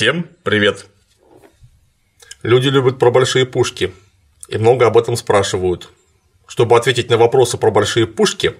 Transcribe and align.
Всем 0.00 0.30
привет! 0.44 0.86
Люди 2.42 2.68
любят 2.68 2.98
про 2.98 3.10
большие 3.10 3.44
пушки 3.44 3.92
и 4.48 4.56
много 4.56 4.86
об 4.86 4.96
этом 4.96 5.14
спрашивают. 5.14 5.90
Чтобы 6.46 6.78
ответить 6.78 7.10
на 7.10 7.18
вопросы 7.18 7.58
про 7.58 7.70
большие 7.70 8.06
пушки, 8.06 8.54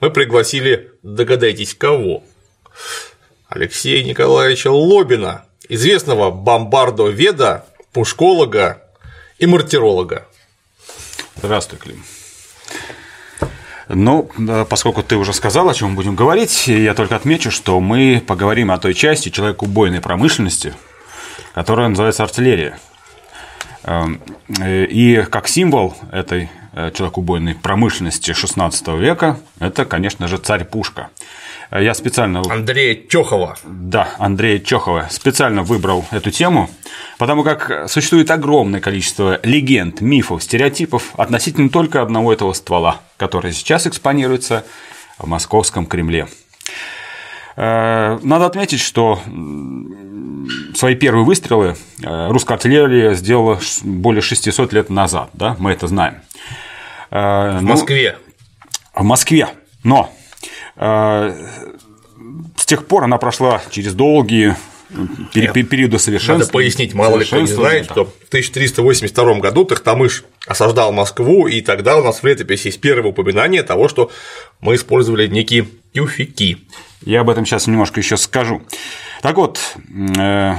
мы 0.00 0.10
пригласили, 0.10 0.90
догадайтесь, 1.04 1.74
кого? 1.74 2.24
Алексея 3.48 4.02
Николаевича 4.02 4.72
Лобина, 4.72 5.44
известного 5.68 6.32
бомбардо-веда, 6.32 7.66
пушколога 7.92 8.82
и 9.38 9.46
мартиролога. 9.46 10.26
Здравствуй, 11.36 11.78
Клим. 11.78 12.02
Ну, 13.88 14.30
поскольку 14.68 15.02
ты 15.02 15.16
уже 15.16 15.32
сказал, 15.32 15.68
о 15.68 15.74
чем 15.74 15.94
будем 15.94 16.16
говорить, 16.16 16.68
я 16.68 16.94
только 16.94 17.16
отмечу, 17.16 17.50
что 17.50 17.78
мы 17.80 18.22
поговорим 18.26 18.70
о 18.70 18.78
той 18.78 18.94
части 18.94 19.28
человекоубойной 19.28 20.00
промышленности, 20.00 20.74
которая 21.54 21.88
называется 21.88 22.22
артиллерия. 22.22 22.78
Эм, 23.84 24.20
и 24.58 25.24
как 25.30 25.46
символ 25.46 25.94
этой 26.10 26.44
э, 26.44 26.48
человекоубойной 26.94 27.54
промышленности 27.54 28.30
XVI 28.30 28.98
века 28.98 29.40
это, 29.58 29.84
конечно 29.84 30.28
же, 30.28 30.38
царь-пушка– 30.38 31.08
я 31.70 31.94
специально... 31.94 32.42
Андрея 32.48 32.94
Чехова. 33.08 33.56
Да, 33.64 34.14
Андрея 34.18 34.60
Чехова. 34.60 35.08
Специально 35.10 35.62
выбрал 35.62 36.04
эту 36.12 36.30
тему, 36.30 36.70
потому 37.18 37.42
как 37.42 37.88
существует 37.88 38.30
огромное 38.30 38.80
количество 38.80 39.40
легенд, 39.42 40.00
мифов, 40.00 40.42
стереотипов 40.42 41.12
относительно 41.16 41.68
только 41.70 42.00
одного 42.00 42.32
этого 42.32 42.52
ствола, 42.52 43.00
который 43.16 43.52
сейчас 43.52 43.86
экспонируется 43.86 44.64
в 45.18 45.26
московском 45.26 45.86
Кремле. 45.86 46.28
Э, 47.56 48.18
надо 48.22 48.46
отметить, 48.46 48.80
что 48.80 49.20
свои 50.74 50.94
первые 50.94 51.24
выстрелы 51.24 51.76
э, 52.02 52.28
русская 52.28 52.54
артиллерия 52.54 53.14
сделала 53.14 53.58
более 53.82 54.22
600 54.22 54.72
лет 54.72 54.90
назад, 54.90 55.30
да, 55.32 55.56
мы 55.58 55.72
это 55.72 55.86
знаем. 55.86 56.16
Э, 57.14 57.58
в 57.60 57.62
Москве. 57.62 58.18
Ну, 58.96 59.02
в 59.02 59.04
Москве. 59.04 59.48
Но 59.84 60.12
а, 60.76 61.32
с 62.56 62.66
тех 62.66 62.86
пор 62.86 63.04
она 63.04 63.18
прошла 63.18 63.62
через 63.70 63.94
долгие 63.94 64.56
Нет, 65.34 65.52
периоды 65.52 66.00
совершенства. 66.00 66.38
Надо 66.38 66.50
пояснить, 66.50 66.92
мало 66.92 67.16
ли 67.16 67.24
кто 67.24 67.40
не 67.40 67.46
знает, 67.46 67.84
что 67.84 68.06
в 68.06 68.28
1382 68.28 69.34
году 69.38 69.64
Тахтамыш 69.64 70.24
осаждал 70.46 70.92
Москву, 70.92 71.46
и 71.46 71.60
тогда 71.60 71.96
у 71.98 72.02
нас 72.02 72.22
в 72.22 72.26
летописи 72.26 72.68
есть 72.68 72.80
первое 72.80 73.10
упоминание 73.10 73.62
того, 73.62 73.88
что 73.88 74.10
мы 74.60 74.74
использовали 74.74 75.28
некие 75.28 75.68
тюфяки. 75.92 76.58
Я 77.02 77.20
об 77.20 77.30
этом 77.30 77.46
сейчас 77.46 77.68
немножко 77.68 78.00
еще 78.00 78.16
скажу. 78.16 78.62
Так 79.22 79.36
вот, 79.36 79.60
э, 80.18 80.54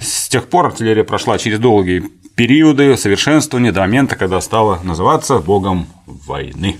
с 0.00 0.28
тех 0.28 0.48
пор 0.48 0.66
артиллерия 0.66 1.04
прошла 1.04 1.38
через 1.38 1.60
долгие 1.60 2.02
периоды 2.34 2.96
совершенствования 2.96 3.72
до 3.72 3.80
момента, 3.80 4.16
когда 4.16 4.40
стала 4.40 4.80
называться 4.82 5.38
богом 5.38 5.86
войны. 6.06 6.76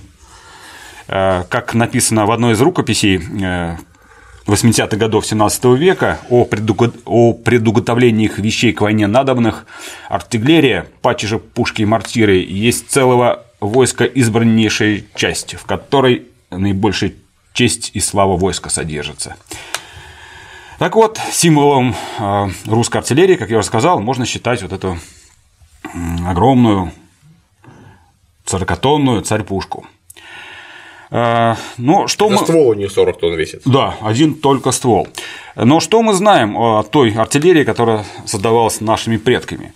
Э, 1.07 1.43
как 1.49 1.73
написано 1.73 2.25
в 2.25 2.31
одной 2.31 2.53
из 2.53 2.61
рукописей 2.61 3.17
80-х 3.17 4.95
э, 4.95 4.97
годов 4.97 5.25
17 5.25 5.65
века 5.65 6.19
о, 6.29 6.45
предуготовлении 6.45 8.25
их 8.25 8.39
вещей 8.39 8.73
к 8.73 8.81
войне 8.81 9.07
надобных, 9.07 9.65
артиллерия, 10.09 10.87
пачи 11.01 11.37
пушки 11.37 11.81
и 11.81 11.85
мортиры, 11.85 12.37
есть 12.37 12.89
целого 12.89 13.43
войска 13.59 14.05
избраннейшая 14.05 15.03
часть, 15.15 15.55
в 15.55 15.65
которой 15.65 16.27
наибольшая 16.49 17.13
честь 17.53 17.91
и 17.93 17.99
слава 17.99 18.37
войска 18.37 18.69
содержится. 18.69 19.35
Так 20.79 20.95
вот, 20.95 21.19
символом 21.31 21.95
э, 22.19 22.47
русской 22.65 22.97
артиллерии, 22.97 23.35
как 23.35 23.49
я 23.49 23.59
уже 23.59 23.67
сказал, 23.67 23.99
можно 23.99 24.25
считать 24.25 24.61
вот 24.63 24.73
эту 24.73 24.97
огромную 26.25 26.91
40-тонную 28.45 29.21
царь-пушку– 29.21 29.87
Э, 31.13 31.55
но 31.77 32.07
что 32.07 32.25
Это 32.25 32.33
мы... 32.33 32.45
ствол 32.45 32.67
у 32.69 32.73
нее 32.73 32.89
40 32.89 33.19
тонн 33.19 33.35
весит. 33.35 33.61
Да, 33.65 33.95
один 34.01 34.33
только 34.33 34.71
ствол. 34.71 35.07
Но 35.55 35.79
что 35.79 36.01
мы 36.01 36.13
знаем 36.13 36.57
о 36.57 36.81
той 36.81 37.13
артиллерии, 37.13 37.63
которая 37.63 38.03
создавалась 38.25 38.81
нашими 38.81 39.17
предками? 39.17 39.73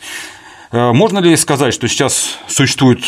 Э, 0.71 0.93
можно 0.93 1.19
ли 1.19 1.35
сказать, 1.35 1.75
что 1.75 1.87
сейчас 1.87 2.39
существует 2.47 3.01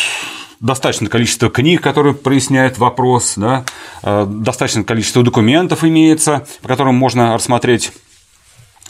достаточное 0.60 1.08
количество 1.08 1.50
книг, 1.50 1.82
которые 1.82 2.14
проясняют 2.14 2.78
вопрос, 2.78 3.34
да? 3.36 3.64
Э, 4.04 4.26
достаточное 4.28 4.84
количество 4.84 5.24
документов 5.24 5.82
имеется, 5.82 6.46
по 6.62 6.68
которым 6.68 6.94
можно 6.94 7.34
рассмотреть 7.34 7.90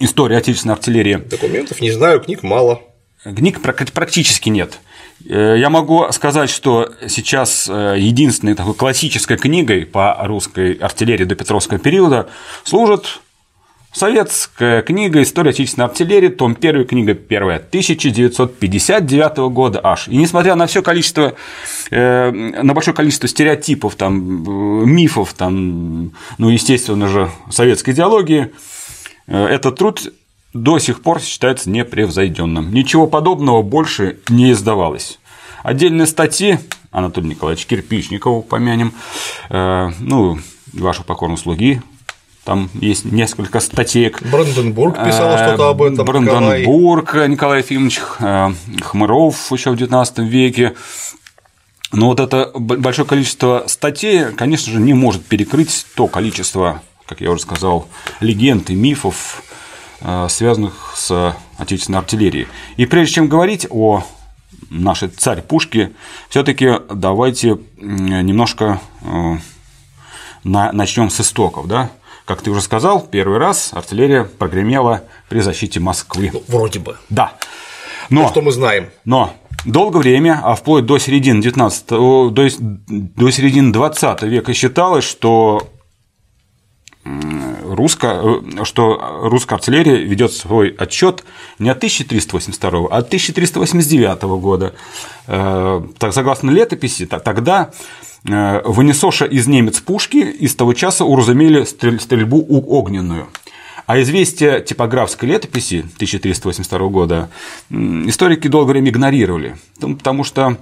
историю 0.00 0.36
отечественной 0.36 0.74
артиллерии? 0.74 1.14
Документов 1.14 1.80
не 1.80 1.92
знаю, 1.92 2.20
книг 2.20 2.42
мало. 2.42 2.82
Книг 3.22 3.60
практически 3.60 4.48
нет. 4.48 4.80
Э, 5.28 5.56
я 5.58 5.68
могу 5.68 6.10
сказать, 6.10 6.48
что 6.48 6.90
сейчас 7.06 7.68
э, 7.68 7.96
единственной 7.98 8.54
такой 8.54 8.74
классической 8.74 9.36
книгой 9.36 9.84
по 9.84 10.16
русской 10.22 10.72
артиллерии 10.74 11.24
до 11.24 11.34
Петровского 11.34 11.78
периода 11.78 12.30
служит 12.64 13.20
советская 13.92 14.80
книга 14.80 15.20
«История 15.20 15.50
отечественной 15.50 15.88
артиллерии», 15.88 16.28
том 16.28 16.56
1, 16.58 16.86
книга 16.86 17.12
1, 17.12 17.42
1959 17.42 19.36
года 19.52 19.80
аж. 19.82 20.08
И 20.08 20.16
несмотря 20.16 20.54
на 20.54 20.66
все 20.66 20.80
количество, 20.80 21.34
э, 21.90 22.30
на 22.30 22.72
большое 22.72 22.96
количество 22.96 23.28
стереотипов, 23.28 23.96
там, 23.96 24.88
мифов, 24.90 25.34
там, 25.34 26.12
ну, 26.38 26.48
естественно 26.48 27.06
же, 27.08 27.30
советской 27.50 27.90
идеологии, 27.90 28.50
этот 29.26 29.76
труд 29.76 30.12
до 30.52 30.78
сих 30.78 31.02
пор 31.02 31.20
считается 31.20 31.70
непревзойденным. 31.70 32.72
Ничего 32.72 33.06
подобного 33.06 33.62
больше 33.62 34.18
не 34.28 34.52
издавалось. 34.52 35.18
Отдельные 35.62 36.06
статьи 36.06 36.58
Анатолий 36.90 37.28
Николаевич 37.28 37.66
Кирпичникова 37.66 38.38
упомянем, 38.38 38.92
э, 39.48 39.90
ну, 40.00 40.38
вашу 40.72 41.04
покорную 41.04 41.36
слуги, 41.36 41.80
там 42.44 42.70
есть 42.74 43.04
несколько 43.04 43.60
статей. 43.60 44.12
Бранденбург 44.32 44.96
писал 45.04 45.34
э, 45.34 45.46
что-то 45.46 45.68
об 45.68 45.82
этом. 45.82 46.04
Бранденбург 46.04 47.08
Николай, 47.08 47.28
Николай 47.28 47.58
Ефимович, 47.60 48.00
э, 48.18 48.52
Хмыров 48.82 49.52
еще 49.52 49.70
в 49.70 49.74
XIX 49.74 50.26
веке. 50.26 50.74
Но 51.92 52.06
вот 52.06 52.20
это 52.20 52.50
большое 52.54 53.06
количество 53.06 53.64
статей, 53.66 54.32
конечно 54.36 54.72
же, 54.72 54.80
не 54.80 54.94
может 54.94 55.24
перекрыть 55.24 55.86
то 55.94 56.06
количество, 56.06 56.82
как 57.06 57.20
я 57.20 57.30
уже 57.30 57.42
сказал, 57.42 57.88
легенд 58.20 58.70
и 58.70 58.74
мифов, 58.74 59.42
связанных 60.28 60.94
с 60.96 61.36
отечественной 61.58 61.98
артиллерией. 61.98 62.48
И 62.76 62.86
прежде 62.86 63.14
чем 63.14 63.28
говорить 63.28 63.66
о 63.70 64.02
нашей 64.70 65.08
царь-пушке, 65.08 65.92
все-таки 66.28 66.74
давайте 66.90 67.58
немножко 67.76 68.80
э, 69.02 69.36
начнем 70.44 71.10
с 71.10 71.20
истоков. 71.20 71.66
Да? 71.66 71.90
Как 72.24 72.42
ты 72.42 72.50
уже 72.50 72.60
сказал, 72.60 73.00
первый 73.00 73.38
раз 73.38 73.70
артиллерия 73.72 74.24
прогремела 74.24 75.04
при 75.28 75.40
защите 75.40 75.80
Москвы. 75.80 76.30
Ну, 76.32 76.42
вроде 76.48 76.78
бы. 76.78 76.96
Да. 77.08 77.32
Но, 78.08 78.24
То, 78.24 78.28
что 78.30 78.42
мы 78.42 78.52
знаем. 78.52 78.90
Но 79.04 79.34
долгое 79.64 79.98
время, 79.98 80.40
а 80.42 80.54
вплоть 80.54 80.86
до 80.86 80.98
середины 80.98 81.42
19 81.42 81.88
до, 81.88 82.32
до 82.32 83.30
середины 83.30 83.72
20 83.72 84.22
века 84.22 84.54
считалось, 84.54 85.04
что 85.04 85.68
русско, 87.04 88.20
э, 88.22 88.64
что 88.64 89.20
русская 89.22 89.56
артиллерия 89.56 89.96
ведет 89.96 90.32
свой 90.32 90.68
отчет 90.68 91.24
не 91.58 91.70
от 91.70 91.78
1382, 91.78 92.88
а 92.90 92.98
от 92.98 93.06
1389 93.06 94.22
года. 94.38 94.74
Э, 95.26 95.82
так, 95.98 96.12
согласно 96.12 96.50
летописи, 96.50 97.06
тогда 97.06 97.70
э, 98.28 98.62
вынесоша 98.64 99.24
из 99.24 99.46
немец 99.46 99.80
пушки 99.80 100.18
из 100.18 100.54
того 100.54 100.74
часа 100.74 101.04
уразумели 101.04 101.64
стрельбу 101.64 102.44
огненную. 102.48 103.28
А 103.86 104.00
известия 104.02 104.60
типографской 104.60 105.28
летописи 105.28 105.78
1382 105.96 106.88
года 106.88 107.28
историки 107.70 108.46
долгое 108.46 108.72
время 108.74 108.90
игнорировали, 108.90 109.56
потому 109.80 110.22
что 110.22 110.58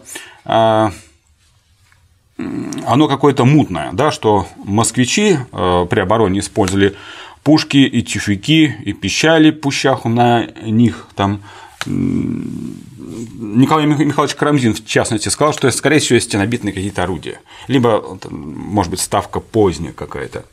оно 2.86 3.08
какое-то 3.08 3.44
мутное, 3.44 3.90
да, 3.92 4.10
что 4.10 4.46
москвичи 4.64 5.38
э, 5.52 5.86
при 5.90 6.00
обороне 6.00 6.40
использовали 6.40 6.94
пушки 7.42 7.78
и 7.78 8.02
тюфяки, 8.02 8.76
и 8.84 8.92
пищали 8.92 9.50
пущаху 9.50 10.08
на 10.08 10.46
них 10.62 11.08
там. 11.14 11.42
Николай 11.86 13.86
Михайлович 13.86 14.34
Карамзин, 14.34 14.74
в 14.74 14.84
частности, 14.84 15.28
сказал, 15.28 15.52
что, 15.52 15.70
скорее 15.70 16.00
всего, 16.00 16.18
стенобитные 16.18 16.72
какие-то 16.72 17.04
орудия, 17.04 17.40
либо, 17.66 18.18
может 18.30 18.90
быть, 18.90 19.00
ставка 19.00 19.40
поздняя 19.40 19.92
какая-то. 19.92 20.44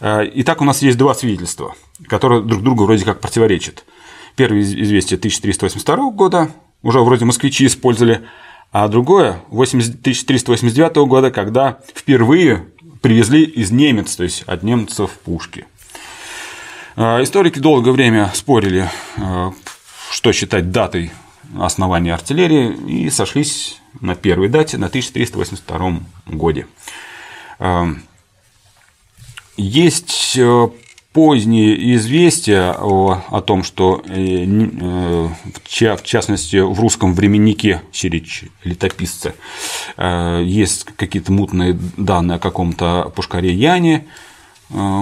Э, 0.00 0.22
Итак, 0.34 0.60
у 0.60 0.64
нас 0.64 0.82
есть 0.82 0.98
два 0.98 1.14
свидетельства, 1.14 1.74
которые 2.08 2.42
друг 2.42 2.62
другу 2.62 2.84
вроде 2.84 3.04
как 3.04 3.20
противоречат. 3.20 3.84
Первое 4.36 4.62
известие 4.62 5.18
1382 5.18 6.10
года, 6.10 6.50
уже 6.82 7.00
вроде 7.00 7.24
москвичи 7.24 7.66
использовали, 7.66 8.22
а 8.74 8.88
другое 8.88 9.40
1389 9.50 10.96
года, 11.06 11.30
когда 11.30 11.78
впервые 11.94 12.66
привезли 13.00 13.44
из 13.44 13.70
немец, 13.70 14.16
то 14.16 14.24
есть 14.24 14.42
от 14.42 14.64
немцев 14.64 15.12
пушки. 15.24 15.66
Историки 16.96 17.60
долгое 17.60 17.92
время 17.92 18.32
спорили, 18.34 18.90
что 20.10 20.32
считать 20.32 20.72
датой 20.72 21.12
основания 21.56 22.14
артиллерии, 22.14 23.04
и 23.04 23.10
сошлись 23.10 23.80
на 24.00 24.16
первой 24.16 24.48
дате, 24.48 24.76
на 24.76 24.86
1382 24.86 26.00
годе. 26.26 26.66
Есть 29.56 30.36
поздние 31.14 31.94
известия 31.94 32.72
о, 32.76 33.22
о 33.30 33.40
том, 33.40 33.62
что 33.62 34.02
э, 34.04 34.44
э, 34.44 35.28
в 35.96 36.02
частности 36.02 36.56
в 36.56 36.78
русском 36.78 37.14
временнике 37.14 37.82
Сирич 37.92 38.44
летописца 38.64 39.34
э, 39.96 40.42
есть 40.44 40.84
какие-то 40.96 41.32
мутные 41.32 41.78
данные 41.96 42.36
о 42.36 42.40
каком-то 42.40 43.12
пушкаре 43.14 43.54
Яне, 43.54 44.06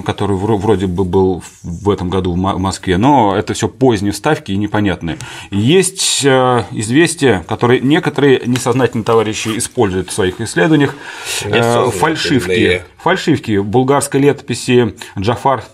который 0.05 0.37
вроде 0.37 0.87
бы 0.87 1.05
был 1.05 1.43
в 1.62 1.88
этом 1.88 2.11
году 2.11 2.32
в 2.32 2.37
Москве, 2.37 2.99
но 2.99 3.37
это 3.37 3.55
все 3.55 3.69
поздние 3.69 4.12
вставки 4.12 4.50
и 4.50 4.56
непонятные. 4.56 5.19
Есть 5.50 6.25
э, 6.25 6.64
известия, 6.73 7.44
которые 7.49 7.81
некоторые 7.81 8.43
несознательные 8.44 9.05
товарищи 9.05 9.56
используют 9.56 10.11
в 10.11 10.12
своих 10.12 10.41
исследованиях, 10.41 10.97
э, 11.44 11.91
фальшивки, 11.91 12.82
фальшивки 12.99 13.59
булгарской 13.59 14.20
летописи 14.20 14.97
Джафар 15.19 15.65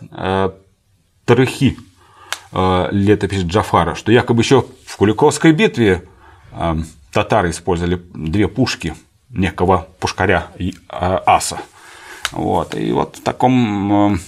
Тарыхи, 1.25 1.79
летопись 2.53 3.43
Джафара, 3.43 3.95
что 3.95 4.13
якобы 4.13 4.43
еще 4.43 4.65
в 4.87 4.97
Куликовской 4.97 5.53
битве 5.53 6.05
татары 7.13 7.51
использовали 7.51 8.01
две 8.15 8.49
пушки 8.49 8.95
некого 9.31 9.89
пушкаря 9.99 10.49
Аса– 10.89 11.61
вот. 12.33 12.75
И 12.75 12.93
вот 12.93 13.17
в 13.17 13.23
таком 13.23 14.15
э, 14.15 14.19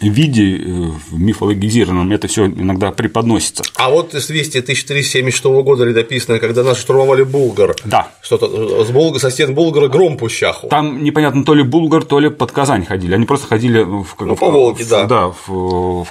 виде 0.00 0.56
э, 0.56 0.90
мифологизированном 1.12 2.10
это 2.12 2.28
все 2.28 2.46
иногда 2.46 2.92
преподносится. 2.92 3.64
А 3.76 3.90
вот 3.90 4.14
известие 4.14 4.62
1376 4.62 5.44
года 5.44 5.84
летописное, 5.84 6.38
когда 6.38 6.62
нас 6.62 6.78
штурмовали 6.78 7.22
Булгар. 7.22 7.74
Да. 7.84 8.10
Что-то 8.22 8.84
с 8.84 8.90
Булгар, 8.90 9.20
со 9.20 9.30
стен 9.30 9.54
Булгара 9.54 9.88
гром 9.88 10.16
пущаху. 10.16 10.68
Там 10.68 11.02
непонятно, 11.02 11.44
то 11.44 11.54
ли 11.54 11.62
Булгар, 11.62 12.04
то 12.04 12.20
ли 12.20 12.30
под 12.30 12.52
Казань 12.52 12.86
ходили. 12.86 13.14
Они 13.14 13.26
просто 13.26 13.46
ходили 13.46 13.82
в, 13.82 14.06
ну, 14.20 14.36
по 14.36 14.50
Волге, 14.50 14.84
в, 14.84 14.88
да. 14.88 15.04
Да, 15.04 15.28
в, 15.28 15.48
в, 15.48 16.06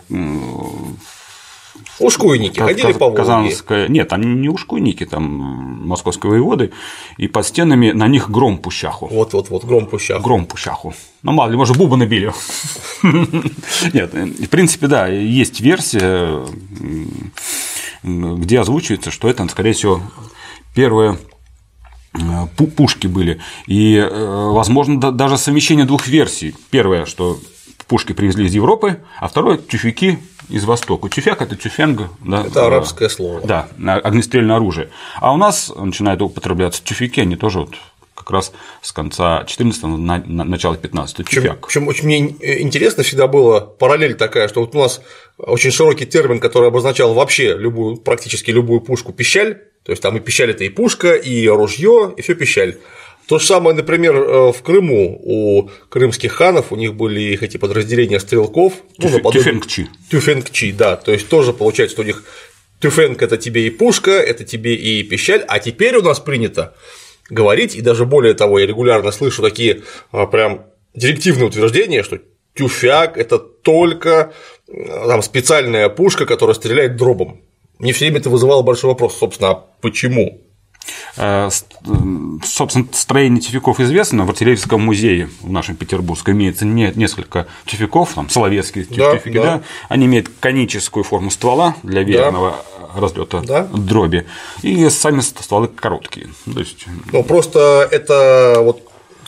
Ушкуйники 2.00 2.60
ходили 2.60 2.94
по 2.94 3.06
Волге? 3.06 3.18
Казанская... 3.18 3.88
Нет, 3.88 4.08
там 4.08 4.42
не 4.42 4.50
ушкуйники, 4.50 5.06
там 5.06 5.24
московские 5.88 6.32
воеводы, 6.32 6.72
и 7.18 7.28
под 7.28 7.46
стенами 7.46 7.92
на 7.92 8.08
них 8.08 8.30
гром 8.30 8.58
пущаху. 8.58 9.08
Вот-вот-вот, 9.08 9.66
гром 9.66 9.88
пущаху. 9.88 10.24
Гром 10.24 10.46
пущаху. 10.46 10.94
Ну, 11.24 11.32
мало 11.32 11.50
ли, 11.50 11.58
может, 11.58 11.78
буба 11.78 11.98
набили. 11.98 12.32
Нет, 13.94 14.14
в 14.14 14.48
принципе, 14.48 14.88
да, 14.88 15.08
есть 15.08 15.60
версия, 15.60 16.46
где 18.04 18.60
озвучивается, 18.60 19.12
что 19.12 19.30
это, 19.30 19.48
скорее 19.48 19.74
всего, 19.74 20.02
первые 20.76 21.18
э, 22.14 22.20
пушки 22.76 23.08
были. 23.08 23.42
И, 23.66 23.96
э, 23.96 24.50
возможно, 24.52 25.12
даже 25.12 25.38
совмещение 25.38 25.86
двух 25.86 26.08
версий. 26.08 26.56
Первое, 26.70 27.06
что 27.06 27.40
пушки 27.88 28.14
привезли 28.14 28.46
из 28.46 28.54
Европы, 28.54 29.02
а 29.20 29.28
второе– 29.28 29.58
тюфяки 29.70 30.20
из 30.50 30.66
Востока. 30.66 31.10
Тюфяк– 31.10 31.42
это 31.44 31.56
тюфенг. 31.56 32.10
Да, 32.26 32.46
это 32.46 32.68
арабское 32.68 33.10
слово. 33.10 33.42
Да, 33.42 33.68
огнестрельное 34.04 34.56
оружие. 34.56 34.90
А 35.16 35.34
у 35.34 35.38
нас 35.38 35.72
начинают 35.76 36.22
употребляться 36.22 36.84
тюфяки, 36.84 37.20
они 37.20 37.36
тоже 37.36 37.60
вот 37.60 37.76
как 38.18 38.32
раз 38.32 38.52
с 38.82 38.92
конца 38.92 39.44
14-го, 39.44 39.88
на, 39.88 40.24
на, 40.26 40.44
начала 40.44 40.76
15-го, 40.76 41.24
тюфяк. 41.24 41.68
Причем 41.68 41.88
очень 41.88 42.06
мне 42.06 42.20
интересно 42.62 43.04
всегда 43.04 43.28
было 43.28 43.60
параллель 43.60 44.16
такая, 44.16 44.48
что 44.48 44.62
вот 44.62 44.76
у 44.76 44.80
нас 44.80 45.02
очень 45.38 45.72
широкий 45.72 46.06
термин, 46.06 46.40
который 46.40 46.70
обозначал 46.70 47.14
вообще 47.14 47.56
любую, 47.56 47.98
практически 47.98 48.52
любую 48.52 48.82
пушку 48.82 49.14
пищаль, 49.14 49.62
то 49.84 49.92
есть 49.92 50.02
там 50.02 50.18
и 50.18 50.20
пищаль 50.20 50.52
это 50.52 50.64
и 50.64 50.70
пушка, 50.70 51.14
и 51.14 51.48
ружье, 51.48 52.14
и 52.18 52.22
все 52.22 52.36
пищаль. 52.36 52.78
То 53.28 53.40
же 53.40 53.46
самое, 53.46 53.76
например, 53.76 54.16
э, 54.16 54.52
в 54.54 54.62
Крыму 54.64 55.20
у 55.22 55.70
крымских 55.90 56.32
ханов, 56.32 56.72
у 56.72 56.78
них 56.78 56.96
были 56.96 57.20
их 57.20 57.44
эти 57.44 57.58
подразделения 57.58 58.20
стрелков. 58.22 58.74
Ну, 58.98 59.10
наподобие... 59.10 59.44
Тюфенгчи. 59.44 59.88
Тюфенгчи, 60.10 60.72
да. 60.72 60.96
То 60.96 61.12
есть 61.12 61.28
тоже 61.28 61.52
получается, 61.52 61.96
что 61.96 62.04
у 62.04 62.06
них 62.06 62.24
тюфенг– 62.80 63.22
это 63.22 63.38
тебе 63.38 63.68
и 63.68 63.70
пушка, 63.70 64.12
это 64.12 64.46
тебе 64.46 64.76
и 64.76 65.04
пищаль, 65.04 65.44
а 65.48 65.60
теперь 65.60 65.98
у 65.98 66.02
нас 66.02 66.22
принято 66.22 66.74
говорить, 67.30 67.76
и 67.76 67.82
даже 67.82 68.06
более 68.06 68.34
того, 68.34 68.60
я 68.60 68.66
регулярно 68.66 69.12
слышу 69.12 69.42
такие 69.42 69.82
а, 70.12 70.26
прям 70.26 70.66
директивные 70.96 71.48
утверждения, 71.48 72.04
что 72.04 72.20
тюфяк– 72.56 73.18
это 73.20 73.40
только 73.40 74.34
там, 74.68 75.22
специальная 75.22 75.90
пушка, 75.90 76.26
которая 76.26 76.56
стреляет 76.56 76.96
дробом. 76.96 77.42
Мне 77.78 77.92
все 77.92 78.06
время 78.06 78.20
это 78.20 78.30
вызывало 78.30 78.64
большой 78.64 78.92
вопрос, 78.92 79.18
собственно, 79.18 79.50
а 79.50 79.66
почему? 79.82 80.42
Э, 81.18 81.50
собственно, 82.46 82.88
строение 82.92 83.42
тюфяков 83.42 83.80
известно. 83.80 84.26
В 84.26 84.30
артиллерийском 84.30 84.82
музее 84.82 85.30
в 85.42 85.50
нашем 85.50 85.76
Петербургском 85.76 86.34
имеется 86.34 86.66
несколько 86.66 87.48
тюфяков, 87.66 88.14
там 88.14 88.30
Соловецкие 88.30 88.86
да, 88.90 89.16
тюфяки, 89.16 89.36
да. 89.36 89.44
да. 89.44 89.64
Они 89.90 90.06
имеют 90.06 90.30
коническую 90.40 91.04
форму 91.04 91.32
ствола 91.32 91.76
для 91.84 92.04
верного 92.04 92.56
да. 92.94 93.02
разлета 93.02 93.42
да. 93.42 93.64
дроби, 93.64 94.26
и 94.62 94.90
сами 94.90 95.22
стволы 95.22 95.68
короткие. 95.68 96.30
То 96.52 96.60
есть... 96.60 96.86
Ну, 97.12 97.24
просто 97.24 97.88
это 97.92 98.58
вот 98.60 98.82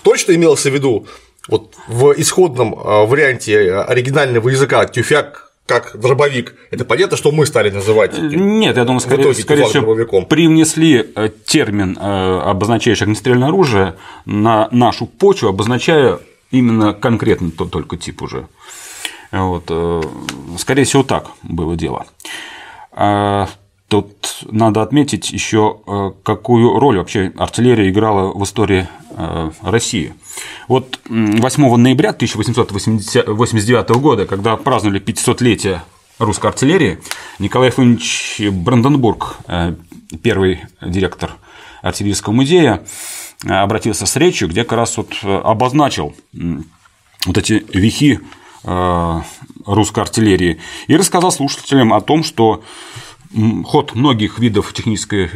точно 0.03 0.33
имелось 0.33 0.61
в 0.61 0.69
виду 0.69 1.07
вот 1.47 1.75
в 1.87 2.13
исходном 2.17 2.73
э, 2.73 3.05
варианте 3.05 3.73
оригинального 3.73 4.49
языка 4.49 4.85
тюфяк 4.85 5.48
как 5.69 5.91
дробовик, 5.93 6.55
это 6.71 6.83
понятно, 6.83 7.15
что 7.15 7.31
мы 7.31 7.45
стали 7.45 7.69
называть. 7.69 8.17
Нет, 8.17 8.75
я 8.75 8.85
думаю, 8.85 8.99
скорее, 8.99 9.33
скорее 9.35 9.65
всего, 9.65 9.85
дробовиком. 9.85 10.25
привнесли 10.25 11.11
э, 11.15 11.29
термин, 11.45 11.95
э, 11.95 12.39
обозначающий 12.39 13.03
огнестрельное 13.03 13.49
оружие, 13.49 13.95
на 14.25 14.67
нашу 14.71 15.05
почву, 15.05 15.49
обозначая 15.49 16.19
именно 16.49 16.93
конкретно 16.93 17.51
только 17.51 17.97
тип 17.97 18.23
уже. 18.23 18.47
Вот. 19.31 19.65
Э, 19.69 20.01
скорее 20.57 20.85
всего, 20.85 21.03
так 21.03 21.27
было 21.43 21.75
дело. 21.75 22.07
Тут 23.89 24.43
надо 24.49 24.81
отметить 24.81 25.31
еще, 25.31 26.13
какую 26.23 26.79
роль 26.79 26.97
вообще 26.99 27.33
артиллерия 27.37 27.89
играла 27.89 28.31
в 28.31 28.43
истории 28.43 28.87
России. 29.61 30.13
Вот 30.67 30.99
8 31.09 31.75
ноября 31.75 32.11
1889 32.11 33.89
года, 33.97 34.25
когда 34.25 34.55
праздновали 34.55 35.01
500-летие 35.01 35.81
русской 36.19 36.47
артиллерии, 36.47 36.99
Николай 37.39 37.69
Ефимович 37.69 38.41
Бранденбург, 38.51 39.37
э, 39.47 39.73
первый 40.21 40.59
директор 40.81 41.31
артиллерийского 41.81 42.33
музея, 42.33 42.83
э, 43.45 43.51
обратился 43.51 44.05
с 44.05 44.15
речью, 44.17 44.49
где 44.49 44.63
как 44.63 44.77
раз 44.77 44.97
вот 44.97 45.13
э, 45.23 45.37
обозначил 45.39 46.13
вот 47.25 47.37
эти 47.37 47.65
вехи 47.73 48.19
русской 49.65 50.01
артиллерии 50.01 50.59
и 50.87 50.97
рассказал 50.97 51.31
слушателям 51.31 51.93
о 51.93 52.01
том, 52.01 52.25
что 52.25 52.61
ход 53.65 53.95
многих 53.95 54.39
видов 54.39 54.73
технической 54.73 55.29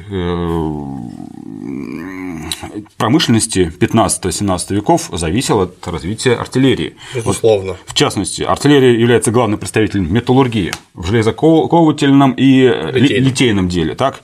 промышленности 2.97 3.71
15-17 3.79 4.75
веков 4.75 5.09
зависел 5.11 5.61
от 5.61 5.87
развития 5.87 6.33
артиллерии. 6.35 6.95
Безусловно. 7.13 7.71
Вот, 7.73 7.79
в 7.85 7.93
частности, 7.93 8.41
артиллерия 8.41 8.99
является 8.99 9.31
главным 9.31 9.59
представителем 9.59 10.11
металлургии 10.13 10.73
в 10.93 11.07
железоковывательном 11.07 12.33
и 12.33 12.61
литейном, 12.61 13.23
литейном 13.23 13.69
деле. 13.69 13.95
Так? 13.95 14.21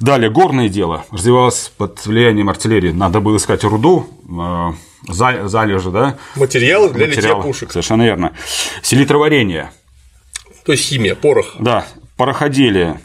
Далее, 0.00 0.30
горное 0.30 0.68
дело 0.68 1.04
развивалось 1.10 1.72
под 1.76 2.04
влиянием 2.04 2.48
артиллерии. 2.48 2.90
Надо 2.90 3.20
было 3.20 3.36
искать 3.36 3.62
руду, 3.64 4.08
э, 4.28 4.72
залежи, 5.08 5.90
да? 5.90 6.16
Материалы 6.36 6.90
для 6.90 7.06
Материалы, 7.06 7.28
литья 7.28 7.34
пушек. 7.36 7.72
Совершенно 7.72 8.02
верно. 8.02 8.32
Селитроварение. 8.82 9.70
То 10.64 10.72
есть 10.72 10.84
химия, 10.84 11.14
порох. 11.14 11.56
Да, 11.58 11.86
пароходелие, 12.22 13.00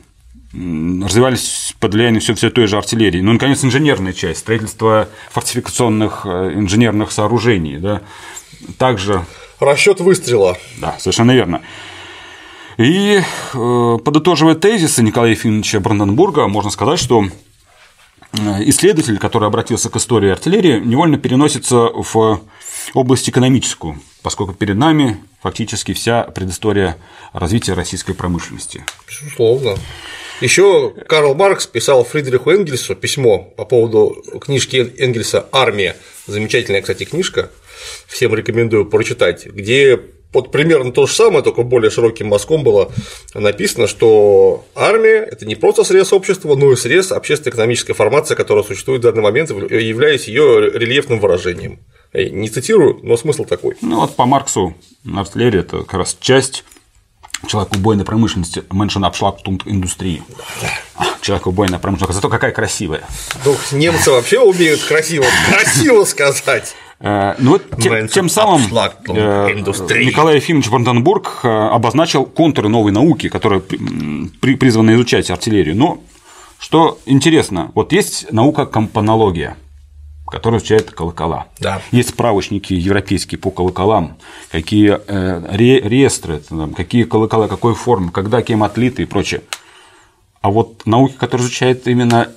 развивались 0.54 1.74
под 1.80 1.96
влиянием 1.96 2.22
все, 2.22 2.36
все 2.36 2.52
той 2.52 2.68
же 2.68 2.78
артиллерии. 2.78 3.20
Ну, 3.20 3.34
наконец, 3.34 3.64
инженерная 3.64 4.14
часть, 4.14 4.42
строительство 4.42 5.10
фортификационных 5.32 6.22
э, 6.26 6.52
инженерных 6.54 7.12
сооружений. 7.12 7.78
Да. 7.78 8.04
Также... 8.78 9.26
Расчет 9.60 10.02
выстрела. 10.02 10.56
Да, 10.78 10.98
совершенно 11.00 11.32
верно. 11.32 11.62
И 12.78 13.20
э, 13.20 13.98
подытоживая 14.06 14.54
тезисы 14.54 15.02
Николая 15.02 15.32
Ефимовича 15.32 15.80
Бранденбурга, 15.80 16.48
можно 16.48 16.70
сказать, 16.70 17.00
что 17.00 17.26
э, 18.34 18.40
исследователь, 18.66 19.18
который 19.18 19.48
обратился 19.48 19.90
к 19.90 19.96
истории 19.96 20.30
артиллерии, 20.30 20.80
невольно 20.80 21.18
переносится 21.18 21.90
в 21.92 22.42
область 22.94 23.30
экономическую, 23.30 24.02
поскольку 24.22 24.54
перед 24.54 24.76
нами 24.76 25.18
фактически 25.42 25.94
вся 25.94 26.24
предыстория 26.24 26.98
развития 27.34 27.74
российской 27.74 28.14
промышленности. 28.14 28.84
Безусловно. 29.08 29.76
Еще 30.42 30.94
Карл 31.08 31.34
Маркс 31.34 31.66
писал 31.66 32.04
Фридриху 32.04 32.52
Энгельсу 32.52 32.96
письмо 32.96 33.40
по 33.40 33.66
поводу 33.66 34.24
книжки 34.40 34.94
Энгельса 34.98 35.48
«Армия». 35.52 35.98
Замечательная, 36.28 36.82
кстати, 36.82 37.06
книжка. 37.06 37.50
Всем 38.08 38.36
рекомендую 38.36 38.86
прочитать, 38.86 39.48
где 39.48 40.00
вот 40.34 40.52
примерно 40.52 40.92
то 40.92 41.08
же 41.08 41.14
самое, 41.14 41.44
только 41.44 41.64
более 41.64 41.90
широким 41.90 42.28
мазком 42.28 42.64
было 42.64 42.92
написано, 43.34 43.88
что 43.88 44.66
армия– 44.76 45.18
это 45.32 45.46
не 45.46 45.56
просто 45.56 45.84
срез 45.84 46.14
общества, 46.14 46.56
но 46.56 46.72
и 46.72 46.76
срез 46.76 47.12
общественно-экономической 47.12 47.94
формации, 47.94 48.36
которая 48.36 48.64
существует 48.64 49.02
в 49.02 49.04
данный 49.04 49.22
момент, 49.22 49.50
являясь 49.50 50.28
ее 50.28 50.70
рельефным 50.72 51.20
выражением. 51.20 51.80
Я 52.14 52.30
не 52.30 52.50
цитирую, 52.50 53.00
но 53.04 53.18
смысл 53.18 53.46
такой. 53.46 53.76
Ну 53.82 54.02
вот 54.02 54.16
по 54.16 54.26
Марксу 54.26 54.76
артиллерия– 55.16 55.60
это 55.62 55.80
как 55.80 55.94
раз 55.94 56.18
часть 56.20 56.64
человек 57.46 57.74
убойной 57.74 58.06
промышленности, 58.06 58.64
Menschenabschlagpunkt 58.70 59.64
индустрии. 59.66 60.24
Да. 60.62 61.06
Человек 61.22 61.48
убойной 61.48 61.80
промышленности. 61.80 62.16
Зато 62.16 62.30
какая 62.30 62.52
красивая. 62.52 63.04
Ну, 63.46 63.56
немцы 63.72 64.12
вообще 64.12 64.40
умеют 64.40 64.82
красиво, 64.82 65.26
красиво 65.50 66.04
сказать. 66.06 66.74
Э, 67.00 67.36
ну 67.38 67.52
вот 67.52 67.64
тем, 67.80 68.08
тем 68.08 68.30
самым 68.30 68.62
э, 68.62 69.54
Николай 69.54 70.38
Ефимович 70.38 70.68
Ванденбург 70.70 71.42
э, 71.44 71.48
обозначил 71.48 72.26
контуры 72.26 72.70
новой 72.70 72.92
науки, 72.92 73.30
которая 73.30 73.60
призвана 73.60 74.96
изучать 74.96 75.30
артиллерию. 75.30 75.76
Но 75.76 76.02
что 76.60 76.98
интересно, 77.06 77.72
вот 77.76 77.92
есть 77.92 78.32
наука 78.32 78.66
компонология, 78.66 79.58
которая 80.26 80.60
изучает 80.60 80.90
колокола. 80.90 81.48
Да. 81.60 81.82
Есть 81.92 82.10
справочники 82.10 82.74
европейские 82.74 83.38
по 83.38 83.52
колоколам, 83.52 84.18
какие 84.52 85.00
реестры, 85.56 86.42
какие 86.76 87.04
колокола, 87.04 87.48
какой 87.48 87.76
формы, 87.76 88.12
когда 88.12 88.42
кем 88.42 88.64
отлиты 88.64 89.04
и 89.04 89.06
прочее. 89.06 89.44
А 90.42 90.50
вот 90.50 90.88
науки, 90.88 91.14
которые 91.14 91.46
изучают 91.46 91.88
именно 91.88 92.30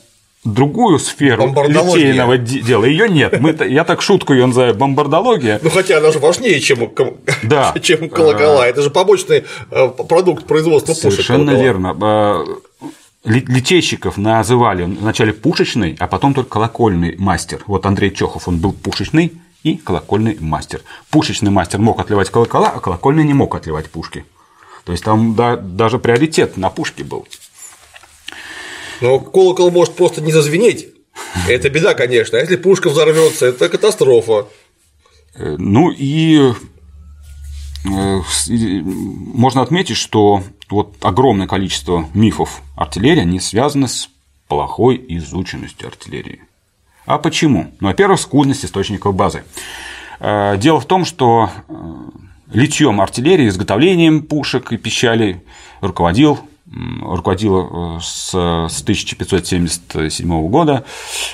другую 0.44 0.98
сферу 0.98 1.54
литейного 1.68 2.38
дела. 2.38 2.84
Ее 2.84 3.08
нет. 3.08 3.38
Мы, 3.40 3.56
я 3.68 3.84
так 3.84 4.00
шутку 4.00 4.32
ее 4.32 4.46
называю 4.46 4.74
бомбардология. 4.74 5.60
Ну 5.62 5.70
хотя 5.70 5.98
она 5.98 6.12
же 6.12 6.18
важнее, 6.18 6.60
чем, 6.60 6.90
да. 7.42 7.74
чем 7.82 8.08
колокола. 8.08 8.66
Это 8.66 8.82
же 8.82 8.90
побочный 8.90 9.44
э, 9.70 9.88
продукт 9.88 10.46
производства 10.46 10.94
пушек. 10.94 11.12
Совершенно 11.12 11.50
верно. 11.50 11.96
А, 12.00 12.44
литейщиков 13.24 14.16
называли 14.16 14.84
вначале 14.84 15.32
пушечный, 15.32 15.96
а 15.98 16.06
потом 16.06 16.32
только 16.32 16.50
колокольный 16.50 17.16
мастер. 17.18 17.62
Вот 17.66 17.84
Андрей 17.84 18.10
Чехов, 18.10 18.48
он 18.48 18.58
был 18.58 18.72
пушечный 18.72 19.32
и 19.62 19.76
колокольный 19.76 20.38
мастер. 20.40 20.80
Пушечный 21.10 21.50
мастер 21.50 21.80
мог 21.80 22.00
отливать 22.00 22.30
колокола, 22.30 22.72
а 22.74 22.80
колокольный 22.80 23.24
не 23.24 23.34
мог 23.34 23.54
отливать 23.54 23.90
пушки. 23.90 24.24
То 24.84 24.92
есть 24.92 25.04
там 25.04 25.34
да, 25.34 25.56
даже 25.56 25.98
приоритет 25.98 26.56
на 26.56 26.70
пушке 26.70 27.04
был. 27.04 27.26
Но 29.00 29.18
колокол 29.18 29.70
может 29.70 29.94
просто 29.94 30.20
не 30.20 30.32
зазвенеть. 30.32 30.88
Это 31.48 31.68
беда, 31.70 31.94
конечно. 31.94 32.38
А 32.38 32.40
если 32.40 32.56
пушка 32.56 32.90
взорвется, 32.90 33.46
это 33.46 33.68
катастрофа. 33.68 34.46
Э, 35.34 35.56
ну 35.58 35.90
и 35.90 36.52
э, 37.84 38.20
можно 38.54 39.62
отметить, 39.62 39.96
что 39.96 40.42
вот 40.68 40.96
огромное 41.00 41.46
количество 41.46 42.08
мифов 42.14 42.62
артиллерии, 42.76 43.22
они 43.22 43.40
связаны 43.40 43.88
с 43.88 44.08
плохой 44.48 45.02
изученностью 45.08 45.88
артиллерии. 45.88 46.42
А 47.06 47.18
почему? 47.18 47.72
Ну, 47.80 47.88
во-первых, 47.88 48.20
скудность 48.20 48.64
источников 48.64 49.14
базы. 49.14 49.44
Э, 50.20 50.56
дело 50.58 50.80
в 50.80 50.86
том, 50.86 51.04
что 51.04 51.50
литьем 52.52 53.00
артиллерии, 53.00 53.48
изготовлением 53.48 54.22
пушек 54.22 54.72
и 54.72 54.76
пищали 54.76 55.42
руководил 55.80 56.38
руководила 56.72 57.96
э, 57.96 58.00
с 58.00 58.34
1577 58.34 60.48
года 60.48 60.84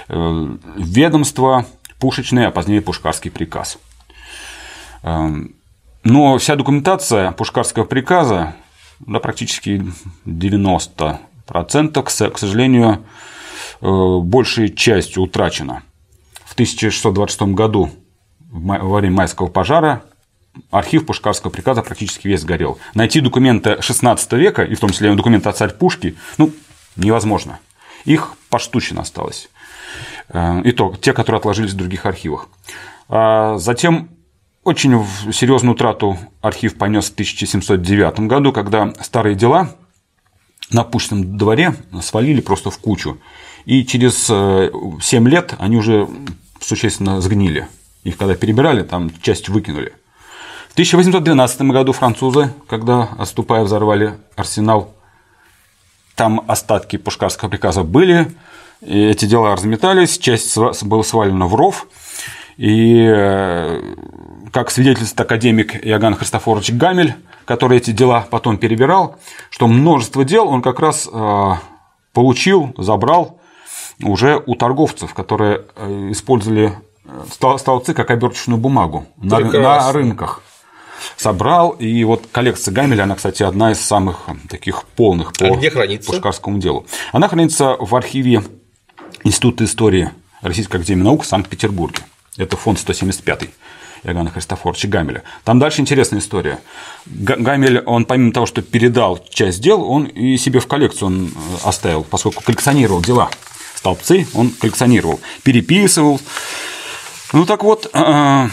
э, 0.09 0.57
ведомство 0.77 1.67
пушечное, 1.99 2.49
а 2.49 2.51
позднее 2.51 2.81
Пушкарский 2.81 3.31
приказ. 3.31 3.79
Эм, 5.03 5.55
но 6.05 6.39
вся 6.39 6.57
документация 6.57 7.33
Пушкарского 7.33 7.85
приказа, 7.85 8.57
да, 9.01 9.19
практически 9.19 9.85
90%, 10.25 12.03
к 12.03 12.39
сожалению, 12.39 13.05
э, 13.81 14.19
большей 14.21 14.75
частью 14.75 15.25
утрачена. 15.25 15.83
В 16.45 16.55
1626 16.55 17.55
году 17.55 17.91
во 18.51 18.79
время 18.79 19.17
майского 19.17 19.49
пожара 19.49 20.03
архив 20.71 21.07
Пушкарского 21.07 21.51
приказа 21.51 21.83
практически 21.83 22.29
весь 22.29 22.41
сгорел. 22.41 22.79
Найти 22.95 23.21
документы 23.21 23.81
16 23.81 24.33
века, 24.33 24.63
и 24.63 24.75
в 24.75 24.81
том 24.81 24.91
числе 24.91 25.15
документы 25.15 25.49
о 25.49 25.53
царь 25.53 25.73
Пушки, 25.73 26.17
ну, 26.39 26.53
невозможно. 26.97 27.59
Их 28.05 28.35
поштучно 28.51 29.03
осталось. 29.03 29.49
Э, 30.29 30.61
и 30.63 30.73
то, 30.73 30.95
те, 31.01 31.13
которые 31.13 31.39
отложились 31.39 31.73
в 31.73 31.77
других 31.77 32.07
архивах. 32.07 32.49
А 33.09 33.59
затем 33.59 34.11
очень 34.65 35.05
серьезную 35.33 35.75
утрату 35.75 36.19
архив 36.41 36.77
понес 36.77 37.09
в 37.11 37.13
1709 37.13 38.21
году, 38.21 38.53
когда 38.53 38.93
старые 39.01 39.37
дела 39.37 39.77
на 40.71 40.83
Пушкином 40.83 41.39
дворе 41.39 41.75
свалили 42.03 42.41
просто 42.41 42.71
в 42.71 42.79
кучу. 42.79 43.19
И 43.65 43.85
через 43.85 44.27
7 44.27 44.33
э, 44.35 45.31
лет 45.31 45.55
они 45.59 45.77
уже 45.77 46.09
существенно 46.61 47.21
сгнили. 47.21 47.69
Их 48.03 48.17
когда 48.17 48.35
перебирали, 48.35 48.83
там 48.83 49.11
часть 49.23 49.49
выкинули. 49.49 49.93
1812 50.77 51.63
году 51.63 51.93
французы, 51.93 52.53
когда, 52.69 53.09
отступая, 53.19 53.65
взорвали 53.65 54.19
арсенал, 54.37 54.93
там 56.15 56.45
остатки 56.49 56.99
пушкарского 56.99 57.49
приказа 57.49 57.83
были, 57.83 58.31
и 58.83 59.07
эти 59.07 59.25
дела 59.25 59.55
разметались, 59.55 60.19
часть 60.19 60.55
была 60.83 61.03
свалена 61.03 61.47
в 61.47 61.55
ров, 61.55 61.87
и 62.59 63.07
э, 63.09 63.95
как 64.53 64.71
свидетельствует 64.71 65.19
академик 65.19 65.83
Иоганн 65.83 66.15
Христофорович 66.15 66.73
Гамель, 66.73 67.15
который 67.47 67.79
эти 67.79 67.93
дела 67.93 68.27
потом 68.31 68.59
перебирал, 68.59 69.17
что 69.49 69.69
множество 69.69 70.27
дел 70.27 70.47
он 70.47 70.61
как 70.61 70.79
раз 70.79 71.09
э, 71.11 71.53
получил, 72.13 72.75
забрал 72.77 73.41
уже 74.03 74.43
у 74.45 74.55
торговцев, 74.55 75.15
которые 75.15 75.63
э, 75.75 76.09
использовали 76.11 76.75
столбцы 77.31 77.95
как 77.95 78.11
оберточную 78.11 78.59
бумагу 78.59 79.07
на, 79.17 79.41
на 79.41 79.91
рынках 79.91 80.43
собрал. 81.17 81.71
И 81.71 82.05
вот 82.05 82.27
коллекция 82.33 82.73
Гамеля, 82.73 83.05
она, 83.05 83.17
кстати, 83.17 83.43
одна 83.43 83.73
из 83.73 83.81
самых 83.81 84.27
таких 84.49 84.85
полных 84.85 85.33
по 85.33 85.47
а 85.47 85.57
где 85.57 85.71
хранится? 85.71 86.11
пушкарскому 86.11 86.59
делу. 86.59 86.87
Она 87.13 87.29
хранится 87.29 87.77
в 87.79 87.95
архиве 87.95 88.43
Института 89.25 89.65
истории 89.65 90.11
Российской 90.43 90.77
Академии 90.77 91.03
Наук 91.03 91.23
в 91.23 91.27
Санкт-Петербурге. 91.27 92.03
Это 92.37 92.57
фонд 92.57 92.79
175 92.79 93.49
Иоганна 94.05 94.31
Христофоровича 94.31 94.89
Гамеля. 94.89 95.23
Там 95.45 95.59
дальше 95.59 95.81
интересная 95.81 96.21
история. 96.21 96.61
Гамель, 97.07 97.81
он 97.81 98.05
помимо 98.05 98.33
того, 98.33 98.47
что 98.47 98.63
передал 98.63 99.19
часть 99.31 99.61
дел, 99.61 99.83
он 99.83 100.05
и 100.05 100.37
себе 100.37 100.61
в 100.61 100.67
коллекцию 100.67 101.07
он 101.09 101.27
э, 101.27 101.31
оставил, 101.65 102.05
поскольку 102.05 102.43
коллекционировал 102.43 103.03
дела. 103.03 103.31
Столбцы 103.75 104.27
он 104.35 104.51
коллекционировал, 104.51 105.21
переписывал. 105.43 106.21
Ну 107.33 107.47
так 107.47 107.65
вот, 107.65 107.91
э, 107.93 108.49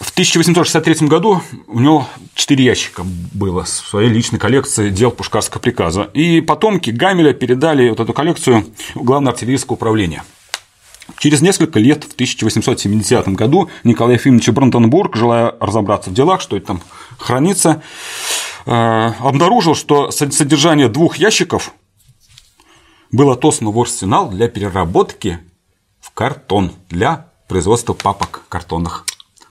в 0.00 0.10
1863 0.10 1.08
году 1.08 1.42
у 1.66 1.80
него 1.80 2.06
четыре 2.34 2.64
ящика 2.64 3.02
было 3.04 3.64
в 3.64 3.68
своей 3.68 4.08
личной 4.08 4.38
коллекции 4.38 4.90
дел 4.90 5.10
Пушкарского 5.10 5.60
приказа. 5.60 6.04
И 6.14 6.40
потомки 6.40 6.90
Гамеля 6.90 7.32
передали 7.32 7.90
вот 7.90 7.98
эту 7.98 8.12
коллекцию 8.12 8.64
в 8.94 9.02
Главное 9.02 9.32
артиллерийское 9.32 9.74
управление. 9.74 10.22
Через 11.18 11.40
несколько 11.40 11.80
лет, 11.80 12.04
в 12.04 12.12
1870 12.12 13.28
году, 13.30 13.70
Николай 13.82 14.14
Ефимович 14.14 14.50
Бранденбург, 14.50 15.16
желая 15.16 15.54
разобраться 15.58 16.10
в 16.10 16.14
делах, 16.14 16.40
что 16.40 16.56
это 16.56 16.66
там 16.66 16.82
хранится, 17.18 17.82
э, 18.66 18.70
обнаружил, 19.18 19.74
что 19.74 20.12
содержание 20.12 20.88
двух 20.88 21.16
ящиков 21.16 21.72
было 23.10 23.32
отослано 23.32 23.72
в 23.72 23.80
арсенал 23.80 24.30
для 24.30 24.48
переработки 24.48 25.40
в 26.00 26.12
картон 26.12 26.72
для 26.88 27.30
производства 27.48 27.94
папок 27.94 28.42
картонных. 28.48 29.04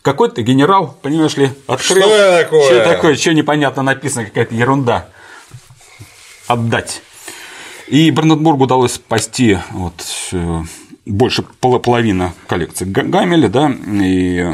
Какой-то 0.08 0.42
генерал, 0.42 0.98
понимаешь 1.02 1.36
ли, 1.36 1.50
открыл. 1.68 2.04
Что 2.04 2.42
такое? 2.42 2.64
Что 2.64 2.84
такое? 2.86 3.16
Что 3.18 3.34
непонятно 3.34 3.84
написано, 3.84 4.24
какая-то 4.24 4.56
ерунда. 4.56 5.10
Отдать. 6.48 7.02
И 7.90 8.10
Бранденбургу 8.12 8.64
удалось 8.64 8.94
спасти 8.94 9.58
вот, 9.72 10.02
больше 11.06 11.44
половины 11.60 12.32
коллекции 12.48 12.86
Гамеля, 12.86 13.50
да, 13.50 13.70
и 14.02 14.54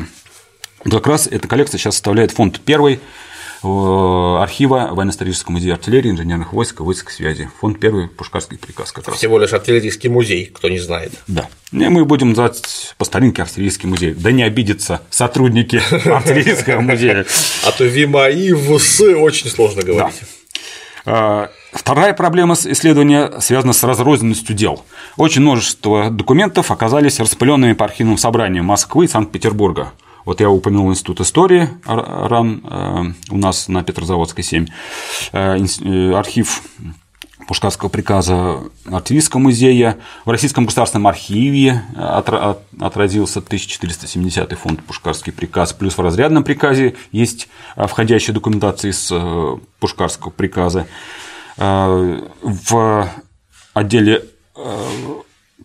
как 0.90 1.06
раз 1.06 1.28
эта 1.28 1.48
коллекция 1.48 1.78
сейчас 1.78 1.94
составляет 1.94 2.32
фонд 2.32 2.60
первый 2.60 3.00
архива 3.64 4.90
Военно-исторического 4.92 5.54
музея 5.54 5.74
артиллерии, 5.74 6.12
инженерных 6.12 6.54
войск 6.54 6.82
и 6.82 6.84
войск 6.84 7.10
связи. 7.10 7.50
Фонд 7.62 7.80
первый 7.80 8.08
Пушкарский 8.08 8.58
приказ 8.58 8.92
как 8.92 9.08
раз. 9.08 9.18
Всего 9.18 9.40
лишь 9.40 9.54
артиллерийский 9.54 10.10
музей, 10.10 10.46
кто 10.46 10.70
не 10.70 10.80
знает. 10.80 11.14
Да. 11.28 11.48
И 11.72 11.88
мы 11.88 12.06
будем 12.06 12.30
называть 12.30 12.94
по 12.98 13.06
старинке 13.06 13.42
артиллерийский 13.42 13.88
музей. 13.88 14.14
Да 14.14 14.32
не 14.32 14.44
обидятся 14.44 15.02
сотрудники 15.10 15.82
артиллерийского 16.10 16.82
музея. 16.82 17.26
А 17.66 17.72
то 17.72 17.86
ВИМА 17.86 18.30
и 18.30 18.54
ВС 18.54 19.02
очень 19.02 19.50
сложно 19.50 19.82
говорить. 19.82 20.22
Да. 21.06 21.50
Вторая 21.74 22.14
проблема 22.14 22.54
исследования 22.54 23.32
связана 23.40 23.74
с 23.74 23.84
разрозненностью 23.84 24.56
дел. 24.56 24.86
Очень 25.18 25.42
множество 25.42 26.10
документов 26.10 26.72
оказались 26.72 27.20
распыленными 27.20 27.74
по 27.74 27.86
архивным 27.86 28.18
собраниям 28.18 28.66
Москвы 28.66 29.06
и 29.06 29.08
Санкт-Петербурга. 29.08 29.94
Вот 30.26 30.40
я 30.40 30.50
упомянул 30.50 30.90
Институт 30.92 31.22
истории 31.22 31.70
РАН 31.86 33.16
у 33.30 33.38
нас 33.38 33.68
на 33.68 33.84
Петрозаводской 33.84 34.44
7, 34.44 34.68
архив 35.34 36.64
Пушкарского 37.48 37.90
приказа 37.90 38.60
Артиллерийского 38.86 39.42
музея. 39.42 39.98
В 40.26 40.30
Российском 40.30 40.66
государственном 40.66 41.08
архиве 41.08 41.84
отразился 41.96 43.40
1470 43.40 44.58
фонд 44.58 44.84
Пушкарский 44.84 45.34
приказ, 45.34 45.74
плюс 45.74 45.98
в 45.98 46.02
разрядном 46.02 46.44
приказе 46.44 46.96
есть 47.12 47.50
входящая 47.76 48.34
документация 48.34 48.92
из 48.92 49.10
э, 49.12 49.58
Пушкарского 49.80 50.32
приказа. 50.32 50.88
Э, 51.58 52.22
в 52.42 53.10
отделе 53.74 54.26
э, 54.56 54.88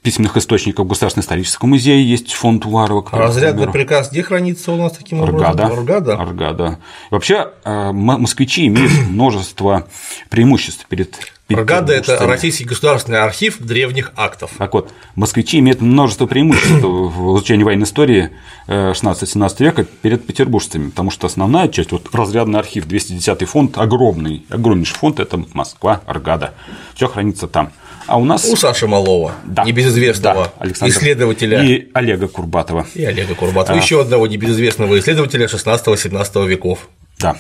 письменных 0.09 0.39
источников 0.39 0.87
Государственного 0.87 1.25
исторического 1.25 1.69
музея 1.69 2.03
есть 2.03 2.33
фонд 2.33 2.65
Уваровок. 2.65 3.11
А 3.13 3.19
разрядный 3.19 3.67
например. 3.67 3.87
приказ 3.89 4.11
где 4.11 4.23
хранится 4.23 4.73
у 4.73 4.77
нас 4.77 4.93
таким 4.93 5.23
Аргада. 5.23 5.65
образом? 5.67 5.79
Аргада. 5.81 6.15
Аргада. 6.15 6.79
Вообще 7.11 7.49
москвичи 7.67 8.67
имеют 8.69 8.91
множество 9.11 9.87
преимуществ 10.31 10.87
перед 10.87 11.15
Аргада– 11.51 11.93
это 11.95 12.27
Российский 12.27 12.65
государственный 12.65 13.21
архив 13.21 13.59
древних 13.59 14.13
актов. 14.17 14.53
Так 14.57 14.73
вот, 14.73 14.93
москвичи 15.15 15.59
имеют 15.59 15.83
множество 15.83 16.25
преимуществ 16.25 16.71
в 16.83 17.37
изучении 17.37 17.65
военной 17.65 17.85
истории 17.85 18.31
16-17 18.67 19.63
века 19.63 19.85
перед 19.85 20.27
петербуржцами, 20.27 20.89
потому 20.89 21.11
что 21.11 21.27
основная 21.27 21.69
часть, 21.69 21.93
вот 21.93 22.15
разрядный 22.15 22.61
архив, 22.61 22.87
210-й 22.87 23.45
фонд, 23.45 23.77
огромный, 23.77 24.47
огромнейший 24.49 24.97
фонд– 24.97 25.21
это 25.21 25.43
Москва, 25.53 26.01
Аргада, 26.07 26.55
все 26.95 27.09
хранится 27.09 27.47
там. 27.47 27.73
А 28.09 28.19
у 28.19 28.25
нас… 28.25 28.45
У 28.47 28.57
Саши 28.57 28.89
Малова, 28.89 29.35
да, 29.45 29.65
небезызвестного 29.65 30.51
да, 30.59 30.89
исследователя. 30.89 31.63
И 31.63 31.89
Олега 31.93 32.27
Курбатова. 32.27 32.87
И 32.95 33.05
Олега 33.05 33.35
Курбатова, 33.35 33.79
а... 33.79 33.81
еще 33.81 34.01
одного 34.01 34.27
небезызвестного 34.27 34.99
исследователя 34.99 35.47
16-17 35.47 36.47
веков. 36.49 36.89
Да. 37.19 37.37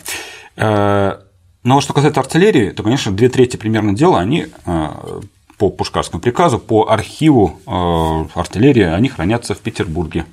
Э, 0.56 1.20
но 1.64 1.80
что 1.80 1.94
касается 1.94 2.20
артиллерии, 2.20 2.70
то, 2.70 2.82
конечно, 2.82 3.12
две 3.12 3.30
трети 3.30 3.56
примерно 3.56 3.94
дела, 3.94 4.20
они 4.20 4.48
э, 4.66 4.87
по 5.56 5.70
Пушкарскому 5.70 6.20
приказу, 6.20 6.58
по 6.58 6.90
архиву 6.90 7.60
э, 7.66 8.38
артиллерии, 8.38 8.84
они 8.84 9.08
хранятся 9.08 9.54
в 9.54 9.58
Петербурге. 9.58 10.26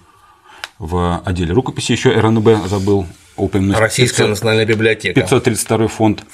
В 0.79 1.21
отделе 1.23 1.53
рукописи 1.53 1.93
еще 1.93 2.11
РНБ 2.11 2.67
забыл 2.67 3.07
упомянуть. 3.37 3.77
Российская 3.77 4.23
500, 4.23 4.29
национальная 4.29 4.65
библиотека. 4.65 5.21
532 5.21 5.87
фонд. 5.87 6.25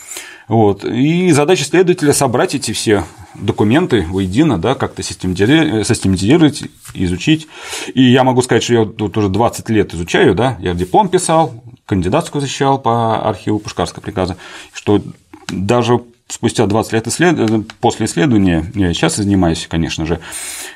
Вот. 0.47 0.83
И 0.83 1.31
задача 1.31 1.65
следователя 1.65 2.13
собрать 2.13 2.55
эти 2.55 2.71
все 2.71 3.03
документы 3.35 4.05
воедино, 4.07 4.57
да, 4.57 4.75
как-то 4.75 5.03
систематизировать, 5.03 6.63
изучить. 6.93 7.47
И 7.93 8.03
я 8.03 8.23
могу 8.23 8.41
сказать, 8.41 8.63
что 8.63 8.73
я 8.73 8.85
тут 8.85 9.17
уже 9.17 9.29
20 9.29 9.69
лет 9.69 9.93
изучаю, 9.93 10.35
да, 10.35 10.57
я 10.59 10.73
диплом 10.73 11.09
писал, 11.09 11.63
кандидатскую 11.85 12.41
защищал 12.41 12.79
по 12.79 13.27
архиву 13.27 13.59
Пушкарского 13.59 14.01
приказа, 14.01 14.37
что 14.73 15.01
даже 15.49 16.01
спустя 16.27 16.65
20 16.65 16.93
лет 16.93 17.07
исслед... 17.07 17.67
после 17.79 18.05
исследования, 18.05 18.71
я 18.73 18.93
сейчас 18.93 19.17
занимаюсь, 19.17 19.67
конечно 19.69 20.05
же, 20.05 20.19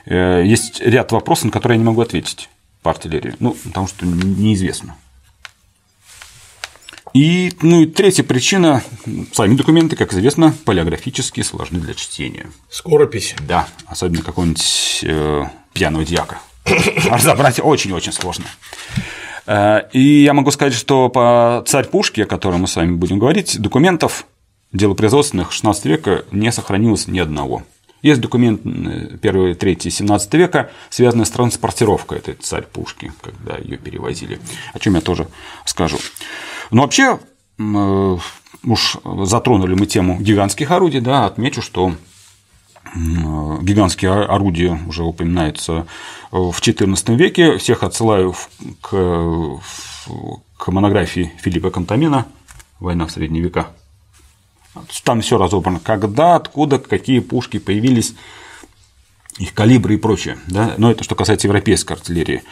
э, 0.05 0.43
есть 0.45 0.81
ряд 0.81 1.12
вопросов, 1.12 1.45
на 1.45 1.51
которые 1.51 1.77
я 1.77 1.79
не 1.79 1.85
могу 1.85 2.01
ответить 2.01 2.50
по 2.81 2.91
артиллерии, 2.91 3.35
ну, 3.39 3.55
потому 3.63 3.88
что 3.88 4.05
неизвестно. 4.05 4.95
И, 7.15 7.53
ну, 7.62 7.84
и 7.84 7.86
третья 7.86 8.24
причина– 8.24 8.84
сами 9.31 9.55
документы, 9.55 9.95
как 9.95 10.12
известно, 10.12 10.53
полиографически 10.65 11.43
сложны 11.43 11.79
для 11.79 11.93
чтения. 11.93 12.48
Скоропись. 12.69 13.36
Да, 13.48 13.69
особенно 13.86 14.22
какого-нибудь 14.22 15.00
э, 15.03 15.43
пьяного 15.72 16.03
дьяка. 16.03 16.41
Разобрать 17.10 17.62
очень-очень 17.63 18.12
сложно. 18.12 18.43
Э, 19.48 19.84
и 19.93 20.24
я 20.24 20.34
могу 20.34 20.51
сказать, 20.51 20.74
что 20.74 21.07
по 21.07 21.63
царь 21.65 21.88
Пушке, 21.88 22.24
о 22.24 22.25
котором 22.25 22.63
мы 22.63 22.67
с 22.67 22.75
вами 22.75 22.91
будем 22.91 23.17
говорить, 23.17 23.62
документов 23.62 24.25
делопроизводственных 24.74 25.53
XVI 25.53 25.87
века 25.87 26.25
не 26.33 26.51
сохранилось 26.51 27.07
ни 27.07 27.20
одного. 27.20 27.63
Есть 28.01 28.20
документ 28.20 28.59
1 28.66 29.55
3 29.55 29.77
17 29.90 30.33
века, 30.33 30.70
связанный 30.90 31.25
с 31.25 31.31
транспортировкой 31.31 32.18
этой 32.18 32.33
царь 32.33 32.63
Пушки, 32.63 33.13
когда 33.22 33.55
ее 33.55 33.77
перевозили, 33.77 34.37
о 34.74 34.79
чем 34.79 34.96
я 34.96 35.01
тоже 35.01 35.29
скажу. 35.63 35.98
Но 36.72 36.84
вообще, 36.84 37.20
э, 37.58 38.18
уж 38.64 38.98
затронули 39.04 39.75
мы 39.75 39.86
тему 39.86 40.18
гигантских 40.20 40.72
орудий, 40.72 41.00
да, 41.00 41.25
отмечу, 41.25 41.62
что 41.62 41.94
гигантские 42.96 44.12
орудия 44.12 44.80
уже 44.88 45.04
упоминаются 45.04 45.86
в 46.32 46.51
XIV 46.51 47.16
веке. 47.16 47.58
Всех 47.58 47.84
отсылаю 47.84 48.36
к, 48.82 49.60
к 50.58 50.68
монографии 50.68 51.34
Филиппа 51.42 51.72
Контамина 51.72 52.25
«Война 52.80 53.06
в 53.08 53.12
средние 53.12 53.44
века». 53.44 53.68
Там 55.04 55.22
все 55.22 55.38
разобрано, 55.38 55.80
когда, 55.80 56.36
откуда, 56.36 56.80
какие 56.80 57.20
пушки 57.20 57.60
появились, 57.60 58.14
их 59.38 59.54
калибры 59.54 59.96
и 59.96 59.98
прочее. 59.98 60.38
Да? 60.48 60.75
Но 60.78 60.92
это 60.92 61.04
что 61.04 61.16
касается 61.16 61.48
европейской 61.48 61.94
артиллерии. 61.94 62.44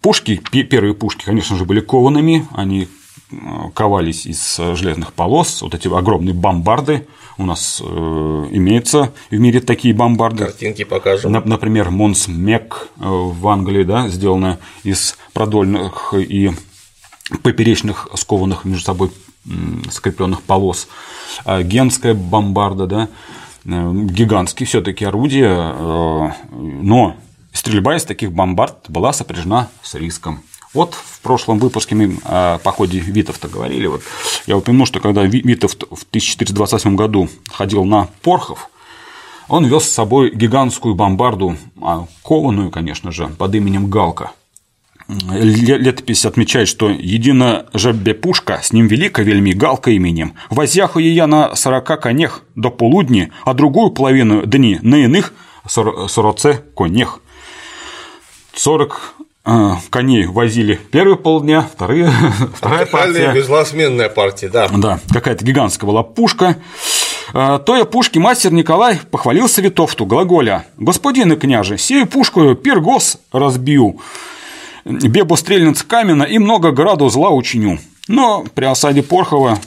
Пушки, 0.00 0.36
первые 0.36 0.94
пушки, 0.94 1.24
конечно 1.24 1.56
же, 1.56 1.64
были 1.64 1.80
коваными, 1.80 2.46
они 2.52 2.88
э, 3.30 3.36
ковались 3.74 4.26
из 4.26 4.56
железных 4.56 5.12
полос, 5.12 5.62
вот 5.62 5.74
эти 5.74 5.88
огромные 5.88 6.34
бомбарды, 6.34 7.06
у 7.38 7.44
нас 7.44 7.80
э, 7.82 8.48
имеются 8.50 9.12
в 9.30 9.38
мире 9.38 9.60
такие 9.60 9.94
бомбарды. 9.94 10.44
Картинки 10.44 10.84
покажем. 10.84 11.32
Например, 11.32 11.90
Монс 11.90 12.28
Мек 12.28 12.88
э, 12.98 13.02
в 13.06 13.48
Англии, 13.48 13.84
да, 13.84 14.08
сделана 14.08 14.58
из 14.82 15.16
продольных 15.32 16.12
и 16.14 16.50
поперечных 17.42 18.08
скованных 18.14 18.64
между 18.64 18.84
собой 18.84 19.10
скрепленных 19.90 20.42
полос. 20.42 20.88
А 21.44 21.62
генская 21.62 22.12
бомбарда, 22.12 22.86
да, 22.86 23.08
гигантские 23.64 24.66
все-таки 24.66 25.04
орудия, 25.04 25.72
но 26.50 27.16
стрельба 27.52 27.96
из 27.96 28.04
таких 28.04 28.32
бомбард 28.32 28.88
была 28.88 29.12
сопряжена 29.12 29.68
с 29.82 29.94
риском. 29.94 30.42
Вот 30.72 30.94
в 30.94 31.20
прошлом 31.20 31.58
выпуске 31.58 31.94
мы 31.94 32.18
о 32.24 32.58
походе 32.58 33.00
Витовта 33.00 33.48
говорили. 33.48 33.86
Вот 33.86 34.02
я 34.46 34.56
упомянул, 34.56 34.86
что 34.86 35.00
когда 35.00 35.24
Витовт 35.24 35.82
в 35.82 36.04
1428 36.04 36.94
году 36.94 37.28
ходил 37.50 37.84
на 37.84 38.08
Порхов, 38.22 38.70
он 39.48 39.64
вез 39.64 39.84
с 39.84 39.92
собой 39.92 40.30
гигантскую 40.32 40.94
бомбарду, 40.94 41.56
а, 41.82 42.06
кованую, 42.22 42.70
конечно 42.70 43.10
же, 43.10 43.26
под 43.26 43.52
именем 43.56 43.90
Галка. 43.90 44.30
Летопись 45.08 46.24
отмечает, 46.24 46.68
что 46.68 46.88
едина 46.88 47.66
жебе 47.74 48.14
пушка, 48.14 48.60
с 48.62 48.72
ним 48.72 48.86
велика 48.86 49.22
вельми 49.22 49.52
галка 49.52 49.90
именем, 49.90 50.34
возяху 50.50 51.00
я 51.00 51.26
на 51.26 51.56
сорока 51.56 51.96
конях 51.96 52.44
до 52.54 52.70
полудни, 52.70 53.32
а 53.44 53.54
другую 53.54 53.90
половину 53.90 54.46
дни 54.46 54.78
на 54.82 54.96
иных 54.96 55.32
сороце 55.66 56.62
конях. 56.76 57.20
Сорок 58.54 59.14
а, 59.44 59.78
коней 59.90 60.26
возили 60.26 60.78
первые 60.92 61.16
полдня, 61.16 61.62
вторые, 61.62 62.12
вторая 62.54 62.86
партия. 62.86 63.32
безлосменная 63.32 64.08
партия, 64.08 64.48
да. 64.48 64.68
Да, 64.68 65.00
какая-то 65.12 65.44
гигантская 65.44 65.88
была 65.88 66.02
пушка. 66.02 66.56
А, 67.32 67.58
Тоя 67.58 67.84
пушки 67.84 68.18
мастер 68.18 68.52
Николай 68.52 69.00
похвалился 69.10 69.62
Витовту, 69.62 70.04
глаголя 70.04 70.66
«Господин 70.76 71.32
и 71.32 71.36
княже, 71.36 71.78
сею 71.78 72.06
пушку 72.06 72.54
пергос 72.54 73.18
разбью, 73.32 74.00
бебу 74.84 75.36
стрельниц 75.36 75.82
камена 75.82 76.24
и 76.24 76.38
много 76.38 76.70
граду 76.72 77.08
зла 77.08 77.30
учиню». 77.30 77.78
Но 78.08 78.44
при 78.54 78.64
осаде 78.64 79.02
Порхова 79.02 79.58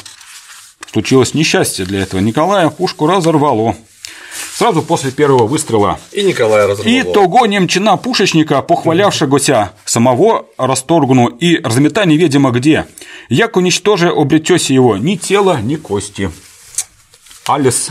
случилось 0.92 1.34
несчастье 1.34 1.86
для 1.86 2.02
этого 2.02 2.20
Николая, 2.20 2.70
пушку 2.70 3.08
разорвало. 3.08 3.76
Сразу 4.56 4.82
после 4.82 5.12
первого 5.12 5.48
выстрела. 5.48 6.00
И 6.12 6.24
Николая 6.24 6.68
разорвало. 6.68 6.94
И 6.94 7.04
того 7.04 7.46
немчина 7.46 7.98
пушечника, 7.98 8.62
похвалявшегося 8.62 9.72
самого 9.86 10.46
расторгну 10.58 11.28
и 11.28 11.60
размета 11.62 12.06
неведомо 12.06 12.52
где. 12.52 12.86
Як 13.30 13.58
уничтоже 13.58 14.10
обретёся 14.10 14.74
его 14.74 14.98
ни 14.98 15.16
тело, 15.16 15.60
ни 15.62 15.76
кости. 15.76 16.32
Алис. 17.48 17.90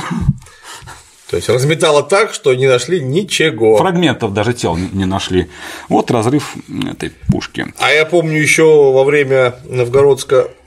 То 1.29 1.37
есть 1.37 1.49
разметало 1.49 2.03
так, 2.03 2.35
что 2.35 2.55
не 2.55 2.69
нашли 2.69 3.01
ничего. 3.01 3.79
Фрагментов 3.79 4.35
даже 4.35 4.53
тел 4.53 4.77
не 4.77 5.07
нашли. 5.07 5.49
Вот 5.89 6.11
разрыв 6.11 6.55
этой 6.91 7.11
пушки. 7.31 7.73
А 7.79 7.91
я 7.91 8.05
помню 8.05 8.39
еще 8.39 8.65
во 8.93 9.05
время 9.05 9.55
Новгородска 9.65 10.37
Э, 10.37 10.62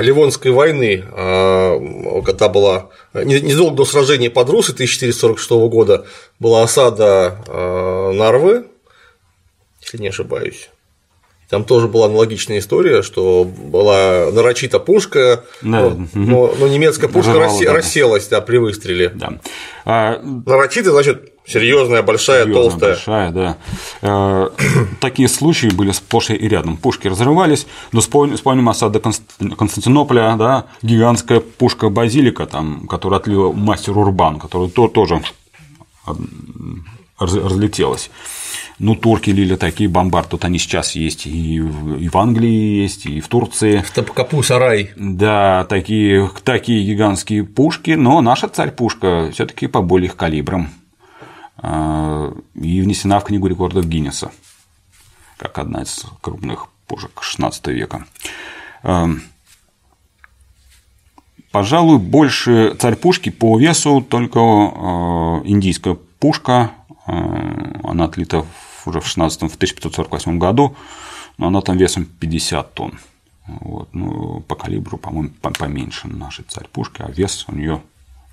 Ливонской 0.00 0.50
войны, 0.50 1.04
э, 1.04 2.22
когда 2.24 2.48
была 2.48 2.90
незадолго 3.14 3.76
до 3.76 3.84
сражения 3.84 4.30
под 4.30 4.48
Русы 4.50 4.72
1446 4.72 5.50
года 5.70 6.06
была 6.38 6.62
осада 6.62 7.38
э, 7.46 8.12
Нарвы, 8.12 8.66
если 9.82 9.98
не 9.98 10.08
ошибаюсь. 10.08 10.70
Там 11.50 11.64
тоже 11.64 11.88
была 11.88 12.06
аналогичная 12.06 12.60
история, 12.60 13.02
что 13.02 13.44
была 13.44 14.30
нарочита 14.32 14.78
пушка, 14.78 15.44
да. 15.62 15.96
но, 16.14 16.54
но 16.56 16.68
немецкая 16.68 17.08
пушка 17.08 17.32
Разорвало, 17.32 17.76
расселась 17.76 18.28
да, 18.28 18.40
при 18.40 18.58
выстреле. 18.58 19.08
Да. 19.08 19.32
А... 19.84 20.22
Нарочито, 20.46 20.92
значит, 20.92 21.32
Серьезная, 21.44 22.02
большая, 22.02 22.44
Серьезная, 22.44 22.62
толстая. 22.62 22.90
Большая, 22.90 23.30
да. 23.32 23.56
Э, 24.02 24.50
Такие 25.00 25.26
случаи 25.26 25.66
были 25.66 25.90
сплошь 25.90 26.30
и 26.30 26.36
рядом. 26.36 26.76
Пушки 26.76 27.08
разрывались, 27.08 27.66
но 27.90 28.00
вспомним, 28.00 28.68
осаду 28.68 29.00
Конст- 29.00 29.56
Константинополя, 29.56 30.36
да, 30.38 30.66
гигантская 30.82 31.40
пушка 31.40 31.88
Базилика, 31.88 32.46
там, 32.46 32.86
которую 32.86 33.18
отлил 33.18 33.52
мастер 33.52 33.98
Урбан, 33.98 34.38
которая 34.38 34.68
то, 34.68 34.86
тоже 34.86 35.20
раз- 37.18 37.34
разлетелась. 37.34 38.10
Ну, 38.82 38.94
турки 38.94 39.28
лили 39.28 39.56
такие 39.56 39.90
бомбарды, 39.90 40.30
тут 40.30 40.46
они 40.46 40.58
сейчас 40.58 40.92
есть 40.96 41.26
и 41.26 41.60
в, 41.60 41.98
и 41.98 42.08
в 42.08 42.16
Англии 42.16 42.80
есть, 42.80 43.04
и 43.04 43.20
в 43.20 43.28
Турции. 43.28 43.82
В 43.82 43.90
Топкапу 43.90 44.42
сарай. 44.42 44.92
Да, 44.96 45.66
такие, 45.68 46.30
такие 46.44 46.82
гигантские 46.86 47.44
пушки, 47.44 47.90
но 47.90 48.22
наша 48.22 48.48
царь-пушка 48.48 49.30
все 49.34 49.44
таки 49.44 49.66
поболее 49.66 50.06
их 50.06 50.16
калибром 50.16 50.70
а, 51.58 52.32
и 52.54 52.80
внесена 52.80 53.20
в 53.20 53.24
книгу 53.24 53.46
рекордов 53.48 53.86
Гиннесса 53.86 54.30
как 55.36 55.58
одна 55.58 55.82
из 55.82 56.06
крупных 56.22 56.68
пушек 56.86 57.10
XVI 57.20 57.72
века. 57.72 58.06
А, 58.82 59.10
Пожалуй, 61.52 61.98
больше 61.98 62.74
царь-пушки 62.78 63.28
по 63.28 63.58
весу 63.58 64.00
только 64.00 64.40
а, 64.40 65.42
индийская 65.44 65.98
пушка, 66.18 66.70
она 67.04 68.04
отлита 68.04 68.42
в- 68.42 68.69
уже 68.86 69.00
в 69.00 69.06
16 69.06 69.42
в 69.42 69.54
1548 69.56 70.38
году, 70.38 70.76
но 71.38 71.48
она 71.48 71.60
там 71.60 71.76
весом 71.76 72.04
50 72.04 72.74
тонн. 72.74 72.98
Вот, 73.46 73.88
ну, 73.92 74.40
по 74.46 74.54
калибру, 74.54 74.96
по-моему, 74.96 75.30
по- 75.40 75.50
поменьше 75.50 76.06
нашей 76.08 76.44
царь-пушки, 76.46 77.02
а 77.02 77.10
вес 77.10 77.44
у 77.48 77.54
нее 77.54 77.82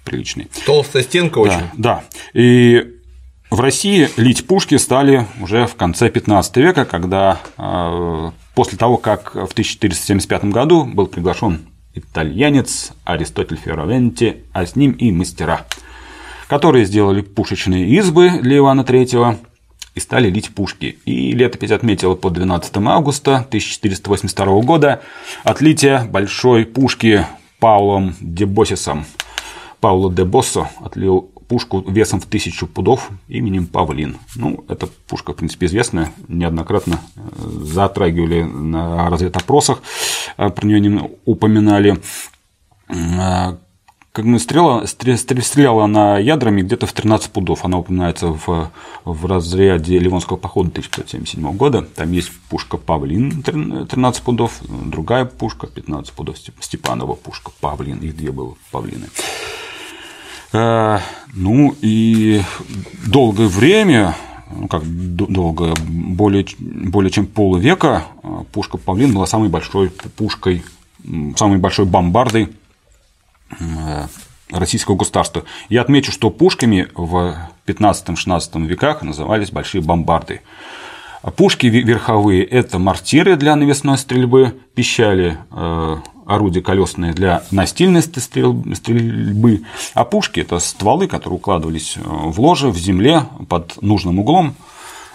приличный. 0.03 0.47
Толстая 0.65 1.03
стенка 1.03 1.39
очень. 1.39 1.69
Да, 1.73 2.03
да. 2.03 2.03
И 2.33 2.93
в 3.49 3.59
России 3.61 4.09
лить 4.17 4.45
пушки 4.45 4.75
стали 4.75 5.25
уже 5.41 5.67
в 5.67 5.75
конце 5.75 6.09
15 6.09 6.57
века, 6.57 6.85
когда 6.85 7.39
э, 7.57 8.31
после 8.53 8.77
того, 8.77 8.97
как 8.97 9.35
в 9.35 9.51
1475 9.51 10.45
году 10.45 10.85
был 10.85 11.07
приглашен 11.07 11.61
итальянец 11.93 12.91
Аристотель 13.05 13.57
Ферровенти, 13.57 14.43
а 14.53 14.65
с 14.65 14.75
ним 14.75 14.91
и 14.91 15.11
мастера, 15.11 15.65
которые 16.47 16.85
сделали 16.85 17.21
пушечные 17.21 17.87
избы 17.87 18.39
для 18.41 18.57
Ивана 18.57 18.81
III 18.81 19.37
и 19.97 19.99
стали 19.99 20.29
лить 20.29 20.53
пушки. 20.53 20.99
И 21.05 21.31
летопись 21.33 21.71
отметила 21.71 22.15
по 22.15 22.29
12 22.29 22.77
августа 22.77 23.37
1482 23.37 24.61
года 24.61 25.01
отлитие 25.43 26.05
большой 26.05 26.65
пушки 26.65 27.25
Паулом 27.59 28.15
Дебосисом. 28.21 29.05
Пауло 29.79 30.11
де 30.11 30.23
Боссо 30.23 30.69
отлил 30.79 31.31
пушку 31.47 31.83
весом 31.87 32.19
в 32.19 32.25
тысячу 32.25 32.67
пудов 32.67 33.09
именем 33.27 33.67
Павлин. 33.67 34.17
Ну, 34.35 34.65
эта 34.67 34.87
пушка, 35.07 35.33
в 35.33 35.35
принципе, 35.37 35.65
известная, 35.67 36.11
неоднократно 36.27 36.99
э, 37.15 37.19
затрагивали 37.63 38.43
на 38.43 39.09
разведопросах, 39.09 39.81
э, 40.37 40.49
про 40.49 40.67
нее 40.67 41.09
упоминали. 41.25 41.97
Как 44.17 44.25
бы 44.25 44.39
стрела, 44.39 44.81
стре- 44.85 45.13
стре- 45.13 45.43
стреляла 45.43 45.83
она 45.83 46.17
ядрами 46.17 46.63
где-то 46.63 46.87
в 46.87 46.91
13 46.93 47.29
пудов. 47.29 47.63
Она 47.63 47.77
упоминается 47.77 48.29
в, 48.29 48.71
в 49.05 49.25
разряде 49.27 49.99
Ливонского 49.99 50.37
похода 50.37 50.69
1577 50.69 51.55
года. 51.55 51.83
Там 51.83 52.11
есть 52.13 52.31
пушка 52.49 52.77
Павлин 52.77 53.43
13 53.43 54.23
пудов, 54.23 54.59
другая 54.67 55.25
пушка 55.25 55.67
15 55.67 56.13
пудов, 56.13 56.35
Степ- 56.39 56.55
Степанова 56.61 57.13
пушка 57.13 57.51
Павлин. 57.61 57.99
Их 57.99 58.17
две 58.17 58.31
было 58.31 58.55
Павлины. 58.71 59.05
Э, 60.51 60.97
Ну 61.35 61.75
и 61.81 62.41
долгое 63.05 63.47
время, 63.47 64.15
ну 64.51 64.67
как 64.67 64.81
д- 64.83 65.27
долгое, 65.29 65.75
более, 65.87 66.43
более 66.57 67.11
чем 67.11 67.27
полвека 67.27 68.05
э, 68.23 68.27
пушка 68.51 68.79
Павлин 68.79 69.13
была 69.13 69.27
самой 69.27 69.49
большой 69.49 69.91
пушкой, 70.15 70.63
самой 71.35 71.59
большой 71.59 71.85
бомбардой 71.85 72.49
российского 74.51 74.95
государства. 74.95 75.43
Я 75.69 75.81
отмечу, 75.81 76.11
что 76.11 76.29
пушками 76.29 76.87
в 76.95 77.35
15-16 77.65 78.65
веках 78.65 79.01
назывались 79.01 79.51
большие 79.51 79.81
бомбарды. 79.81 80.41
А 81.23 81.31
Пушки 81.31 81.65
ве- 81.65 81.81
верховые– 81.81 82.43
это 82.45 82.79
мортиры 82.79 83.35
для 83.35 83.55
навесной 83.55 83.97
стрельбы, 83.97 84.57
пищали 84.75 85.37
э, 85.51 85.97
орудия 86.25 86.61
колесные 86.61 87.11
для 87.11 87.43
настильной 87.51 88.01
ст- 88.01 88.19
стрел- 88.21 88.63
стрельбы, 88.75 89.63
а 89.93 90.05
пушки– 90.05 90.39
это 90.41 90.59
стволы, 90.59 91.07
которые 91.07 91.37
укладывались 91.37 91.97
э, 91.97 92.01
в 92.05 92.39
ложе, 92.39 92.69
в 92.69 92.77
земле 92.77 93.23
под 93.49 93.81
нужным 93.81 94.19
углом, 94.19 94.55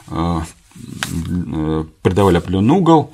э, 0.08 0.40
э, 0.74 1.84
придавали 2.02 2.38
определенный 2.38 2.74
угол. 2.74 3.12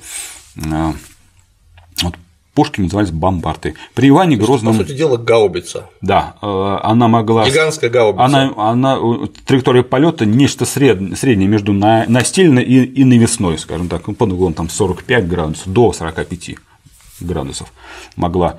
Пушки 2.55 2.81
назывались 2.81 3.11
бомбарды. 3.11 3.75
При 3.93 4.09
Иване 4.09 4.35
По 4.37 4.43
Грозном, 4.45 4.75
сути 4.75 4.93
дела, 4.93 5.17
гаубица. 5.17 5.89
да, 6.01 6.35
э, 6.41 6.77
она 6.83 7.07
могла 7.07 7.47
Гигантская 7.47 7.89
гаубица. 7.89 8.23
она, 8.25 8.51
она, 8.57 8.97
траектория 9.45 9.83
полета 9.83 10.25
нечто 10.25 10.65
сред- 10.65 11.15
среднее 11.17 11.47
между 11.47 11.73
на- 11.73 12.05
настильной 12.07 12.63
и, 12.63 12.83
и 12.83 13.03
навесной, 13.05 13.57
скажем 13.57 13.87
так, 13.87 14.07
ну, 14.07 14.15
под 14.15 14.33
углом 14.33 14.53
там 14.53 14.67
45 14.69 15.27
градусов 15.27 15.67
до 15.71 15.93
45 15.93 16.55
градусов 17.21 17.71
могла. 18.15 18.57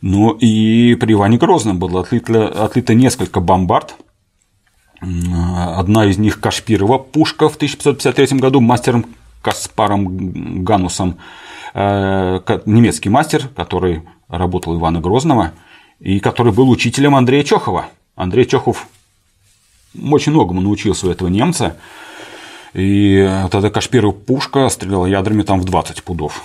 Ну 0.00 0.30
и 0.32 0.94
при 0.94 1.12
Иване 1.14 1.36
Грозном 1.38 1.78
было 1.78 2.00
отлито, 2.02 2.46
отлито 2.64 2.94
несколько 2.94 3.40
бомбард. 3.40 3.94
Одна 5.00 6.06
из 6.06 6.18
них 6.18 6.40
Кашпирова 6.40 6.98
пушка 6.98 7.48
в 7.48 7.56
1553 7.56 8.38
году 8.38 8.60
мастером 8.60 9.04
Каспаром 9.42 10.62
Ганусом, 10.64 11.18
немецкий 11.74 13.08
мастер, 13.08 13.48
который 13.48 14.02
работал 14.28 14.76
Ивана 14.78 15.00
Грозного 15.00 15.52
и 16.00 16.20
который 16.20 16.52
был 16.52 16.70
учителем 16.70 17.14
Андрея 17.16 17.42
Чехова. 17.42 17.86
Андрей 18.16 18.46
Чехов 18.46 18.86
очень 20.10 20.32
многому 20.32 20.60
научился 20.60 21.06
у 21.06 21.10
этого 21.10 21.28
немца. 21.28 21.76
И 22.74 23.14
эта 23.14 23.70
Кашпирова 23.70 24.12
пушка 24.12 24.68
стреляла 24.68 25.06
ядрами 25.06 25.42
там 25.42 25.60
в 25.60 25.64
20 25.64 26.02
пудов. 26.02 26.44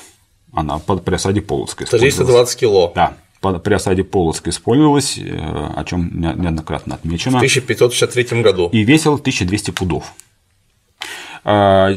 Она 0.54 0.80
под 0.80 1.04
при 1.04 1.16
осаде 1.16 1.42
Полоцка 1.42 1.84
использовалась. 1.84 2.16
320 2.16 2.60
кило. 2.60 2.92
Да, 2.96 3.14
под- 3.42 3.64
при 3.64 3.74
осаде 3.74 4.04
Полоцка 4.04 4.50
использовалась, 4.50 5.18
э, 5.18 5.24
о 5.76 5.84
чем 5.86 6.10
неоднократно 6.20 6.96
В 6.96 7.00
отмечено. 7.00 7.38
1563 7.40 8.42
году. 8.44 8.70
И 8.72 8.84
весил 8.84 9.18
1200 9.18 9.72
пудов. 9.72 10.12
А, 11.44 11.90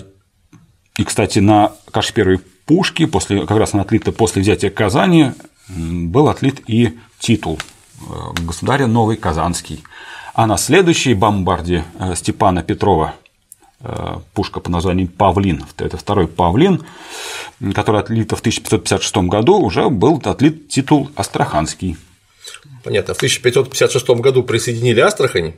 И, 0.99 1.05
кстати, 1.05 1.39
на 1.39 1.73
Кашпировой 1.91 2.41
пушке, 2.67 3.07
после, 3.07 3.47
как 3.47 3.59
раз 3.59 3.75
она 3.75 3.83
отлита 3.83 4.13
после 4.13 4.43
взятия 4.43 4.71
Казани, 4.71 5.33
был 5.69 6.29
отлит 6.29 6.63
и 6.67 6.99
титул 7.19 7.59
э, 8.01 8.43
государя 8.43 8.87
Новый 8.87 9.17
Казанский. 9.17 9.83
А 10.35 10.47
на 10.47 10.57
следующей 10.57 11.15
бомбарде 11.15 11.85
э, 11.99 12.15
Степана 12.15 12.63
Петрова 12.63 13.15
э, 13.81 14.17
пушка 14.35 14.61
по 14.61 14.71
названию 14.71 15.09
Павлин, 15.09 15.65
это 15.79 15.97
второй 15.97 16.27
Павлин, 16.27 16.85
который 17.75 18.01
отлита 18.01 18.37
в 18.37 18.41
1556 18.41 19.17
году, 19.29 19.59
уже 19.59 19.89
был 19.89 20.21
отлит 20.25 20.69
титул 20.69 21.11
Астраханский. 21.15 21.97
Понятно. 22.83 23.15
В 23.15 23.19
1556 23.19 24.09
году 24.21 24.43
присоединили 24.43 25.01
Астрахань, 25.01 25.55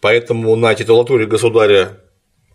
поэтому 0.00 0.56
на 0.56 0.74
титулатуре 0.74 1.26
государя, 1.26 1.98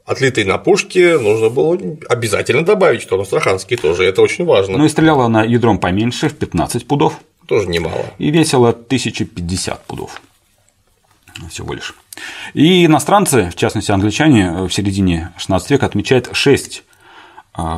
отлитой 0.09 0.43
на 0.43 0.57
пушке, 0.57 1.17
нужно 1.17 1.49
было 1.49 1.77
обязательно 2.09 2.63
добавить, 2.65 3.01
что 3.01 3.15
он 3.15 3.21
астраханский 3.21 3.77
тоже. 3.77 4.03
Это 4.05 4.21
очень 4.21 4.45
важно. 4.45 4.77
Ну 4.77 4.85
и 4.85 4.89
стреляла 4.89 5.25
она 5.25 5.43
ядром 5.43 5.77
поменьше, 5.79 6.29
в 6.29 6.35
15 6.35 6.87
пудов, 6.87 7.19
Тоже 7.47 7.67
немало. 7.67 8.05
и 8.17 8.31
весила 8.31 8.69
1050 8.69 9.85
пудов 9.85 10.21
всего 11.49 11.73
лишь. 11.73 11.95
И 12.53 12.85
иностранцы, 12.85 13.49
в 13.51 13.55
частности 13.55 13.91
англичане, 13.91 14.63
в 14.63 14.71
середине 14.71 15.31
16 15.37 15.69
века 15.71 15.85
отмечают 15.85 16.29
6 16.31 16.83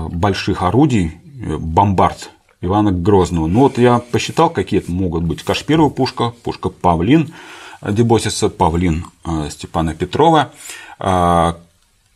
больших 0.09 0.63
орудий 0.63 1.13
э, 1.43 1.57
бомбард 1.57 2.31
Ивана 2.61 2.91
Грозного. 2.91 3.47
Ну 3.47 3.61
вот 3.61 3.77
я 3.77 3.99
посчитал, 3.99 4.49
какие 4.49 4.79
это 4.79 4.91
могут 4.91 5.23
быть. 5.23 5.43
Кашпирова 5.43 5.89
пушка, 5.89 6.33
пушка 6.43 6.69
Павлин 6.69 7.33
Дебосиса, 7.81 8.49
Павлин 8.49 9.05
э, 9.25 9.49
Степана 9.49 9.95
Петрова, 9.95 10.51
э, 10.99 11.53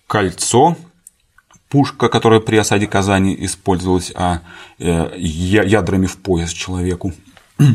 кольцо, 0.08 0.78
пушка, 1.70 2.10
которая 2.10 2.40
при 2.40 2.58
осаде 2.58 2.88
Казани 2.88 3.36
использовалась 3.40 4.12
а, 4.16 4.42
э, 4.80 5.14
ядрами 5.18 6.06
в 6.06 6.18
пояс 6.18 6.52
человеку. 6.52 7.14
Э, 7.60 7.66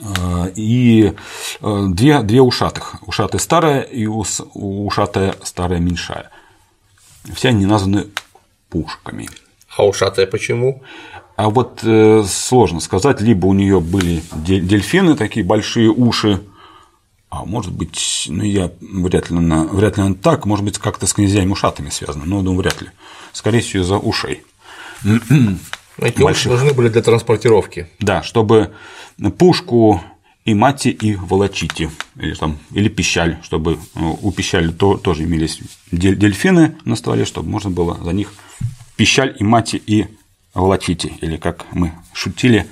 И 0.56 1.12
э, 1.60 1.86
две, 1.90 2.22
две 2.22 2.40
ушатых. 2.40 2.96
Ушатая 3.06 3.40
старая 3.40 3.82
и 3.82 4.06
ушатая 4.06 5.34
старая 5.42 5.78
меньшая. 5.78 6.30
Все 7.34 7.48
они 7.48 7.66
названы 7.66 8.06
пушками. 8.68 9.28
А 9.76 9.86
ушатая 9.86 10.26
почему? 10.26 10.82
А 11.36 11.48
вот 11.48 11.80
э, 11.82 12.24
сложно 12.26 12.80
сказать, 12.80 13.20
либо 13.20 13.46
у 13.46 13.52
нее 13.52 13.80
были 13.80 14.22
де- 14.32 14.60
дельфины, 14.60 15.16
такие 15.16 15.44
большие 15.44 15.88
уши, 15.90 16.42
А 17.32 17.46
может 17.46 17.72
быть, 17.72 18.26
ну 18.28 18.44
я 18.44 18.70
вряд 18.82 19.30
ли, 19.30 19.36
вряд 19.38 19.96
ли 19.96 20.14
так, 20.14 20.44
может 20.44 20.66
быть, 20.66 20.76
как-то 20.76 21.06
с 21.06 21.14
князьями 21.14 21.50
ушатами 21.50 21.88
связано, 21.88 22.26
но 22.26 22.42
думаю, 22.42 22.60
вряд 22.60 22.82
ли. 22.82 22.90
Скорее 23.32 23.60
всего, 23.60 23.82
из-за 23.82 23.96
ушей. 23.96 24.42
Эти 25.96 26.20
уши 26.20 26.50
нужны 26.50 26.74
были 26.74 26.90
для 26.90 27.00
транспортировки. 27.00 27.88
Да, 28.00 28.22
чтобы 28.22 28.74
пушку 29.38 30.04
и 30.44 30.52
мати, 30.52 30.88
и 30.88 31.14
волочити, 31.14 31.90
или, 32.16 32.34
там, 32.34 32.58
или 32.70 32.90
пищаль, 32.90 33.38
чтобы 33.42 33.78
ну, 33.94 34.18
у 34.20 34.30
пищали 34.30 34.70
то, 34.70 34.98
тоже 34.98 35.24
имелись 35.24 35.58
дельфины 35.90 36.76
на 36.84 36.96
стволе, 36.96 37.24
чтобы 37.24 37.48
можно 37.48 37.70
было 37.70 37.98
за 38.04 38.12
них 38.12 38.30
пищаль 38.96 39.34
и 39.38 39.42
мати, 39.42 39.82
и 39.86 40.06
волочити, 40.52 41.14
или 41.22 41.38
как 41.38 41.64
мы 41.72 41.94
шутили, 42.12 42.66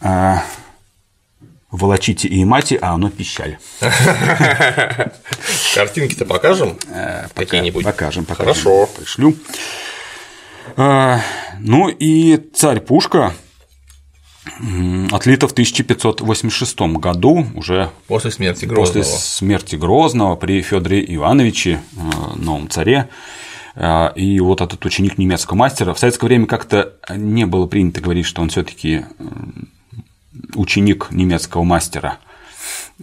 а, 0.00 0.42
волочите 1.70 2.28
и 2.28 2.44
мати, 2.44 2.78
а 2.80 2.94
оно 2.94 3.10
пищаль. 3.10 3.58
Картинки-то 5.74 6.24
покажем? 6.24 6.76
Э, 6.88 7.28
какие-нибудь? 7.34 7.84
Покажем, 7.84 8.24
покажем. 8.24 8.54
Хорошо. 8.54 8.88
Пришлю. 8.96 9.34
А, 10.76 11.20
ну 11.58 11.88
и 11.88 12.36
царь 12.54 12.80
Пушка 12.80 13.32
отлита 15.10 15.48
в 15.48 15.52
1586 15.52 16.80
году, 16.80 17.46
уже 17.54 17.90
после 18.06 18.30
смерти 18.30 18.64
Грозного. 18.64 19.04
После 19.04 19.18
смерти 19.18 19.76
Грозного 19.76 20.36
при 20.36 20.62
Федоре 20.62 21.04
Ивановиче, 21.14 21.80
э, 21.96 22.00
новом 22.36 22.68
царе. 22.68 23.08
Э, 23.74 24.10
и 24.16 24.40
вот 24.40 24.60
этот 24.60 24.84
ученик 24.84 25.18
немецкого 25.18 25.56
мастера. 25.56 25.94
В 25.94 25.98
советское 25.98 26.26
время 26.26 26.46
как-то 26.46 26.94
не 27.10 27.46
было 27.46 27.66
принято 27.66 28.00
говорить, 28.00 28.26
что 28.26 28.42
он 28.42 28.48
все-таки 28.48 29.04
ученик 30.54 31.08
немецкого 31.10 31.64
мастера. 31.64 32.18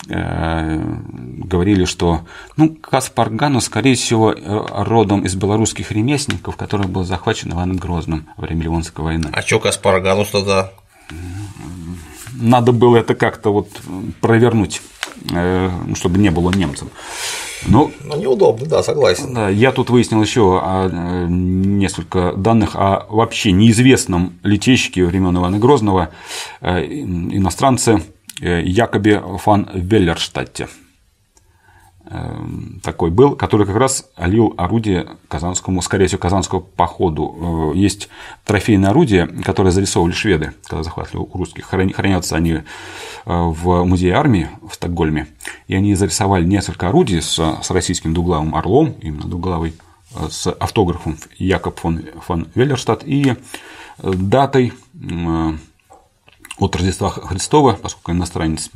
Э, 0.09 0.79
говорили, 0.79 1.85
что 1.85 2.21
ну, 2.55 2.75
Каспар 2.75 3.29
Гану, 3.31 3.61
скорее 3.61 3.95
всего, 3.95 4.33
родом 4.35 5.21
из 5.21 5.35
белорусских 5.35 5.91
ремесленников, 5.91 6.55
который 6.55 6.87
был 6.87 7.03
захвачен 7.03 7.51
Иваном 7.51 7.77
Грозным 7.77 8.27
во 8.37 8.45
время 8.45 8.63
Ливонской 8.63 9.03
войны. 9.03 9.29
А 9.31 9.41
что 9.41 9.59
Каспар 9.59 10.01
Ганус 10.01 10.29
тогда? 10.29 10.71
Надо 12.33 12.71
было 12.71 12.97
это 12.97 13.15
как-то 13.15 13.51
вот 13.51 13.69
провернуть, 14.21 14.81
э, 15.31 15.69
чтобы 15.95 16.19
не 16.19 16.29
было 16.29 16.51
немцем. 16.51 16.89
Ну, 17.65 17.91
ну, 18.03 18.19
неудобно, 18.19 18.67
да, 18.67 18.83
согласен. 18.83 19.33
Да, 19.33 19.49
я 19.49 19.71
тут 19.71 19.89
выяснил 19.89 20.21
еще 20.21 20.61
э, 20.63 21.25
несколько 21.27 22.33
данных 22.33 22.75
о 22.75 23.05
вообще 23.09 23.51
неизвестном 23.51 24.39
летейщике 24.43 25.05
времен 25.05 25.35
Ивана 25.37 25.57
Грозного, 25.57 26.09
э, 26.61 26.85
иностранце 26.85 28.01
Якобе 28.39 29.23
фан 29.39 29.67
Веллерштадте. 29.73 30.67
Эм, 32.09 32.79
такой 32.83 33.11
был, 33.11 33.35
который 33.35 33.65
как 33.65 33.75
раз 33.75 34.05
лил 34.17 34.53
орудие 34.55 35.17
Казанскому, 35.27 35.81
скорее 35.81 36.07
всего, 36.07 36.19
Казанскому 36.19 36.61
походу. 36.61 37.73
Э, 37.73 37.77
есть 37.77 38.07
трофейные 38.45 38.91
орудия, 38.91 39.27
которые 39.43 39.73
зарисовывали 39.73 40.13
шведы, 40.13 40.53
когда 40.63 40.83
захватывали 40.83 41.27
у 41.29 41.37
русских. 41.37 41.65
Хранятся 41.65 42.37
они 42.37 42.53
э, 42.53 42.61
в 43.25 43.83
музее 43.83 44.13
армии 44.13 44.47
в 44.69 44.73
Стокгольме. 44.75 45.27
И 45.67 45.75
они 45.75 45.95
зарисовали 45.95 46.45
несколько 46.45 46.87
орудий 46.87 47.21
с, 47.21 47.37
с 47.61 47.71
российским 47.71 48.13
двуглавым 48.13 48.55
орлом, 48.55 48.95
именно 49.01 49.27
двуглавый, 49.27 49.73
э, 50.15 50.29
с 50.29 50.49
автографом 50.49 51.17
Якоб 51.37 51.77
фон, 51.77 52.05
фон 52.25 52.47
Веллерштадт 52.55 53.03
и 53.05 53.35
датой 54.01 54.71
от 56.57 56.75
Рождества 56.75 57.09
Христова, 57.09 57.73
поскольку 57.73 58.11
иностранец 58.11 58.69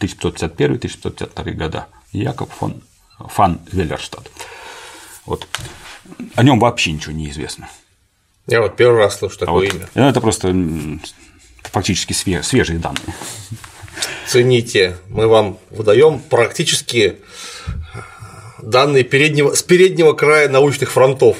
1551-1552 0.00 1.52
года, 1.52 1.86
Якоб 2.12 2.50
фон, 2.50 2.82
фан 3.18 3.60
Веллерштадт. 3.72 4.30
Вот. 5.24 5.46
О 6.34 6.42
нем 6.42 6.58
вообще 6.58 6.92
ничего 6.92 7.12
не 7.12 7.30
известно. 7.30 7.68
Я 8.46 8.60
вот 8.60 8.76
первый 8.76 8.98
раз 8.98 9.18
слышу 9.18 9.36
а 9.36 9.46
такое 9.46 9.68
а 9.68 9.70
имя. 9.70 9.88
Вот, 9.94 10.02
это 10.02 10.20
просто 10.20 10.54
фактически 11.64 12.12
свежие 12.12 12.78
данные. 12.78 13.14
Цените, 14.26 14.98
мы 15.08 15.26
вам 15.26 15.58
выдаем 15.70 16.18
практически 16.20 17.18
данные 18.62 19.04
переднего, 19.04 19.54
с 19.54 19.62
переднего 19.62 20.12
края 20.12 20.48
научных 20.48 20.90
фронтов. 20.90 21.36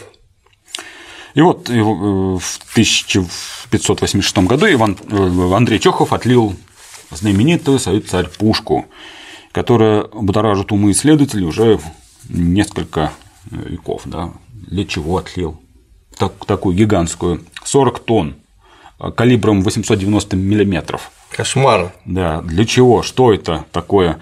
И 1.35 1.41
вот 1.41 1.71
э, 1.71 1.73
в 1.73 2.59
1586 2.73 4.39
году 4.39 4.71
Иван, 4.71 4.99
э, 5.11 5.55
Андрей 5.55 5.79
Чехов 5.79 6.13
отлил 6.13 6.55
знаменитую 7.11 7.79
свою 7.79 8.01
царь 8.03 8.29
пушку, 8.29 8.87
которая 9.53 10.05
будоражит 10.05 10.73
умы 10.73 10.91
исследователей 10.93 11.45
уже 11.45 11.79
несколько 12.29 13.13
веков. 13.51 14.03
Да? 14.07 14.31
Для 14.53 14.85
чего 14.85 15.19
отлил? 15.19 15.61
Так, 16.19 16.33
такую 16.47 16.77
гигантскую 16.77 17.43
40 17.65 17.99
тонн 18.01 18.35
калибром 19.17 19.63
890 19.63 20.37
миллиметров. 20.37 21.11
Кошмар. 21.31 21.93
Да, 22.05 22.41
для 22.43 22.65
чего? 22.65 23.03
Что 23.03 23.33
это 23.33 23.65
такое? 23.73 24.19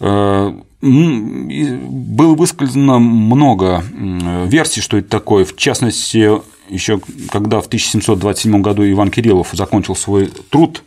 Э, 0.00 0.52
было 0.80 2.34
высказано 2.34 2.98
много 2.98 3.84
версий, 4.46 4.80
что 4.80 4.96
это 4.96 5.08
такое. 5.08 5.44
В 5.44 5.54
частности, 5.56 6.40
еще 6.70 7.00
когда 7.30 7.60
в 7.60 7.66
1727 7.66 8.62
году 8.62 8.88
Иван 8.88 9.10
Кириллов 9.10 9.48
закончил 9.52 9.94
свой 9.94 10.30
труд 10.48 10.82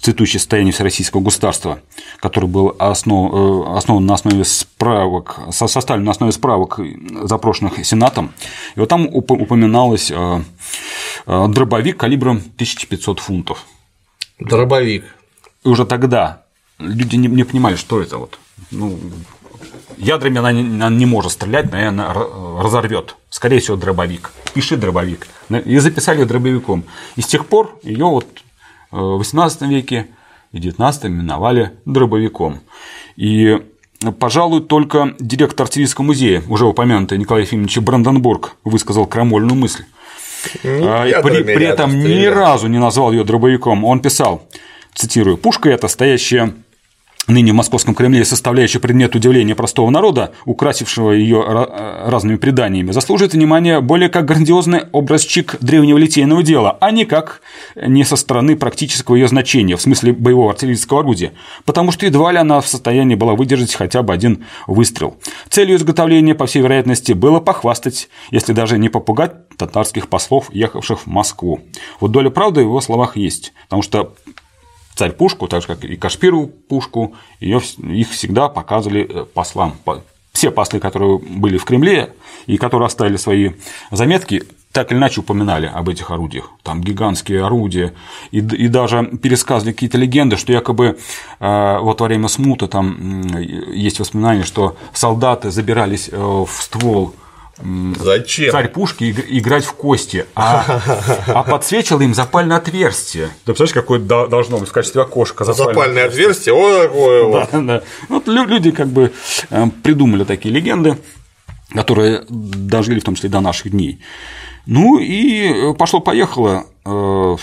цветущее 0.00 0.40
состояние 0.40 0.72
всероссийского 0.72 1.20
государства, 1.20 1.80
который 2.20 2.48
был 2.48 2.74
основ, 2.78 3.32
э, 3.32 3.76
основан 3.76 4.06
на 4.06 4.14
основе 4.14 4.44
справок, 4.44 5.40
составлен 5.50 6.04
на 6.04 6.12
основе 6.12 6.32
справок, 6.32 6.80
запрошенных 7.24 7.84
Сенатом. 7.84 8.32
И 8.76 8.80
вот 8.80 8.88
там 8.88 9.06
упоминалось 9.06 10.10
э, 10.10 10.42
э, 11.26 11.46
дробовик 11.48 11.98
калибром 11.98 12.38
1500 12.38 13.20
фунтов. 13.20 13.66
Дробовик. 14.38 15.04
И 15.64 15.68
уже 15.68 15.84
тогда 15.84 16.42
люди 16.78 17.16
не, 17.16 17.28
не 17.28 17.44
понимали, 17.44 17.76
что 17.76 18.00
это 18.00 18.18
вот. 18.18 18.38
Ну, 18.70 18.98
ядрами 19.96 20.38
она 20.38 20.52
не, 20.52 20.60
она 20.62 20.90
не 20.90 21.06
может 21.06 21.32
стрелять, 21.32 21.72
наверное, 21.72 22.12
разорвет. 22.62 23.16
Скорее 23.30 23.58
всего, 23.58 23.76
дробовик. 23.76 24.30
Пиши 24.54 24.76
дробовик. 24.76 25.26
И 25.64 25.78
записали 25.78 26.24
дробовиком. 26.24 26.84
И 27.16 27.22
с 27.22 27.26
тех 27.26 27.46
пор 27.46 27.78
ее 27.82 28.06
вот 28.06 28.26
в 28.90 29.20
XVIII 29.20 29.68
веке 29.68 30.06
и 30.52 30.58
XIX 30.58 31.08
миновали 31.08 31.72
дробовиком. 31.84 32.60
И 33.16 33.58
Пожалуй, 34.20 34.60
только 34.60 35.16
директор 35.18 35.64
артиллерийского 35.64 36.04
музея, 36.04 36.44
уже 36.48 36.66
упомянутый 36.66 37.18
Николай 37.18 37.42
Ефимович 37.42 37.78
Бранденбург, 37.78 38.54
высказал 38.62 39.06
крамольную 39.06 39.56
мысль. 39.56 39.84
А, 40.64 41.04
при, 41.22 41.42
при 41.42 41.66
этом 41.66 41.98
ни 41.98 42.24
разу 42.26 42.68
не 42.68 42.78
назвал 42.78 43.10
ее 43.10 43.24
дробовиком. 43.24 43.84
Он 43.84 43.98
писал, 43.98 44.46
цитирую, 44.94 45.36
«Пушка 45.36 45.68
эта, 45.70 45.88
стоящая 45.88 46.54
ныне 47.28 47.52
в 47.52 47.54
Московском 47.54 47.94
Кремле 47.94 48.24
составляющая 48.24 48.80
предмет 48.80 49.14
удивления 49.14 49.54
простого 49.54 49.90
народа, 49.90 50.32
украсившего 50.44 51.12
ее 51.12 51.44
разными 52.06 52.36
преданиями, 52.36 52.90
заслуживает 52.90 53.34
внимания 53.34 53.80
более 53.80 54.08
как 54.08 54.24
грандиозный 54.24 54.82
образчик 54.92 55.56
древнего 55.60 55.98
литейного 55.98 56.42
дела, 56.42 56.76
а 56.80 56.90
не 56.90 57.04
как 57.04 57.42
не 57.76 58.04
со 58.04 58.16
стороны 58.16 58.56
практического 58.56 59.16
ее 59.16 59.28
значения, 59.28 59.76
в 59.76 59.82
смысле 59.82 60.12
боевого 60.12 60.50
артиллерийского 60.50 61.00
орудия, 61.00 61.32
потому 61.64 61.92
что 61.92 62.06
едва 62.06 62.32
ли 62.32 62.38
она 62.38 62.60
в 62.60 62.66
состоянии 62.66 63.14
была 63.14 63.34
выдержать 63.34 63.74
хотя 63.74 64.02
бы 64.02 64.12
один 64.12 64.44
выстрел. 64.66 65.16
Целью 65.48 65.76
изготовления, 65.76 66.34
по 66.34 66.46
всей 66.46 66.62
вероятности, 66.62 67.12
было 67.12 67.40
похвастать, 67.40 68.08
если 68.30 68.52
даже 68.52 68.78
не 68.78 68.88
попугать 68.88 69.48
татарских 69.56 70.08
послов, 70.08 70.48
ехавших 70.52 71.00
в 71.00 71.06
Москву. 71.06 71.60
Вот 72.00 72.10
доля 72.12 72.30
правды 72.30 72.60
в 72.60 72.64
его 72.64 72.80
словах 72.80 73.16
есть, 73.16 73.52
потому 73.64 73.82
что 73.82 74.14
царь 74.98 75.12
пушку, 75.12 75.46
так 75.46 75.62
же 75.62 75.68
как 75.68 75.84
и 75.84 75.96
Кашпирову 75.96 76.48
пушку, 76.48 77.14
ее, 77.38 77.60
их 77.78 78.10
всегда 78.10 78.48
показывали 78.48 79.06
э, 79.08 79.24
послам. 79.32 79.74
Все 80.32 80.50
послы, 80.50 80.80
которые 80.80 81.18
были 81.18 81.56
в 81.56 81.64
Кремле 81.64 82.14
и 82.46 82.56
которые 82.58 82.86
оставили 82.86 83.16
свои 83.16 83.52
заметки, 83.92 84.42
так 84.72 84.90
или 84.90 84.98
иначе 84.98 85.20
упоминали 85.20 85.66
об 85.66 85.88
этих 85.88 86.10
орудиях. 86.10 86.50
Там 86.62 86.80
гигантские 86.80 87.44
орудия, 87.44 87.94
и, 88.32 88.38
и 88.38 88.68
даже 88.68 89.04
пересказывали 89.22 89.72
какие-то 89.72 89.98
легенды, 89.98 90.36
что 90.36 90.52
якобы 90.52 90.98
э, 91.38 91.78
вот 91.78 92.00
во 92.00 92.06
время 92.06 92.26
смута 92.26 92.66
там 92.66 93.22
есть 93.72 94.00
воспоминания, 94.00 94.42
что 94.42 94.76
солдаты 94.92 95.52
забирались 95.52 96.08
э, 96.10 96.16
в 96.16 96.50
ствол 96.50 97.14
Зачем? 97.60 98.52
Царь 98.52 98.68
пушки 98.68 99.14
играть 99.28 99.64
в 99.64 99.72
кости, 99.72 100.26
а, 100.34 100.80
а 101.26 101.42
подсвечивал 101.42 102.00
им 102.02 102.14
запальное 102.14 102.56
отверстие. 102.56 103.26
Ты 103.44 103.52
представляешь, 103.52 103.74
какое 103.74 103.98
должно 104.00 104.58
быть 104.58 104.68
в 104.68 104.72
качестве 104.72 105.02
окошка 105.02 105.44
запальное, 105.44 105.74
запальное 105.74 106.06
отверстие? 106.06 106.54
О, 106.54 106.82
такое 106.82 107.24
вот. 107.24 107.48
Да, 107.52 107.60
да. 107.60 107.82
Вот 108.08 108.28
люди 108.28 108.70
как 108.70 108.88
бы 108.88 109.12
э, 109.50 109.66
придумали 109.82 110.24
такие 110.24 110.54
легенды, 110.54 110.98
которые 111.74 112.24
дожили 112.28 113.00
в 113.00 113.04
том 113.04 113.16
числе 113.16 113.28
до 113.28 113.40
наших 113.40 113.72
дней. 113.72 114.00
Ну 114.66 114.98
и 114.98 115.74
пошло-поехало. 115.74 116.66
Э, 116.84 117.36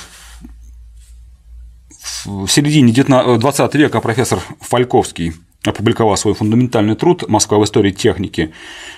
в 2.25 2.47
середине 2.47 2.93
20 2.93 3.75
века 3.75 4.01
профессор 4.01 4.39
Фальковский 4.61 5.33
опубликовал 5.65 6.17
свой 6.17 6.33
фундаментальный 6.33 6.95
труд 6.95 7.27
«Москва 7.27 7.57
в 7.57 7.63
истории 7.63 7.91
техники». 7.91 8.53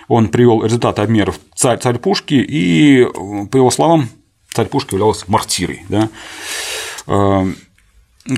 Он 0.08 0.30
привел 0.30 0.64
результаты 0.64 1.02
обмеров 1.02 1.40
царь, 1.56 1.80
царь 1.80 1.98
пушки, 1.98 2.36
и, 2.36 3.06
по 3.52 3.58
его 3.58 3.72
словам, 3.72 4.10
царь 4.52 4.68
пушки 4.68 4.94
являлась 4.94 5.28
мортирой. 5.28 5.84
Да? 5.90 6.10
Э, 7.08 7.46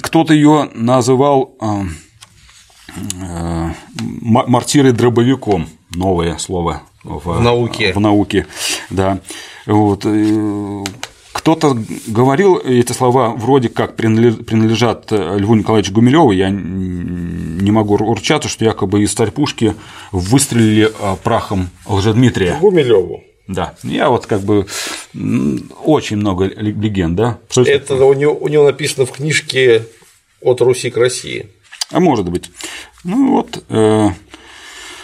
кто-то 0.02 0.34
ее 0.34 0.70
называл 0.74 1.56
э, 1.62 1.84
э, 3.22 3.70
мортирой 4.02 4.92
дробовиком, 4.92 5.68
новое 5.92 6.38
слово 6.38 6.84
в, 7.04 7.20
в 7.20 7.42
науке. 7.42 7.94
В 7.94 8.00
науке, 8.00 8.48
да. 8.90 9.20
Вот. 9.66 10.06
Кто-то 11.32 11.78
говорил 12.08 12.58
эти 12.58 12.92
слова 12.92 13.30
вроде 13.30 13.70
как 13.70 13.96
принадлежат 13.96 15.12
Льву 15.12 15.56
Николаевичу 15.56 15.94
Гумилеву. 15.94 16.32
Я 16.32 16.50
не 16.50 17.72
могу 17.72 17.98
ручаться, 17.98 18.50
что 18.50 18.66
якобы 18.66 19.04
из 19.04 19.14
царь 19.14 19.32
пушки 19.32 19.76
выстрелили 20.12 20.92
прахом 21.24 21.70
Лжедмитрия. 21.86 22.58
Гумилеву. 22.60 23.24
Да, 23.48 23.74
я 23.84 24.10
вот 24.10 24.28
как 24.28 24.42
бы 24.42 24.68
очень 25.84 26.18
много 26.18 26.46
легенд, 26.46 27.16
да. 27.16 27.40
Это 27.56 27.96
у 27.96 28.14
него, 28.14 28.34
у 28.34 28.48
него 28.48 28.66
написано 28.66 29.06
в 29.08 29.12
книжке 29.12 29.88
от 30.42 30.62
Руси 30.62 30.92
к 30.92 30.98
России. 30.98 31.48
А 31.92 32.00
может 32.00 32.30
быть. 32.30 32.52
Ну 33.04 33.32
вот, 33.32 33.64
э, 33.70 34.10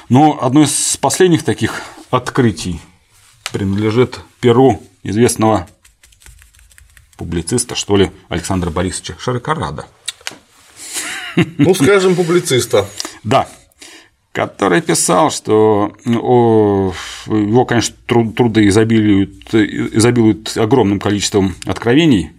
но 0.09 0.39
одно 0.41 0.61
из 0.61 0.97
последних 0.97 1.43
таких 1.43 1.81
открытий 2.11 2.79
принадлежит 3.51 4.19
перу 4.41 4.81
известного 5.01 5.67
публициста, 7.17 7.75
что 7.75 7.97
ли, 7.97 8.11
Александра 8.29 8.69
Борисовича 8.69 9.15
Широкорада. 9.19 9.85
Ну, 11.35 11.73
скажем, 11.75 12.15
публициста. 12.15 12.87
Да, 13.23 13.47
который 14.31 14.81
писал, 14.81 15.31
что 15.31 15.93
его, 16.05 17.65
конечно, 17.65 17.95
труды 18.05 18.67
изобилуют, 18.67 19.53
изобилуют 19.53 20.57
огромным 20.57 20.99
количеством 20.99 21.55
откровений, 21.65 22.31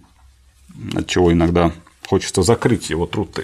от 0.93 1.07
чего 1.07 1.31
иногда 1.33 1.71
хочется 2.07 2.41
закрыть 2.43 2.89
его 2.89 3.05
труд 3.05 3.37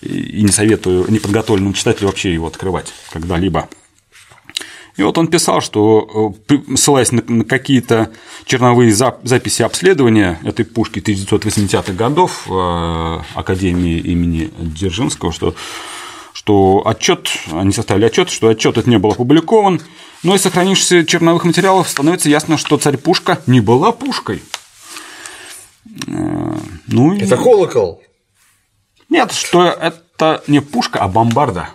и 0.00 0.42
не 0.42 0.52
советую 0.52 1.10
неподготовленному 1.10 1.74
читателю 1.74 2.06
вообще 2.06 2.32
его 2.32 2.46
открывать 2.46 2.92
когда-либо. 3.10 3.68
И 4.96 5.02
вот 5.02 5.18
он 5.18 5.26
писал, 5.26 5.60
что, 5.60 6.34
э, 6.48 6.56
ссылаясь 6.76 7.10
на 7.10 7.44
какие-то 7.44 8.10
черновые 8.44 8.92
записи 8.92 9.62
обследования 9.62 10.38
этой 10.44 10.64
пушки 10.64 11.00
1980-х 11.00 11.92
годов 11.94 12.46
э, 12.48 13.20
Академии 13.34 13.98
имени 13.98 14.50
Дзержинского, 14.58 15.32
что 15.32 15.54
что 16.32 16.82
отчет, 16.84 17.30
они 17.52 17.72
составили 17.72 18.06
отчет, 18.06 18.28
что 18.28 18.48
отчет 18.48 18.72
этот 18.72 18.88
не 18.88 18.98
был 18.98 19.12
опубликован, 19.12 19.80
но 20.24 20.34
из 20.34 20.42
сохранившихся 20.42 21.06
черновых 21.06 21.44
материалов 21.44 21.88
становится 21.88 22.28
ясно, 22.28 22.58
что 22.58 22.76
царь 22.76 22.96
пушка 22.96 23.40
не 23.46 23.60
была 23.60 23.92
пушкой. 23.92 24.42
Э, 26.06 26.56
ну, 26.88 27.16
это 27.16 27.34
и... 27.34 27.38
колокол. 27.38 28.02
Нет, 29.08 29.32
что 29.32 29.64
это 29.64 30.42
не 30.46 30.60
пушка, 30.60 30.98
а 31.00 31.08
бомбарда. 31.08 31.70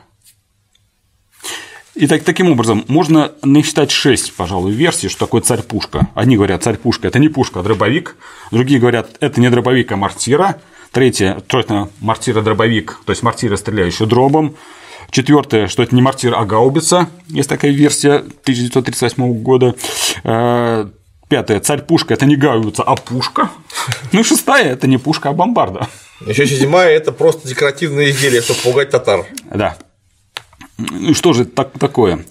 И 2.00 2.08
так, 2.08 2.24
таким 2.24 2.50
образом, 2.50 2.86
можно 2.88 3.34
насчитать 3.44 3.92
шесть, 3.92 4.34
пожалуй, 4.34 4.72
версий, 4.72 5.10
что 5.10 5.26
такое 5.26 5.42
царь-пушка. 5.42 6.08
Одни 6.16 6.38
говорят, 6.38 6.64
царь-пушка– 6.64 7.08
это 7.10 7.20
не 7.20 7.28
пушка, 7.28 7.60
а 7.60 7.64
дробовик. 7.64 8.16
Другие 8.52 8.80
говорят, 8.80 9.18
это 9.20 9.42
не 9.42 9.50
дробовик, 9.50 9.92
а 9.92 9.98
мортира. 9.98 10.62
Третье, 10.94 11.44
точно, 11.46 11.90
мортира-дробовик, 12.00 13.02
то 13.06 13.10
есть 13.10 13.22
мортира, 13.22 13.58
стреляющая 13.58 14.08
дробом. 14.08 14.56
Четвертое, 15.12 15.68
что 15.68 15.84
это 15.84 15.94
не 15.94 16.02
мортир, 16.02 16.36
а 16.36 16.46
гаубица, 16.46 17.10
есть 17.28 17.50
такая 17.50 17.72
версия 17.72 18.20
1938 18.20 19.34
года. 19.44 19.76
Э, 20.24 20.88
пятое, 21.28 21.60
царь-пушка– 21.60 22.14
это 22.16 22.26
не 22.26 22.38
гаубица, 22.38 22.84
а 22.84 22.96
пушка. 22.96 23.50
Ну, 24.14 24.24
шестая– 24.24 24.68
это 24.72 24.88
не 24.88 25.00
пушка, 25.00 25.30
а 25.30 25.34
бомбарда. 25.34 25.90
Еще 26.26 26.48
седьмая– 26.48 26.92
это 26.96 27.12
просто 27.12 27.46
декоративное 27.46 28.10
изделие, 28.10 28.42
чтобы 28.42 28.62
пугать 28.62 28.90
татар. 28.90 29.26
Да. 29.54 29.76
Ну, 30.80 31.14
что 31.14 31.34
же 31.34 31.44
это 31.44 31.66
такое? 31.66 32.26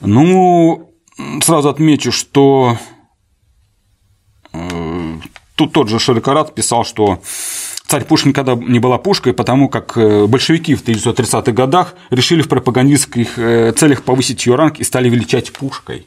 Ну, 0.00 0.92
сразу 1.42 1.68
отмечу, 1.68 2.12
что 2.12 2.78
э, 4.52 5.14
тут 5.56 5.72
тот 5.72 5.88
же 5.88 5.98
Широкорат 5.98 6.54
писал, 6.54 6.84
что 6.84 7.20
царь 7.86 8.04
Пушкин 8.04 8.30
никогда 8.30 8.54
не 8.54 8.78
была 8.78 8.98
пушкой, 8.98 9.32
потому 9.32 9.68
как 9.68 9.96
э, 9.96 10.26
большевики 10.26 10.74
в 10.74 10.84
1930-х 10.84 11.52
годах 11.52 11.94
решили 12.10 12.42
в 12.42 12.48
пропагандистских 12.48 13.38
э, 13.38 13.72
целях 13.72 14.02
повысить 14.02 14.46
ее 14.46 14.54
ранг 14.54 14.78
и 14.78 14.84
стали 14.84 15.08
величать 15.08 15.52
пушкой. 15.52 16.06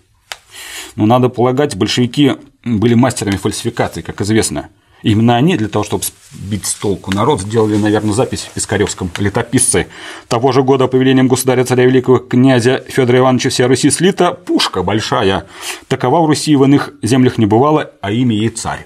Но 0.95 1.05
надо 1.05 1.29
полагать, 1.29 1.75
большевики 1.75 2.33
были 2.63 2.93
мастерами 2.93 3.37
фальсификации, 3.37 4.01
как 4.01 4.21
известно. 4.21 4.69
Именно 5.03 5.37
они 5.37 5.55
для 5.55 5.67
того, 5.67 5.83
чтобы 5.85 6.03
сбить 6.31 6.65
с 6.65 6.73
толку 6.73 7.11
народ, 7.11 7.41
сделали, 7.41 7.77
наверное, 7.77 8.13
запись 8.13 8.41
в 8.41 8.53
Пискаревском 8.53 9.09
летописце. 9.17 9.87
Того 10.27 10.51
же 10.51 10.63
года 10.63 10.87
повелением 10.87 11.27
государя-царя 11.27 11.85
великого 11.85 12.19
князя 12.19 12.83
Федора 12.87 13.19
Ивановича 13.19 13.49
вся 13.49 13.67
Руси 13.67 13.89
слита 13.89 14.31
пушка 14.31 14.83
большая. 14.83 15.45
Такова 15.87 16.21
в 16.21 16.25
Руси 16.25 16.55
в 16.55 16.63
иных 16.63 16.93
землях 17.01 17.37
не 17.37 17.45
бывало, 17.45 17.91
а 18.01 18.11
имя 18.11 18.35
ей 18.35 18.49
царь. 18.49 18.85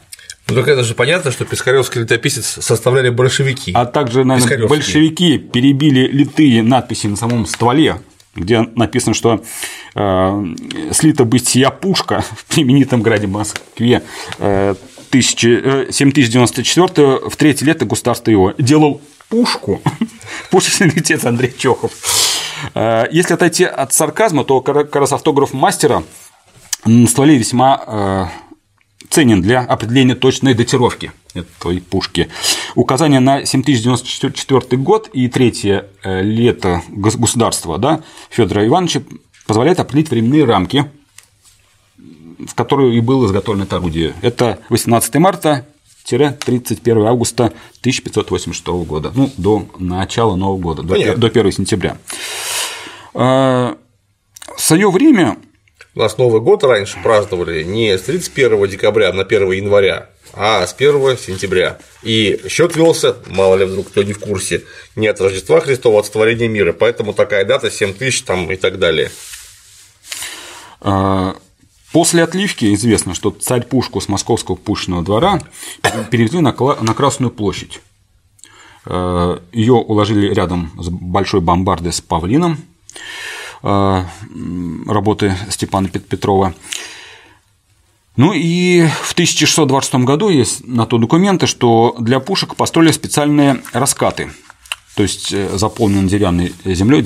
Ну, 0.49 0.56
так 0.56 0.67
это 0.67 0.84
же 0.84 0.93
понятно, 0.93 1.32
что 1.32 1.45
Пискаревский 1.45 2.02
летописец 2.02 2.45
составляли 2.62 3.10
большевики. 3.10 3.71
А 3.73 3.86
также, 3.86 4.23
наверное, 4.23 4.67
большевики 4.67 5.38
перебили 5.38 6.08
литые 6.08 6.62
надписи 6.62 7.08
на 7.08 7.15
самом 7.15 7.45
стволе, 7.45 8.02
где 8.36 8.62
написано, 8.62 9.13
что 9.13 9.41
э, 9.95 10.45
слита 10.91 11.23
быть 11.23 11.47
сия 11.47 11.69
пушка 11.69 12.26
в 12.49 12.58
именитом 12.58 13.02
граде 13.02 13.28
Москве 13.28 14.04
э, 14.39 14.76
7094 15.21 16.88
э, 16.95 17.30
в 17.30 17.36
третье 17.36 17.65
лето 17.65 17.86
государства 17.86 18.32
его 18.32 18.54
делал 18.58 19.02
пушку, 19.30 19.82
пушечный 20.52 20.88
летец 20.88 21.26
Андрей 21.26 21.54
Чехов. 21.58 21.91
Э, 22.73 23.06
если 23.12 23.34
отойти 23.34 23.65
от 23.65 23.93
сарказма, 23.93 24.43
то 24.43 24.62
как 24.62 24.95
раз 24.95 25.13
автограф 25.13 25.54
мастера 25.54 26.04
на 26.86 27.08
стволе 27.08 27.38
весьма 27.38 27.84
э, 27.86 28.26
ценен 29.10 29.41
для 29.41 29.62
определения 29.62 30.15
точной 30.15 30.54
датировки 30.54 31.12
этой 31.34 31.82
пушки. 31.82 32.30
Указание 32.76 33.19
на 33.19 33.45
7094 33.45 34.82
год 34.82 35.10
и 35.13 35.28
третье 35.28 35.88
лето 36.04 36.82
государства 36.89 37.78
да, 37.78 38.02
Федора 38.30 38.65
Ивановича 38.65 39.02
позволяет 39.45 39.80
определить 39.80 40.10
временные 40.10 40.45
рамки 40.45 40.89
в 42.39 42.56
которую 42.56 42.93
и 42.93 43.00
было 43.00 43.26
изготовлено 43.26 43.65
это 43.65 43.78
орудие. 43.78 44.15
Это 44.22 44.60
18 44.69 45.15
марта 45.15 45.65
31 46.06 47.06
августа 47.06 47.46
1586 47.80 48.67
года, 48.86 49.12
ну, 49.15 49.32
до 49.38 49.67
начала 49.80 50.36
Нового 50.36 50.60
года, 50.60 50.84
до, 50.84 51.15
до 51.15 51.28
1 51.28 51.52
сентября. 51.52 51.98
А, 53.13 53.78
в 54.56 54.62
свое 54.62 54.89
время 54.91 55.38
у 55.96 56.00
нас 56.00 56.17
Новый 56.17 56.41
год 56.41 56.63
раньше 56.63 56.98
праздновали 57.04 57.63
не 57.63 57.96
с 57.98 58.02
31 58.02 58.67
декабря 58.67 59.13
на 59.13 59.22
1 59.22 59.52
января, 59.52 60.10
а 60.34 60.65
с 60.65 60.74
1 60.74 61.17
сентября. 61.19 61.78
И 62.02 62.41
счет 62.50 62.76
велся, 62.76 63.15
мало 63.28 63.56
ли 63.56 63.65
вдруг 63.65 63.89
кто 63.89 64.02
не 64.02 64.13
в 64.13 64.19
курсе, 64.19 64.63
не 64.96 65.08
от 65.08 65.22
Рождества 65.22 65.60
Христова, 65.60 65.98
а 65.98 66.00
от 66.00 66.08
сотворения 66.08 66.48
мира. 66.48 66.74
Поэтому 66.74 67.13
такая 67.13 67.46
дата 67.46 67.69
7 67.69 67.93
тысяч 67.93 68.24
там 68.24 68.52
и 68.52 68.56
так 68.56 68.80
далее. 68.80 69.12
После 71.93 72.23
отливки 72.23 72.73
известно, 72.73 73.13
что 73.13 73.29
царь 73.29 73.62
пушку 73.67 74.01
с 74.01 74.10
московского 74.10 74.56
пушечного 74.56 75.03
двора 75.03 75.39
перевезли 76.10 76.39
на 76.39 76.51
Красную 76.51 77.29
площадь. 77.29 77.82
Э, 78.86 79.38
Ее 79.51 79.73
уложили 79.73 80.34
рядом 80.34 80.71
с 80.79 80.89
большой 80.89 81.41
бомбардой 81.41 81.93
с 81.93 82.01
павлином 82.01 82.57
э, 83.61 84.03
работы 84.88 85.38
Степана 85.51 85.88
Петрова. 85.88 86.55
Ну 88.15 88.34
и 88.34 88.88
в 89.03 89.13
1626 89.13 90.03
году 90.05 90.30
есть 90.30 90.68
на 90.68 90.88
то 90.88 90.97
документы, 90.97 91.45
что 91.45 91.95
для 91.99 92.20
пушек 92.20 92.55
построили 92.55 92.91
специальные 92.91 93.61
раскаты, 93.72 94.32
то 94.95 95.03
есть 95.03 95.32
э, 95.32 95.57
заполненные 95.57 96.09
деревянной 96.09 96.53
землей, 96.65 97.03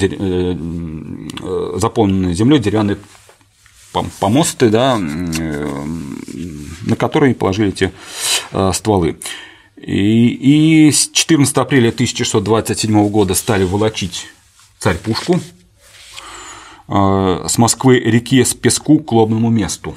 заполненные 1.78 2.34
землей 2.34 2.60
деревянной 2.60 2.98
помосты, 4.20 4.70
да, 4.70 4.98
на 4.98 6.96
которые 6.96 7.36
положили 7.36 7.70
эти 7.70 7.92
э, 8.52 8.72
стволы. 8.74 9.18
И, 9.78 10.88
и 10.88 10.92
с 10.92 11.10
14 11.12 11.56
апреля 11.58 11.90
1627 11.90 13.10
года 13.10 13.36
стали 13.36 13.64
волочить 13.64 14.28
царь-пушку 14.80 15.40
э, 16.88 17.46
с 17.48 17.58
Москвы 17.58 18.00
реки 18.00 18.44
с 18.44 18.54
песку 18.54 19.00
к 19.00 19.12
лобному 19.12 19.50
месту. 19.50 19.96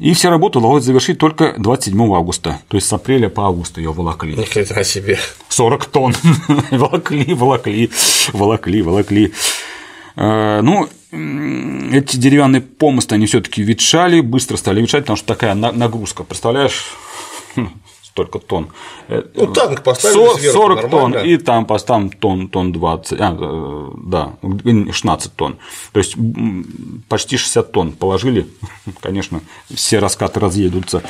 И 0.00 0.14
все 0.14 0.30
работы 0.30 0.58
удалось 0.58 0.82
завершить 0.82 1.18
только 1.18 1.54
27 1.58 2.14
августа, 2.14 2.58
то 2.68 2.78
есть 2.78 2.88
с 2.88 2.92
апреля 2.92 3.28
по 3.28 3.44
август 3.44 3.76
ее 3.76 3.92
волокли. 3.92 4.34
Ни 4.34 4.44
хрена 4.44 4.82
себе. 4.82 5.18
40 5.50 5.86
тонн. 5.86 6.14
волокли, 6.70 7.34
волокли, 7.34 7.90
волокли, 8.32 8.80
волокли. 8.80 9.32
Э, 10.16 10.60
ну, 10.62 10.88
эти 11.12 12.16
деревянные 12.16 12.60
помосты, 12.60 13.16
они 13.16 13.26
все-таки 13.26 13.62
ветшали, 13.62 14.20
быстро 14.20 14.56
стали 14.56 14.80
ветшать, 14.80 15.04
потому 15.04 15.16
что 15.16 15.26
такая 15.26 15.54
нагрузка, 15.54 16.24
представляешь, 16.24 16.86
столько 18.02 18.38
тонн. 18.38 18.70
Э, 19.08 19.22
ну, 19.34 19.52
танк 19.52 19.82
поставили 19.82 20.50
40, 20.50 20.80
40 20.80 20.90
тонн, 20.90 21.14
и 21.18 21.36
там, 21.36 21.66
там 21.66 22.10
тонн, 22.10 22.48
тонн 22.48 22.72
20, 22.72 23.20
а, 23.20 23.36
э, 23.40 23.88
да, 24.04 24.32
16 24.92 25.34
тонн. 25.34 25.58
То 25.92 25.98
есть 25.98 26.16
почти 27.08 27.36
60 27.36 27.72
тонн 27.72 27.92
положили, 27.92 28.46
конечно, 29.00 29.40
все 29.72 29.98
раскаты 29.98 30.40
разъедутся. 30.40 31.02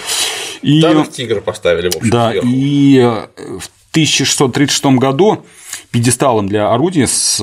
И, 0.62 0.80
танк 0.80 1.10
«Тигр» 1.10 1.40
поставили, 1.40 1.90
в 1.90 1.96
общем, 1.96 2.10
Да, 2.10 2.30
сверху. 2.30 2.48
и 2.48 3.00
в 3.36 3.70
1636 3.92 4.84
году 4.98 5.44
пьедесталом 5.90 6.48
для 6.48 6.70
орудия 6.72 7.06
с 7.06 7.40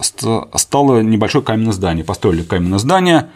стало 0.00 1.02
небольшое 1.02 1.44
каменное 1.44 1.72
здание. 1.72 2.04
Построили 2.04 2.42
каменное 2.42 2.78
здание, 2.78 3.30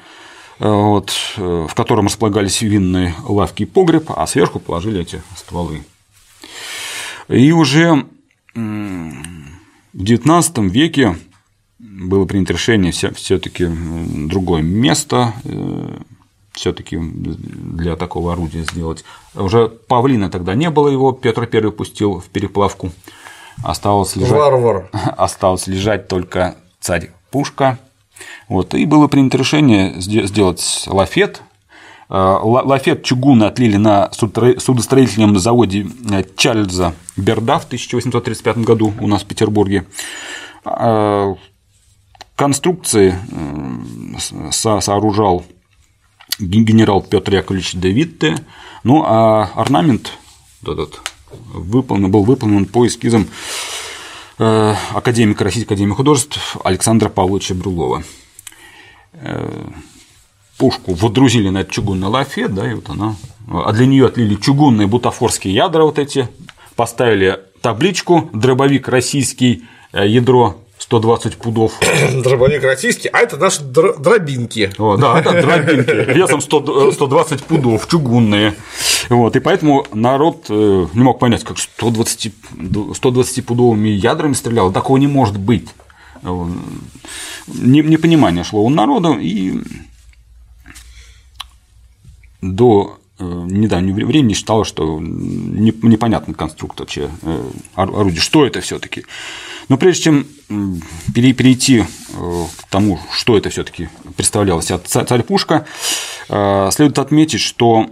э, 0.58 0.68
вот, 0.68 1.12
э, 1.36 1.66
в 1.68 1.74
котором 1.74 2.06
располагались 2.06 2.62
винные 2.62 3.14
лавки 3.26 3.62
и 3.64 3.66
погреб, 3.66 4.10
а 4.14 4.26
сверху 4.26 4.60
положили 4.60 5.00
эти 5.00 5.22
стволы. 5.36 5.84
И 7.28 7.52
уже 7.52 8.06
в 8.54 8.58
XIX 9.94 10.68
веке 10.68 11.16
было 11.78 12.24
принято 12.26 12.52
решение 12.52 12.92
все-таки 12.92 13.66
другое 13.66 14.62
место 14.62 15.34
э, 15.44 15.98
все-таки 16.52 16.98
для 16.98 17.96
такого 17.96 18.32
орудия 18.32 18.62
сделать. 18.62 19.04
Уже 19.34 19.68
павлина 19.68 20.30
тогда 20.30 20.54
не 20.54 20.70
было 20.70 20.88
его, 20.88 21.12
Петр 21.12 21.48
I 21.50 21.70
пустил 21.70 22.20
в 22.20 22.26
переплавку 22.26 22.92
Осталось 23.62 24.16
лежать, 24.16 24.32
Варвар. 24.32 24.88
осталось 25.16 25.66
лежать 25.66 26.08
только 26.08 26.56
царь 26.80 27.10
Пушка. 27.30 27.78
Вот, 28.48 28.74
и 28.74 28.84
было 28.86 29.08
принято 29.08 29.38
решение 29.38 29.94
сделать 29.98 30.84
лафет. 30.86 31.42
Э, 32.08 32.38
лафет 32.42 33.04
чугуна 33.04 33.48
отлили 33.48 33.76
на 33.76 34.10
судостроительном 34.12 35.38
заводе 35.38 35.86
э, 36.10 36.24
Чарльза 36.36 36.94
Берда 37.16 37.58
в 37.58 37.64
1835 37.64 38.58
году 38.58 38.92
у 39.00 39.06
нас 39.06 39.22
в 39.22 39.26
Петербурге. 39.26 39.86
Э, 40.64 41.34
конструкции 42.36 43.14
сооружал 44.50 45.44
генерал 46.38 47.02
Петр 47.02 47.34
Яковлевич 47.34 47.74
Давидте, 47.74 48.36
ну 48.84 49.04
а 49.06 49.50
орнамент 49.54 50.12
этот 50.66 51.00
выполнен, 51.52 52.10
был 52.10 52.24
выполнен 52.24 52.66
по 52.66 52.86
эскизам 52.86 53.28
э, 54.38 54.74
академика 54.94 55.44
Российской 55.44 55.74
академии 55.74 55.94
художеств 55.94 56.56
Александра 56.64 57.08
Павловича 57.08 57.54
Брюлова. 57.54 58.02
Э, 59.14 59.68
пушку 60.58 60.94
водрузили 60.94 61.48
на 61.48 61.58
этот 61.58 61.72
чугунный 61.72 62.08
лафет, 62.08 62.54
да, 62.54 62.70
и 62.70 62.74
вот 62.74 62.88
она. 62.88 63.16
А 63.48 63.72
для 63.72 63.86
нее 63.86 64.06
отлили 64.06 64.36
чугунные 64.36 64.86
бутафорские 64.86 65.54
ядра 65.54 65.84
вот 65.84 65.98
эти, 65.98 66.28
поставили 66.76 67.40
табличку 67.60 68.30
«Дробовик 68.32 68.88
российский, 68.88 69.64
э, 69.92 70.06
ядро 70.06 70.61
120 70.92 71.36
пудов. 71.38 71.72
Дробовик 72.22 72.62
российский, 72.64 73.08
а 73.08 73.20
это 73.20 73.38
наши 73.38 73.62
дробинки. 73.62 74.70
О, 74.76 74.98
да, 74.98 75.20
это 75.20 75.40
дробинки 75.40 75.90
весом 76.12 76.42
100, 76.42 76.92
120 76.92 77.40
э, 77.40 77.44
пудов, 77.44 77.88
чугунные. 77.88 78.54
Вот, 79.08 79.34
и 79.34 79.40
поэтому 79.40 79.86
народ 79.94 80.46
э, 80.50 80.86
не 80.92 81.02
мог 81.02 81.18
понять, 81.18 81.44
как 81.44 81.58
120, 81.58 82.32
120 82.94 83.46
пудовыми 83.46 83.88
ядрами 83.88 84.34
стрелял. 84.34 84.70
Такого 84.70 84.98
не 84.98 85.06
может 85.06 85.38
быть. 85.38 85.68
Непонимание 87.46 88.44
шло 88.44 88.62
у 88.62 88.68
народа, 88.68 89.16
и 89.18 89.54
до 92.42 92.98
недавнего 93.18 94.06
времени 94.06 94.34
считалось, 94.34 94.68
что 94.68 94.98
непонятный 95.00 96.34
конструкт 96.34 96.80
вообще 96.80 97.10
орудия. 97.74 98.20
Что 98.20 98.46
это 98.46 98.60
все 98.60 98.78
таки 98.78 99.04
но 99.68 99.78
прежде 99.78 100.02
чем 100.02 100.26
перейти 101.14 101.78
э, 101.78 101.84
к 102.56 102.68
тому, 102.68 102.98
что 103.10 103.36
это 103.36 103.50
все-таки 103.50 103.88
представляло 104.16 104.62
себя 104.62 104.78
царь-пушка, 104.78 105.66
э, 106.28 106.70
следует 106.72 106.98
отметить, 106.98 107.40
что 107.40 107.86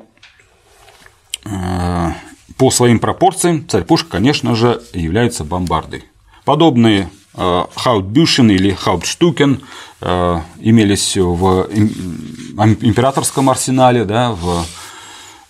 э, 1.45 2.11
по 2.57 2.71
своим 2.71 2.99
пропорциям 2.99 3.67
царь-пушка, 3.69 4.11
конечно 4.11 4.55
же, 4.55 4.83
является 4.93 5.45
бомбардой. 5.45 6.05
Подобные 6.45 7.09
Хаутбюшен 7.33 8.51
или 8.51 8.73
Хаутштукен 8.73 9.63
имелись 10.01 11.17
в 11.17 11.69
императорском 11.71 13.49
арсенале, 13.49 14.05
да, 14.05 14.33
в, 14.33 14.67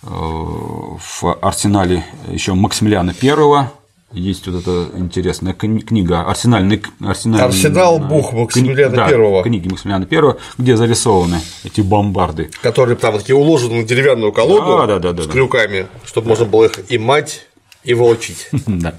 в 0.01 1.37
арсенале 1.41 2.05
еще 2.27 2.53
Максимилиана 2.53 3.13
I, 3.21 3.69
есть 4.13 4.45
вот 4.47 4.61
эта 4.61 4.97
интересная 4.97 5.53
книга 5.53 6.23
«Арсенальный, 6.23 6.81
арсенальный 6.99 7.45
Арсенал 7.45 7.99
Бух 7.99 8.33
Максимилиана 8.33 8.95
да, 8.95 9.07
Первого. 9.07 9.43
книги 9.43 9.69
Максимилиана 9.69 10.05
Первого, 10.05 10.37
где 10.57 10.75
зарисованы 10.75 11.39
эти 11.63 11.79
бомбарды. 11.81 12.49
Которые 12.61 12.97
там 12.97 13.17
такие 13.17 13.35
уложены 13.35 13.81
на 13.81 13.83
деревянную 13.83 14.33
колоду 14.33 14.85
да, 14.85 14.99
да, 14.99 15.13
да, 15.13 15.23
с 15.23 15.27
да, 15.27 15.31
крюками, 15.31 15.87
чтобы 16.05 16.29
можно 16.29 16.45
было 16.45 16.65
их 16.65 16.91
и 16.91 16.97
мать, 16.97 17.47
и 17.85 17.93
волочить. 17.93 18.49
да. 18.67 18.95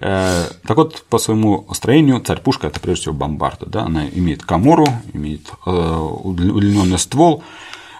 Э, 0.00 0.44
так 0.66 0.76
вот, 0.76 1.02
по 1.08 1.18
своему 1.18 1.66
строению 1.72 2.20
царь-пушка– 2.20 2.66
это 2.68 2.78
прежде 2.78 3.02
всего 3.02 3.14
бомбарда. 3.14 3.66
Да? 3.66 3.82
Она 3.82 4.06
имеет 4.08 4.44
камору, 4.44 4.86
имеет 5.12 5.48
э, 5.66 5.70
удлиненный 5.70 6.98
ствол, 6.98 7.42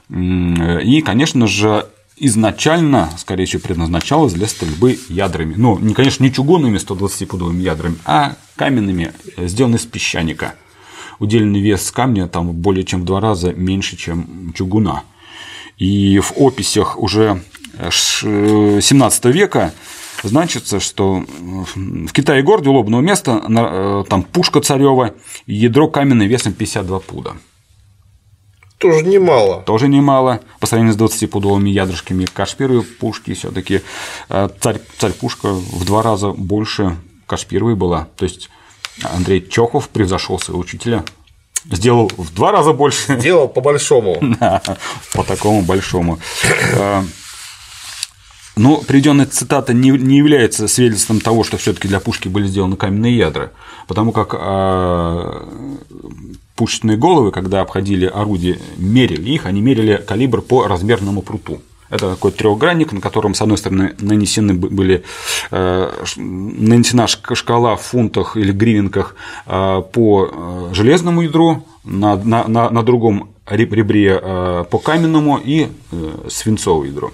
и, 0.09 1.03
конечно 1.05 1.47
же, 1.47 1.87
изначально, 2.17 3.11
скорее 3.19 3.47
всего, 3.47 3.63
предназначалась 3.63 4.33
для 4.33 4.47
стрельбы 4.47 4.99
ядрами. 5.09 5.55
Ну, 5.57 5.79
не, 5.79 5.95
конечно, 5.95 6.23
не 6.23 6.33
чугунными 6.33 6.79
120-пудовыми 6.79 7.61
ядрами, 7.61 7.97
а 8.05 8.37
каменными, 8.57 9.13
э, 9.37 9.47
сделанные 9.49 9.79
из 9.79 9.87
песчаника. 9.87 10.55
Удельный 11.19 11.61
вес 11.61 11.91
камня 11.91 12.27
там 12.29 12.53
более 12.53 12.85
чем 12.85 13.03
в 13.03 13.05
два 13.05 13.21
раза 13.21 13.53
меньше, 13.53 13.97
чем 13.97 14.53
чугуна. 14.55 15.05
И 15.79 16.19
в 16.19 16.33
описях 16.37 16.99
уже 16.99 17.43
17 17.79 19.25
века 19.27 19.73
значится, 20.23 20.81
что 20.81 21.25
в 21.75 22.13
Китае 22.13 22.43
городе 22.43 22.71
лобного 22.71 23.01
места 23.01 23.43
э, 23.49 24.05
там 24.09 24.23
пушка 24.23 24.61
царева, 24.61 25.15
ядро 25.47 25.89
каменное 25.89 26.27
весом 26.27 26.53
52 26.53 27.01
пуда. 27.01 27.35
Тоже 28.85 29.03
немало. 29.03 29.63
Тоже 29.63 29.89
немало. 29.89 30.41
По 30.61 30.67
сравнению 30.67 30.95
с 30.95 30.99
20-пудовыми 30.99 31.71
ядрышками 31.71 32.27
Кашпировой 32.27 32.83
пушки 32.83 33.33
все 33.33 33.51
таки 33.51 33.81
э, 34.29 34.49
царь, 34.61 34.79
царь-пушка 34.99 35.49
в 35.55 35.87
два 35.87 36.03
раза 36.03 36.33
больше 36.33 36.99
Кашпировой 37.27 37.77
была. 37.77 38.09
То 38.17 38.27
есть 38.27 38.51
Андрей 39.03 39.41
Чохов 39.49 39.89
превзошел 39.89 40.39
своего 40.39 40.61
учителя 40.61 41.03
сделал 41.71 42.11
в 42.19 42.35
два 42.35 42.53
раза 42.53 42.75
больше. 42.75 43.19
Сделал 43.19 43.49
по 43.49 43.63
большому. 43.63 44.21
по 45.15 45.25
такому 45.25 45.63
большому. 45.63 46.19
Э, 48.57 48.61
но 48.61 48.77
приведенная 48.79 49.27
цитата 49.27 49.73
не, 49.73 49.91
не 49.91 50.19
является 50.19 50.69
свидетельством 50.69 51.21
того, 51.21 51.45
что 51.45 51.57
все-таки 51.57 51.89
для 51.89 52.01
пушки 52.01 52.29
были 52.29 52.47
сделаны 52.47 52.77
каменные 52.77 53.17
ядра, 53.17 53.51
потому 53.87 54.13
как 54.13 54.35
э, 54.39 55.47
пушечные 56.57 56.97
головы, 56.97 57.31
когда 57.33 57.61
обходили 57.61 58.07
орудия, 58.07 58.59
мерили 58.77 59.31
их, 59.31 59.47
они 59.47 59.61
мерили 59.61 60.03
калибр 60.07 60.41
по 60.43 60.67
размерному 60.67 61.23
пруту. 61.23 61.61
Это 61.91 62.15
такой 62.15 62.33
трехгранник, 62.33 62.93
на 62.93 63.01
котором, 63.01 63.35
с 63.35 63.43
одной 63.43 63.59
стороны, 63.59 63.95
нанесены 64.01 64.55
были, 64.55 65.05
э, 65.51 66.05
нанесена 66.17 67.07
шкала 67.07 67.77
в 67.77 67.83
фунтах 67.83 68.37
или 68.37 68.53
гривенках 68.53 69.15
э, 69.47 69.83
по 69.93 70.31
э, 70.33 70.75
железному 70.75 71.23
ядру, 71.23 71.65
на, 71.85 72.17
на, 72.17 72.49
на, 72.49 72.83
другом 72.83 73.35
ребре 73.47 74.19
по 74.19 74.79
каменному 74.79 75.37
и 75.37 75.69
свинцовому 76.31 76.85
ядру. 76.85 77.13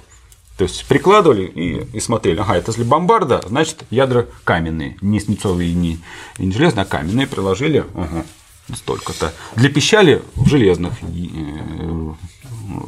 То 0.61 0.65
есть 0.65 0.85
прикладывали 0.85 1.45
и, 1.47 1.87
и 1.97 2.01
смотрели, 2.01 2.39
ага, 2.39 2.55
это 2.55 2.71
если 2.71 2.83
бомбарда, 2.83 3.41
значит 3.47 3.85
ядра 3.89 4.27
каменные, 4.45 4.99
не 5.01 5.19
свинцовые, 5.19 5.73
не, 5.73 5.99
не 6.37 6.53
железные, 6.53 6.83
а 6.83 6.85
каменные, 6.85 7.27
приложили, 7.27 7.87
ага, 7.95 8.27
столько-то. 8.75 9.33
Для 9.57 9.71
пищали 9.71 10.21
в 10.35 10.47
железных, 10.51 10.93
э, 11.03 12.13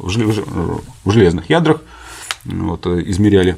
в 0.05 1.11
железных 1.11 1.49
ядрах 1.49 1.81
вот, 2.45 2.85
измеряли. 2.85 3.57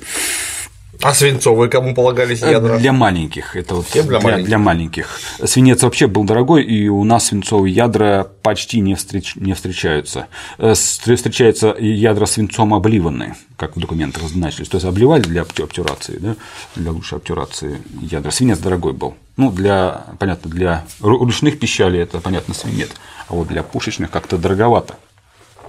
А 1.02 1.14
свинцовые 1.14 1.70
кому 1.70 1.94
полагались 1.94 2.42
Э, 2.42 2.52
ядра? 2.52 2.78
Для 2.78 2.92
маленьких. 2.94 3.56
Это 3.56 3.76
вот 3.76 3.88
Всем 3.88 4.08
для 4.08 4.20
для, 4.20 4.28
маленьких? 4.28 4.46
для 4.48 4.58
маленьких. 4.58 5.20
Свинец 5.44 5.84
вообще 5.84 6.08
был 6.08 6.24
дорогой, 6.24 6.64
и 6.64 6.88
у 6.88 7.04
нас 7.04 7.28
свинцовые 7.28 7.74
ядра 7.74 8.28
почти 8.42 8.80
не, 8.80 8.94
встреч- 8.96 9.34
не 9.36 9.54
встречаются. 9.54 10.28
Э, 10.58 10.74
стр- 10.74 11.16
Встречаются 11.16 11.76
ядра 11.80 12.26
свинцом 12.26 12.74
обливанные, 12.74 13.36
как 13.58 13.76
в 13.76 13.80
документах 13.80 14.24
значились. 14.24 14.68
То 14.70 14.78
есть 14.78 14.86
обливали 14.86 15.22
для 15.22 15.42
обтю- 15.42 15.64
обтюрации, 15.64 16.18
да? 16.18 16.36
для 16.76 16.92
лучшей 16.92 17.18
обтюрации 17.18 17.80
ядра. 18.02 18.32
Свинец 18.32 18.60
дорогой 18.60 18.94
был. 18.94 19.16
Ну, 19.38 19.52
для, 19.52 20.06
понятно, 20.20 20.50
для 20.50 20.86
ру- 21.02 21.20
ручных 21.20 21.60
пищалей 21.60 22.00
это, 22.00 22.20
понятно, 22.20 22.54
свинец. 22.54 22.90
А 23.28 23.34
вот 23.34 23.48
для 23.48 23.64
пушечных 23.64 24.10
как-то 24.12 24.38
дороговато. 24.38 24.96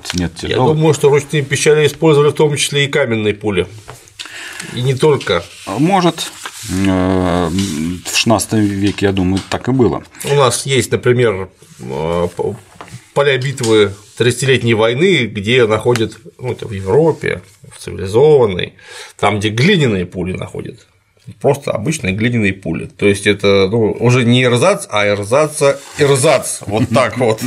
Свинец 0.04 0.30
Я 0.42 0.56
думаю, 0.56 0.94
что 0.94 1.08
ручные 1.08 1.42
пищали 1.42 1.86
использовали 1.86 2.30
в 2.30 2.34
том 2.34 2.54
числе 2.56 2.84
и 2.84 2.88
каменные 2.88 3.34
пули. 3.34 3.66
И 4.74 4.82
не 4.82 4.94
только. 4.94 5.44
Может, 5.66 6.32
э, 6.70 7.48
в 8.04 8.16
16 8.16 8.52
веке, 8.54 9.07
я 9.07 9.12
думаю, 9.12 9.40
так 9.50 9.68
и 9.68 9.72
было. 9.72 10.02
У 10.24 10.34
нас 10.34 10.66
есть, 10.66 10.90
например, 10.92 11.48
э, 11.80 12.28
поля 13.14 13.38
битвы 13.38 13.92
30-летней 14.18 14.74
войны, 14.74 15.26
где 15.26 15.66
находят, 15.66 16.16
ну, 16.38 16.52
это 16.52 16.66
в 16.66 16.72
Европе, 16.72 17.42
в 17.72 17.78
цивилизованной, 17.78 18.74
там, 19.18 19.38
где 19.38 19.50
глиняные 19.50 20.07
пули 20.07 20.32
находят. 20.32 20.86
Просто 21.40 21.72
обычные 21.72 22.14
глиняные 22.14 22.52
пули. 22.52 22.86
То 22.86 23.07
есть 23.07 23.26
это 23.26 23.68
ну, 23.68 23.96
уже 23.98 24.24
не 24.24 24.44
эрзац, 24.44 24.86
а 24.88 25.07
эрзаца 25.07 25.80
эрзац. 25.98 26.61
Вот 26.66 26.88
так 26.94 27.18
вот. 27.18 27.40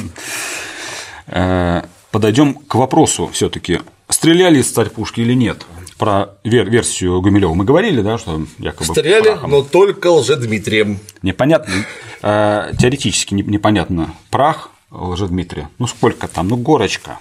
Э, 1.27 1.83
Подойдем 2.11 2.55
к 2.55 2.73
вопросу 2.73 3.29
все-таки, 3.31 3.81
стреляли 4.09 4.59
из 4.59 4.71
царь 4.71 4.89
пушки 4.89 5.21
или 5.21 5.33
нет? 5.33 5.65
Про 5.99 6.29
вер- 6.45 6.69
версию 6.69 7.21
Гумилева 7.21 7.53
мы 7.53 7.65
говорили, 7.65 8.01
да, 8.01 8.17
что 8.17 8.41
якобы 8.57 8.85
Стреляли, 8.85 9.23
прахом. 9.25 9.51
но 9.51 9.61
только 9.63 10.07
лжедмитрием. 10.07 10.97
Непонятно, 11.21 11.73
э, 12.21 12.71
теоретически 12.79 13.33
не- 13.33 13.43
непонятно, 13.43 14.13
прах 14.31 14.71
Лжедмитрия, 14.91 15.69
ну 15.77 15.85
сколько 15.87 16.27
там, 16.29 16.47
ну 16.47 16.55
горочка, 16.55 17.19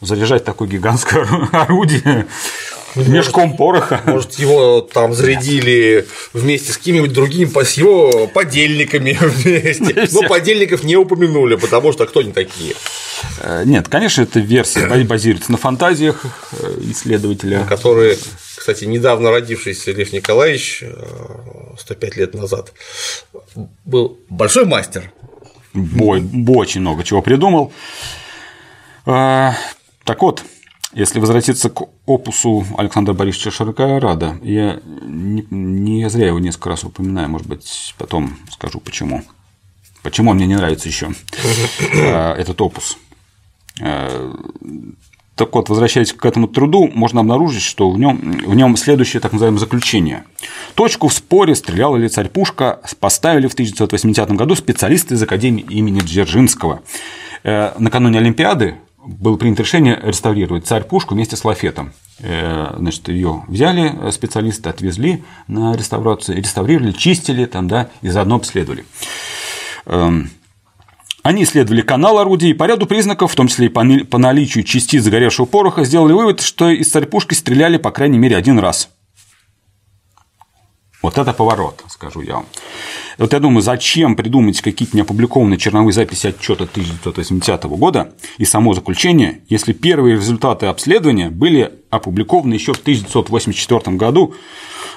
заряжать 0.00 0.44
такое 0.44 0.68
гигантское 0.68 1.26
орудие 1.52 2.26
мешком 2.96 3.56
пороха. 3.56 4.00
Может, 4.06 4.34
его 4.34 4.80
там 4.80 5.14
зарядили 5.14 6.06
вместе 6.32 6.72
с 6.72 6.78
какими-нибудь 6.78 7.12
другими, 7.12 7.50
с 7.62 7.72
его 7.74 8.26
подельниками 8.28 9.16
вместе. 9.20 10.08
Но 10.12 10.28
подельников 10.28 10.82
не 10.84 10.96
упомянули, 10.96 11.56
потому 11.56 11.92
что 11.92 12.06
кто 12.06 12.20
они 12.20 12.32
такие? 12.32 12.74
Э, 13.40 13.62
Нет, 13.64 13.88
конечно, 13.88 14.22
эта 14.22 14.40
версия 14.40 14.86
базируется 15.04 15.52
на 15.52 15.58
фантазиях 15.58 16.24
э, 16.52 16.78
исследователя. 16.90 17.64
Которые, 17.64 18.16
кстати, 18.56 18.84
недавно 18.84 19.30
родившийся 19.30 19.92
Лев 19.92 20.12
Николаевич 20.12 20.82
э, 20.82 20.94
105 21.78 22.16
лет 22.16 22.34
назад 22.34 22.72
был 23.84 24.18
большой 24.28 24.64
мастер. 24.64 25.12
Бой, 25.74 26.24
очень 26.48 26.80
много 26.80 27.04
чего 27.04 27.22
придумал. 27.22 27.72
Так 29.04 30.22
вот, 30.22 30.42
если 30.94 31.20
возвратиться 31.20 31.68
к 31.70 31.82
опусу 32.06 32.64
Александра 32.76 33.12
Борисовича 33.12 33.50
Широкорада, 33.50 34.38
я 34.42 34.80
не, 34.84 35.46
не 35.50 36.08
зря 36.08 36.28
его 36.28 36.38
несколько 36.38 36.70
раз 36.70 36.84
упоминаю, 36.84 37.28
может 37.28 37.46
быть, 37.46 37.94
потом 37.98 38.38
скажу 38.50 38.80
почему. 38.80 39.22
Почему 40.02 40.30
он 40.30 40.36
мне 40.36 40.46
не 40.46 40.56
нравится 40.56 40.88
еще 40.88 41.10
этот 42.36 42.60
опус. 42.60 42.96
А, 43.80 44.34
Так 45.38 45.54
вот, 45.54 45.68
возвращаясь 45.68 46.12
к 46.12 46.24
этому 46.24 46.48
труду, 46.48 46.90
можно 46.92 47.20
обнаружить, 47.20 47.62
что 47.62 47.90
в 47.90 47.98
нем, 47.98 48.18
в 48.44 48.56
нем 48.56 48.76
следующее 48.76 49.20
так 49.20 49.32
называемое 49.32 49.60
заключение. 49.60 50.24
Точку 50.74 51.06
в 51.06 51.12
споре, 51.12 51.54
стреляла 51.54 51.96
ли 51.96 52.08
царь 52.08 52.28
Пушка, 52.28 52.80
поставили 52.98 53.46
в 53.46 53.52
1980 53.52 54.32
году 54.32 54.56
специалисты 54.56 55.14
из 55.14 55.22
Академии 55.22 55.64
имени 55.68 56.00
Дзержинского. 56.00 56.82
Э, 57.44 57.72
Накануне 57.78 58.18
Олимпиады 58.18 58.78
было 59.04 59.36
принято 59.36 59.62
решение 59.62 59.98
реставрировать 60.02 60.66
царь 60.66 60.84
Пушку 60.84 61.14
вместе 61.14 61.36
с 61.36 61.44
лафетом. 61.44 61.92
Э, 62.20 62.74
Значит, 62.76 63.08
ее 63.08 63.44
взяли 63.48 63.92
э, 64.00 64.10
специалисты, 64.10 64.68
отвезли 64.68 65.22
на 65.46 65.74
реставрацию, 65.76 66.38
реставрировали, 66.38 66.92
чистили 66.92 67.44
там, 67.44 67.68
да, 67.68 67.90
и 68.02 68.08
заодно 68.08 68.36
обследовали. 68.36 68.84
Эм, 69.86 70.30
они 71.22 71.44
исследовали 71.44 71.82
канал 71.82 72.18
орудий 72.18 72.50
и 72.50 72.54
по 72.54 72.64
ряду 72.64 72.86
признаков, 72.86 73.32
в 73.32 73.34
том 73.36 73.48
числе 73.48 73.66
и 73.66 73.68
по 73.68 74.18
наличию 74.18 74.64
частиц 74.64 75.02
загоревшего 75.02 75.46
пороха, 75.46 75.84
сделали 75.84 76.12
вывод, 76.12 76.40
что 76.40 76.68
из 76.70 76.90
царь-пушки 76.90 77.34
стреляли 77.34 77.76
по 77.76 77.90
крайней 77.90 78.18
мере 78.18 78.36
один 78.36 78.58
раз. 78.58 78.90
Вот 81.08 81.16
это 81.16 81.32
поворот, 81.32 81.82
скажу 81.88 82.20
я 82.20 82.34
вам. 82.34 82.46
Вот 83.16 83.32
я 83.32 83.40
думаю, 83.40 83.62
зачем 83.62 84.14
придумать 84.14 84.60
какие-то 84.60 84.94
неопубликованные 84.94 85.56
черновые 85.56 85.94
записи 85.94 86.26
отчета 86.26 86.64
1980 86.64 87.64
года 87.64 88.12
и 88.36 88.44
само 88.44 88.74
заключение, 88.74 89.40
если 89.48 89.72
первые 89.72 90.16
результаты 90.16 90.66
обследования 90.66 91.30
были 91.30 91.72
опубликованы 91.88 92.52
еще 92.52 92.74
в 92.74 92.80
1984 92.80 93.96
году 93.96 94.34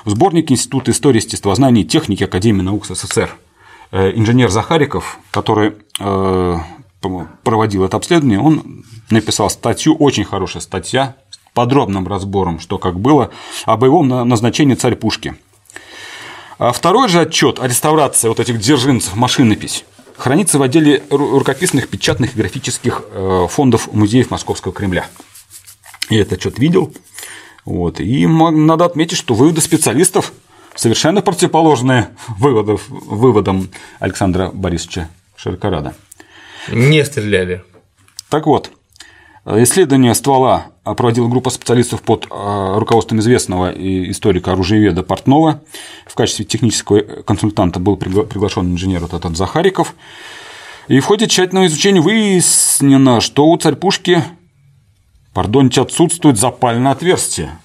в 0.04 0.10
сборнике 0.10 0.54
Института 0.56 0.92
истории, 0.92 1.20
естествознания 1.20 1.84
и 1.84 1.86
техники 1.86 2.26
Академии 2.26 2.62
наук 2.62 2.88
СССР. 2.88 3.34
Э, 3.92 4.12
Инженер 4.14 4.50
Захариков, 4.50 5.18
который 5.32 5.76
э, 6.02 6.58
проводил 7.44 7.86
это 7.86 7.96
обследование, 7.96 8.42
он 8.42 8.84
написал 9.10 9.50
статью, 9.50 9.96
очень 9.96 10.26
хорошая 10.26 10.62
статья, 10.62 11.16
с 11.30 11.40
подробным 11.54 12.06
разбором, 12.06 12.60
что 12.60 12.78
как 12.78 13.00
было, 13.00 13.30
о 13.66 13.78
боевом 13.78 14.10
на- 14.10 14.26
назначении 14.26 14.76
царь 14.76 14.98
Пушки. 14.98 15.36
А 16.62 16.74
второй 16.74 17.10
же 17.10 17.22
отчет 17.22 17.60
о 17.60 17.68
реставрации 17.68 18.28
вот 18.28 18.40
этих 18.40 18.60
дзержинцев 18.60 19.16
машинопись 19.16 19.84
хранится 20.16 20.60
в 20.60 20.62
отделе 20.62 21.02
ру- 21.10 21.40
рукописных, 21.40 21.88
печатных 21.88 22.36
и 22.36 22.38
графических 22.38 23.02
э, 23.10 23.48
фондов 23.50 23.92
музеев 23.92 24.30
Московского 24.30 24.72
Кремля. 24.72 25.08
Я 26.12 26.22
этот 26.22 26.34
отчет 26.34 26.60
видел. 26.60 26.94
Вот. 27.66 28.00
И 28.00 28.28
надо 28.28 28.86
отметить, 28.86 29.18
что 29.18 29.34
выводы 29.34 29.60
специалистов 29.60 30.34
совершенно 30.76 31.24
противоположные 31.24 32.10
выводов, 32.38 32.84
выводам 32.90 33.72
Александра 34.00 34.52
Борисовича 34.54 35.10
Широкорада. 35.36 35.96
Не 36.72 37.04
стреляли. 37.04 37.64
Так 38.30 38.46
вот, 38.46 38.70
исследование 39.48 40.14
ствола 40.14 40.68
проводила 40.84 41.28
группа 41.28 41.50
специалистов 41.50 42.02
под 42.02 42.26
э, 42.26 42.74
руководством 42.78 43.20
известного 43.20 43.72
и 43.72 44.12
историка 44.12 44.54
оружиеведа 44.54 45.04
Портнова. 45.04 45.62
В 46.12 46.16
качестве 46.16 46.44
технического 46.44 47.00
консультанта 47.00 47.80
был 47.80 47.96
пригла- 47.96 48.26
приглашен 48.28 48.74
инженер 48.74 49.00
вот 49.00 49.14
этот 49.14 49.38
Захариков. 49.38 49.96
И 50.90 51.00
в 51.00 51.06
ходе 51.06 51.26
тщательного 51.26 51.68
изучения 51.68 52.02
выяснено, 52.02 53.22
что 53.22 53.46
у 53.46 53.56
царь 53.56 53.76
пушки, 53.76 54.22
пардоньте, 55.34 55.80
отсутствует 55.80 56.38
запальное 56.38 56.92
отверстие, 56.92 57.58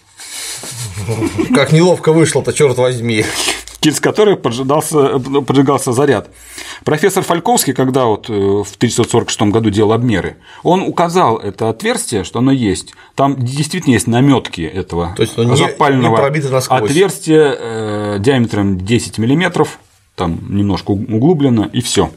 Как 1.57 1.73
неловко 1.73 2.13
вышло-то, 2.13 2.53
черт 2.53 2.79
возьми. 2.79 3.25
Через 3.87 4.01
которое 4.01 4.35
поджигался, 4.35 5.21
поджигался 5.21 5.93
заряд. 5.93 6.29
Профессор 6.85 7.23
Фальковский, 7.23 7.73
когда 7.73 8.07
вот 8.07 8.29
э, 8.29 8.33
в 8.33 8.75
1946 8.75 9.43
году 9.43 9.71
делал 9.71 9.93
обмеры, 9.93 10.39
он 10.65 10.83
указал 10.83 11.37
это 11.37 11.69
отверстие, 11.69 12.25
что 12.25 12.41
оно 12.41 12.51
есть. 12.51 12.95
Там 13.15 13.37
действительно 13.37 13.93
есть 13.95 14.09
наметки 14.09 14.63
этого 14.63 15.15
То 15.17 15.23
есть 15.23 15.39
не- 15.39 15.55
запального 15.55 16.17
не 16.17 16.17
отверстия 16.91 17.57
э, 17.57 18.17
диаметром 18.19 18.81
10 18.81 19.19
миллиметров, 19.19 19.79
там 20.17 20.41
немножко 20.49 20.91
углублено, 20.91 21.71
и 21.73 21.81
все. 21.81 22.11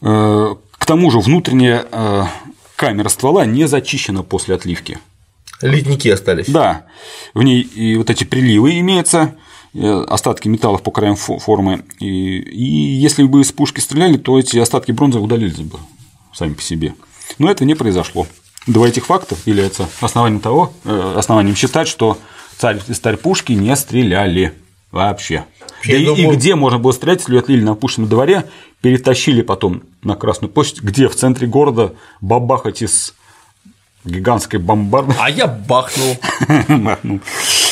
К 0.00 0.86
тому 0.86 1.10
же 1.12 1.20
внутренняя 1.20 1.86
э, 1.90 2.24
камера 2.74 3.08
ствола 3.08 3.46
не 3.46 3.66
зачищена 3.66 4.24
после 4.24 4.56
отливки. 4.56 4.98
Ледники 5.62 6.08
остались. 6.08 6.46
Да, 6.48 6.84
в 7.34 7.42
ней 7.42 7.60
и 7.62 7.96
вот 7.96 8.10
эти 8.10 8.24
приливы 8.24 8.78
имеются, 8.80 9.34
э, 9.74 10.04
остатки 10.08 10.48
металлов 10.48 10.82
по 10.82 10.90
краям 10.90 11.14
фо- 11.14 11.38
формы. 11.38 11.84
И, 12.00 12.06
и 12.38 12.64
если 12.96 13.22
бы 13.24 13.40
из 13.40 13.52
пушки 13.52 13.80
стреляли, 13.80 14.16
то 14.16 14.38
эти 14.38 14.58
остатки 14.58 14.92
бронзы 14.92 15.18
удалились 15.20 15.56
бы 15.58 15.78
сами 16.32 16.54
по 16.54 16.62
себе. 16.62 16.94
Но 17.38 17.50
этого 17.50 17.66
не 17.66 17.74
произошло. 17.74 18.26
Два 18.66 18.88
этих 18.88 19.06
факта 19.06 19.36
являются 19.46 19.88
основанием 20.00 20.40
того, 20.40 20.72
э, 20.84 21.14
основанием 21.16 21.54
считать, 21.56 21.88
что 21.88 22.18
царь 22.58 22.80
из 22.88 22.98
царь 22.98 23.16
пушки 23.16 23.52
не 23.52 23.74
стреляли 23.76 24.54
вообще. 24.90 25.44
Я 25.84 25.96
Да 25.96 26.02
и- 26.02 26.06
думаю- 26.06 26.32
И 26.32 26.36
где 26.36 26.54
можно 26.54 26.78
было 26.78 26.92
стрелять, 26.92 27.20
если 27.20 27.36
отлили 27.38 27.62
на 27.62 27.74
Пушкином 27.74 28.08
дворе, 28.08 28.44
перетащили 28.80 29.42
потом 29.42 29.82
на 30.02 30.14
Красную 30.14 30.50
площадь, 30.50 30.80
где 30.82 31.08
в 31.08 31.14
центре 31.16 31.46
города 31.46 31.94
бабахать 32.20 32.80
из 32.82 33.14
гигантской 34.04 34.58
бомбарды. 34.58 35.14
А 35.18 35.30
я 35.30 35.46
бахнул. 35.46 36.16
Мне 37.02 37.20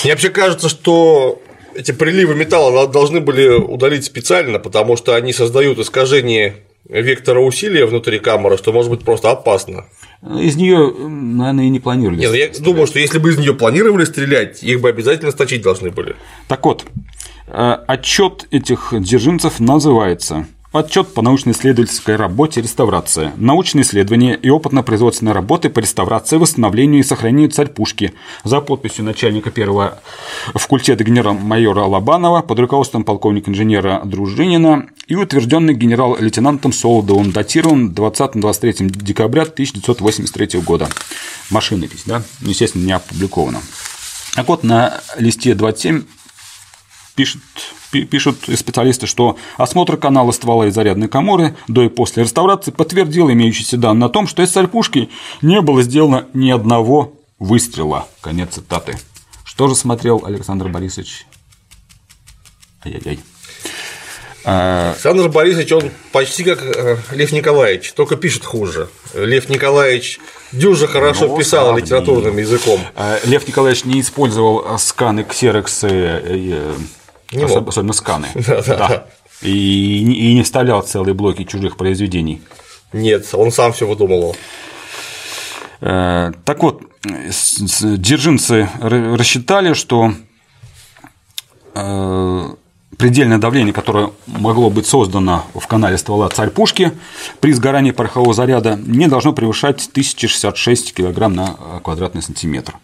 вообще 0.04 0.30
кажется, 0.30 0.68
что 0.68 1.40
эти 1.74 1.92
приливы 1.92 2.34
металла 2.34 2.86
должны 2.88 3.20
были 3.20 3.48
удалить 3.48 4.04
специально, 4.04 4.58
потому 4.58 4.96
что 4.96 5.14
они 5.14 5.32
создают 5.32 5.78
искажение 5.78 6.56
вектора 6.88 7.40
усилия 7.40 7.86
внутри 7.86 8.18
камеры, 8.18 8.58
что 8.58 8.72
может 8.72 8.90
быть 8.90 9.04
просто 9.04 9.30
опасно. 9.30 9.84
из 10.22 10.56
нее, 10.56 10.92
наверное, 10.92 11.64
и 11.64 11.68
не 11.68 11.80
планировали. 11.80 12.18
Нет, 12.18 12.30
ну 12.30 12.36
я 12.36 12.46
стрелять. 12.46 12.62
думаю, 12.62 12.86
что 12.86 12.98
если 12.98 13.18
бы 13.18 13.30
из 13.30 13.38
нее 13.38 13.54
планировали 13.54 14.04
стрелять, 14.04 14.62
их 14.62 14.80
бы 14.80 14.88
обязательно 14.88 15.30
сточить 15.30 15.62
должны 15.62 15.90
были. 15.90 16.16
Так 16.48 16.64
вот, 16.64 16.84
э, 17.46 17.76
отчет 17.86 18.46
этих 18.50 18.92
дзержинцев 18.92 19.60
называется 19.60 20.46
Отчет 20.72 21.12
по 21.12 21.20
научно-исследовательской 21.20 22.16
работе 22.16 22.62
«Реставрация». 22.62 23.34
Научные 23.36 23.82
исследования 23.82 24.34
и 24.34 24.48
опытно-производственные 24.48 25.34
работы 25.34 25.68
по 25.68 25.80
реставрации, 25.80 26.38
восстановлению 26.38 27.00
и 27.00 27.04
сохранению 27.04 27.50
царь-пушки 27.50 28.14
за 28.42 28.62
подписью 28.62 29.04
начальника 29.04 29.50
первого 29.50 30.00
факультета 30.54 31.04
генерал-майора 31.04 31.84
Лобанова 31.84 32.40
под 32.40 32.58
руководством 32.58 33.04
полковника-инженера 33.04 34.00
Дружинина 34.06 34.88
и 35.08 35.14
утвержденный 35.14 35.74
генерал-лейтенантом 35.74 36.72
Солодовым, 36.72 37.32
датирован 37.32 37.90
20-23 37.90 38.88
декабря 38.96 39.42
1983 39.42 40.60
года. 40.60 40.88
Машинопись, 41.50 42.04
да? 42.06 42.22
Естественно, 42.40 42.86
не 42.86 42.92
опубликована. 42.92 43.60
Так 44.34 44.48
вот, 44.48 44.64
на 44.64 45.02
листе 45.18 45.54
27 45.54 46.04
пишет 47.14 47.42
пишут 48.00 48.38
специалисты, 48.56 49.06
что 49.06 49.36
осмотр 49.56 49.96
канала 49.96 50.32
ствола 50.32 50.66
и 50.66 50.70
зарядной 50.70 51.08
коморы 51.08 51.54
до 51.68 51.82
и 51.82 51.88
после 51.88 52.24
реставрации 52.24 52.70
подтвердил 52.70 53.30
имеющиеся 53.30 53.76
данные 53.76 54.06
о 54.06 54.10
том, 54.10 54.26
что 54.26 54.42
из 54.42 54.50
сальпушки 54.50 55.10
не 55.42 55.60
было 55.60 55.82
сделано 55.82 56.26
ни 56.32 56.50
одного 56.50 57.14
выстрела. 57.38 58.08
Конец 58.20 58.54
цитаты. 58.54 58.98
Что 59.44 59.68
же 59.68 59.74
смотрел 59.74 60.22
Александр 60.24 60.68
Борисович? 60.68 61.26
Ай-яй-яй. 62.84 63.20
Александр 64.44 65.28
Борисович, 65.28 65.72
он 65.72 65.90
почти 66.10 66.42
как 66.42 66.64
э, 66.64 66.96
Лев 67.12 67.30
Николаевич, 67.30 67.92
только 67.92 68.16
пишет 68.16 68.44
хуже. 68.44 68.88
Лев 69.14 69.48
Николаевич 69.48 70.18
дюже 70.50 70.88
хорошо 70.88 71.28
ну, 71.28 71.38
писал 71.38 71.66
сравни. 71.66 71.82
литературным 71.82 72.36
языком. 72.38 72.80
Э, 72.96 73.20
Лев 73.24 73.46
Николаевич 73.46 73.84
не 73.84 74.00
использовал 74.00 74.78
сканы, 74.78 75.22
ксероксы 75.22 75.86
э, 77.32 77.36
не 77.36 77.44
особенно, 77.44 77.68
особенно 77.68 77.92
сканы. 77.92 78.28
Да, 78.34 78.62
да, 78.62 78.76
да. 78.76 79.06
И, 79.42 80.30
и 80.30 80.34
не 80.34 80.42
вставлял 80.42 80.82
целые 80.82 81.14
блоки 81.14 81.44
чужих 81.44 81.76
произведений. 81.76 82.40
Нет, 82.92 83.28
он 83.32 83.50
сам 83.50 83.72
все 83.72 83.86
выдумывал. 83.86 84.36
Э, 85.80 86.32
так 86.44 86.62
вот, 86.62 86.82
дзержинцы 87.04 88.68
рассчитали, 88.80 89.74
что 89.74 90.12
э, 91.74 92.54
предельное 92.96 93.38
давление, 93.38 93.72
которое 93.72 94.10
могло 94.26 94.70
быть 94.70 94.86
создано 94.86 95.44
в 95.54 95.66
канале 95.66 95.98
ствола 95.98 96.28
царь-пушки 96.28 96.92
при 97.40 97.52
сгорании 97.52 97.90
порохового 97.90 98.34
заряда, 98.34 98.78
не 98.86 99.08
должно 99.08 99.32
превышать 99.32 99.88
1066 99.90 100.92
кг 100.92 101.28
на 101.28 101.80
квадратный 101.82 102.22
сантиметр. 102.22 102.74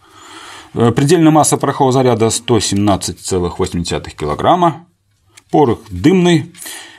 Э, 0.75 0.91
предельная 0.93 1.31
масса 1.31 1.57
порохового 1.57 1.93
заряда 1.93 2.27
117,8 2.27 4.11
кг. 4.11 4.75
Порох 5.51 5.81
дымный. 5.91 6.53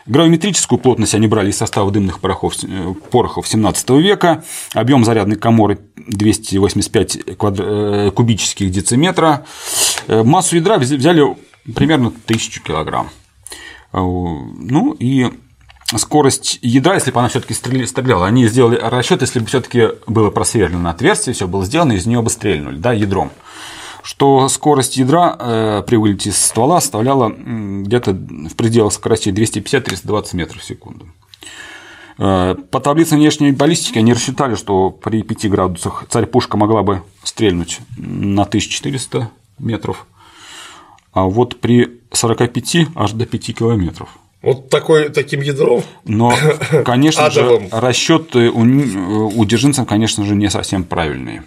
Гравиметрическую 0.05 0.79
плотность 0.79 1.13
они 1.13 1.27
брали 1.27 1.51
из 1.51 1.57
состава 1.57 1.91
дымных 1.91 2.19
порохов, 2.19 2.55
э, 2.63 2.93
порохов 3.11 3.47
17 3.47 3.89
века. 3.99 4.43
Объем 4.73 5.05
зарядной 5.05 5.37
коморы 5.37 5.79
285 5.95 7.37
квадр... 7.37 7.63
Э, 7.63 8.11
кубических 8.11 8.71
дециметра. 8.71 9.45
Массу 10.07 10.55
ядра 10.55 10.79
взяли 10.79 11.37
примерно 11.75 12.07
1000 12.07 12.61
килограмм. 12.61 13.09
Ну 13.91 14.95
и 14.99 15.31
скорость 15.95 16.59
ядра, 16.61 16.95
если 16.95 17.11
бы 17.11 17.19
она 17.19 17.29
все-таки 17.29 17.53
стреляла, 17.53 18.25
они 18.25 18.47
сделали 18.47 18.79
расчет, 18.81 19.21
если 19.21 19.39
бы 19.39 19.45
все-таки 19.47 19.89
было 20.07 20.29
просверлено 20.31 20.89
отверстие, 20.89 21.33
все 21.33 21.47
было 21.47 21.65
сделано, 21.65 21.93
из 21.93 22.05
нее 22.05 22.21
бы 22.21 22.29
стрельнули, 22.29 22.77
да, 22.77 22.93
ядром 22.93 23.31
что 24.09 24.49
скорость 24.49 24.97
ядра 24.97 25.35
э, 25.37 25.83
при 25.85 25.95
вылете 25.95 26.31
из 26.31 26.37
ствола 26.37 26.81
составляла 26.81 27.29
где-то 27.29 28.13
в 28.13 28.55
пределах 28.55 28.91
скоростей 28.91 29.31
250-320 29.31 30.35
метров 30.35 30.63
в 30.63 30.65
секунду. 30.65 31.05
Э, 32.17 32.55
по 32.71 32.79
таблице 32.79 33.15
внешней 33.17 33.51
баллистики 33.51 33.99
они 33.99 34.13
рассчитали, 34.13 34.55
что 34.55 34.89
при 34.89 35.21
5 35.21 35.51
градусах 35.51 36.05
царь-пушка 36.09 36.57
могла 36.57 36.81
бы 36.81 37.03
стрельнуть 37.23 37.81
на 37.97 38.45
1400 38.45 39.29
метров, 39.59 40.07
а 41.13 41.25
вот 41.25 41.59
при 41.59 41.99
45 42.11 42.87
аж 42.95 43.11
до 43.11 43.27
5 43.27 43.57
километров. 43.59 44.09
Вот 44.41 44.69
такой, 44.69 45.09
таким 45.09 45.41
ядром. 45.41 45.83
Но, 46.05 46.33
конечно 46.83 47.29
же, 47.29 47.69
расчеты 47.71 48.49
у, 48.49 48.61
у 48.63 49.45
держинцев, 49.45 49.87
конечно 49.87 50.25
же, 50.25 50.33
не 50.33 50.49
совсем 50.49 50.83
правильные. 50.83 51.43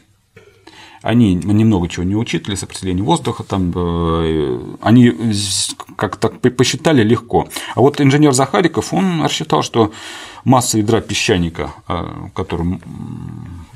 Они 1.02 1.34
немного 1.34 1.88
чего 1.88 2.04
не 2.04 2.14
учитывали, 2.14 2.54
сопротивление 2.54 3.02
воздуха, 3.02 3.42
там, 3.42 3.72
э, 3.74 4.76
они 4.80 5.12
как-то 5.96 6.28
посчитали 6.28 7.02
легко. 7.02 7.48
А 7.74 7.80
вот 7.80 8.00
инженер 8.00 8.32
Захариков, 8.32 8.94
он 8.94 9.22
рассчитал, 9.22 9.62
что 9.62 9.92
масса 10.44 10.78
ядра 10.78 11.00
песчаника, 11.00 11.74
э, 11.88 12.04
которую 12.34 12.80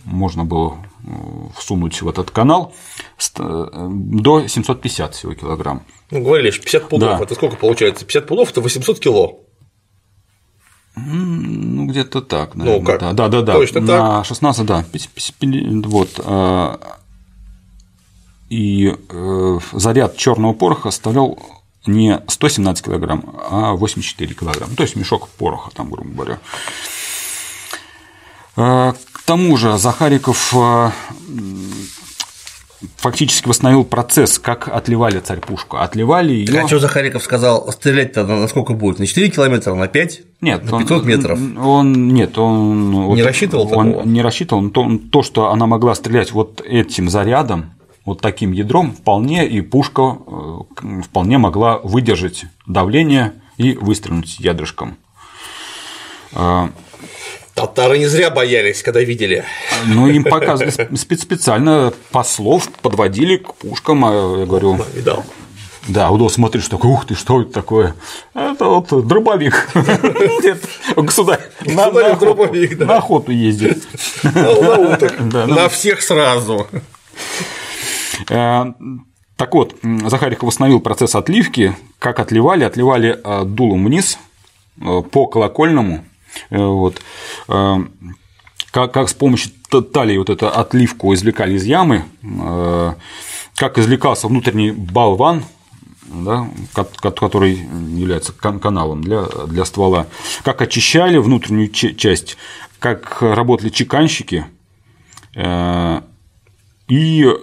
можно 0.04 0.44
было 0.44 0.76
э, 1.04 1.10
всунуть 1.58 2.00
в 2.00 2.08
этот 2.08 2.30
канал, 2.30 2.72
до 3.18 4.46
750 4.46 5.14
всего 5.14 5.34
килограмм. 5.34 5.82
Ну, 6.12 6.22
говорили, 6.22 6.52
50 6.52 6.88
пудов, 6.88 7.18
да. 7.18 7.24
это 7.24 7.34
сколько 7.34 7.56
получается? 7.56 8.04
50 8.04 8.28
пудов– 8.28 8.50
это 8.52 8.60
800 8.60 9.00
кило. 9.00 9.40
Ну, 10.94 11.86
где-то 11.86 12.22
так, 12.22 12.54
наверное. 12.54 12.80
Ну, 12.80 12.86
как? 12.86 13.14
Да, 13.14 13.28
да, 13.28 13.42
да. 13.42 13.52
Точно 13.52 13.80
На 13.80 14.24
16, 14.24 14.64
да. 14.64 14.84
Вот 15.88 16.20
и 18.48 18.94
э, 19.08 19.58
заряд 19.72 20.16
черного 20.16 20.52
пороха 20.52 20.90
составлял 20.90 21.38
не 21.86 22.20
117 22.28 22.84
килограмм, 22.84 23.24
а 23.50 23.74
84 23.74 24.34
килограмма. 24.34 24.74
То 24.76 24.82
есть 24.82 24.96
мешок 24.96 25.28
пороха, 25.28 25.70
там, 25.72 25.90
грубо 25.90 26.10
говоря. 26.10 26.38
Э, 28.56 28.92
к 29.12 29.22
тому 29.22 29.56
же 29.56 29.78
Захариков 29.78 30.54
э, 30.54 30.90
фактически 32.96 33.48
восстановил 33.48 33.84
процесс, 33.84 34.38
как 34.38 34.68
отливали 34.68 35.20
царь 35.20 35.40
пушку. 35.40 35.78
Отливали 35.78 36.32
ее. 36.32 36.60
А 36.60 36.66
что 36.66 36.78
Захариков 36.78 37.22
сказал, 37.22 37.70
стрелять-то 37.72 38.26
на 38.26 38.48
сколько 38.48 38.72
будет? 38.72 38.98
На 38.98 39.06
4 39.06 39.28
километра, 39.30 39.74
на 39.74 39.88
5? 39.88 40.20
Нет, 40.40 40.70
на 40.70 40.78
500 40.80 40.90
он, 40.90 41.06
метров. 41.06 41.38
Он 41.58 42.08
нет, 42.08 42.38
он 42.38 42.90
не 42.90 43.06
вот, 43.06 43.20
рассчитывал 43.20 43.72
он 43.72 43.92
такого? 43.92 44.06
не 44.06 44.22
рассчитывал. 44.22 44.70
То, 44.70 44.98
то, 45.10 45.22
что 45.22 45.50
она 45.50 45.66
могла 45.66 45.94
стрелять 45.94 46.32
вот 46.32 46.60
этим 46.60 47.08
зарядом, 47.08 47.75
вот 48.06 48.20
таким 48.22 48.52
ядром 48.52 48.92
вполне 48.92 49.46
и 49.46 49.60
пушка 49.60 50.16
э, 50.26 51.02
вполне 51.02 51.36
могла 51.36 51.78
выдержать 51.78 52.44
давление 52.66 53.34
и 53.58 53.72
выстрелить 53.72 54.38
ядрышком. 54.40 54.96
А, 56.32 56.70
Татары 57.54 57.98
не 57.98 58.06
зря 58.06 58.30
боялись, 58.30 58.82
когда 58.82 59.00
видели. 59.00 59.44
Ну, 59.86 60.08
им 60.08 60.24
показывали 60.30 60.94
специально 60.94 61.92
послов, 62.12 62.70
подводили 62.80 63.38
к 63.38 63.54
пушкам, 63.54 64.04
а 64.04 64.38
я 64.40 64.46
говорю. 64.46 64.78
Видал. 64.94 65.24
Да, 65.88 66.10
удал 66.10 66.28
смотришь, 66.30 66.68
такой, 66.68 66.90
ух 66.90 67.06
ты, 67.06 67.14
что 67.14 67.42
это 67.42 67.52
такое? 67.52 67.94
Это 68.34 68.64
вот 68.64 69.06
дробовик. 69.06 69.68
Государь 70.96 71.40
на, 71.64 71.90
на 71.90 72.96
охоту 72.96 73.30
ездит. 73.30 73.84
На 74.22 75.68
всех 75.68 76.02
сразу. 76.02 76.66
Э, 78.28 78.72
так 79.36 79.54
вот, 79.54 79.76
Захариков 79.82 80.46
восстановил 80.46 80.80
процесс 80.80 81.14
отливки. 81.14 81.76
Как 81.98 82.20
отливали? 82.20 82.64
Отливали 82.64 83.18
э, 83.22 83.44
дулом 83.44 83.84
вниз 83.84 84.18
э, 84.80 85.02
по 85.10 85.26
колокольному. 85.26 86.04
Вот. 86.50 87.00
Как, 87.46 88.92
как 88.92 89.08
с 89.08 89.14
помощью 89.14 89.52
талии 89.70 90.18
вот 90.18 90.28
эту 90.28 90.48
отливку 90.48 91.14
извлекали 91.14 91.54
из 91.54 91.64
ямы, 91.64 92.04
как 93.54 93.78
извлекался 93.78 94.28
внутренний 94.28 94.70
болван, 94.70 95.44
да, 96.02 96.46
который 97.00 97.54
является 97.54 98.34
каналом 98.34 99.02
для, 99.02 99.22
для 99.46 99.64
ствола, 99.64 100.08
как 100.42 100.60
очищали 100.60 101.16
внутреннюю 101.16 101.70
часть, 101.70 102.36
как 102.80 103.22
работали 103.22 103.70
чеканщики, 103.70 104.44
и 106.88 107.34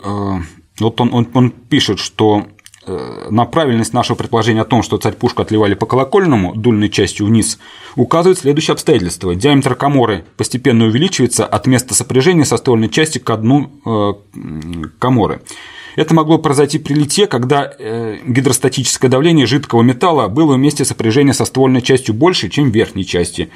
вот 0.79 0.99
он, 1.01 1.13
он, 1.13 1.27
он 1.33 1.51
пишет, 1.51 1.99
что 1.99 2.45
э, 2.85 3.27
на 3.29 3.45
правильность 3.45 3.93
нашего 3.93 4.15
предположения 4.15 4.61
о 4.61 4.65
том, 4.65 4.83
что 4.83 4.97
царь-пушку 4.97 5.41
отливали 5.41 5.75
по 5.75 5.85
колокольному, 5.85 6.55
дульной 6.55 6.89
частью 6.89 7.27
вниз, 7.27 7.59
указывает 7.95 8.39
следующее 8.39 8.73
обстоятельство. 8.73 9.35
Диаметр 9.35 9.75
коморы 9.75 10.25
постепенно 10.37 10.85
увеличивается 10.85 11.45
от 11.45 11.67
места 11.67 11.93
сопряжения 11.93 12.45
со 12.45 12.57
ствольной 12.57 12.89
части 12.89 13.19
к 13.19 13.37
дну 13.37 13.71
э, 13.85 14.13
коморы. 14.99 15.41
Это 15.95 16.15
могло 16.15 16.39
произойти 16.39 16.79
при 16.79 16.93
лите, 16.95 17.27
когда 17.27 17.71
э, 17.77 18.17
гидростатическое 18.25 19.11
давление 19.11 19.45
жидкого 19.45 19.83
металла 19.83 20.27
было 20.27 20.55
вместе 20.55 20.85
сопряжения 20.85 21.33
со 21.33 21.45
ствольной 21.45 21.81
частью 21.81 22.15
больше, 22.15 22.49
чем 22.49 22.71
в 22.71 22.73
верхней 22.75 23.05
части. 23.05 23.49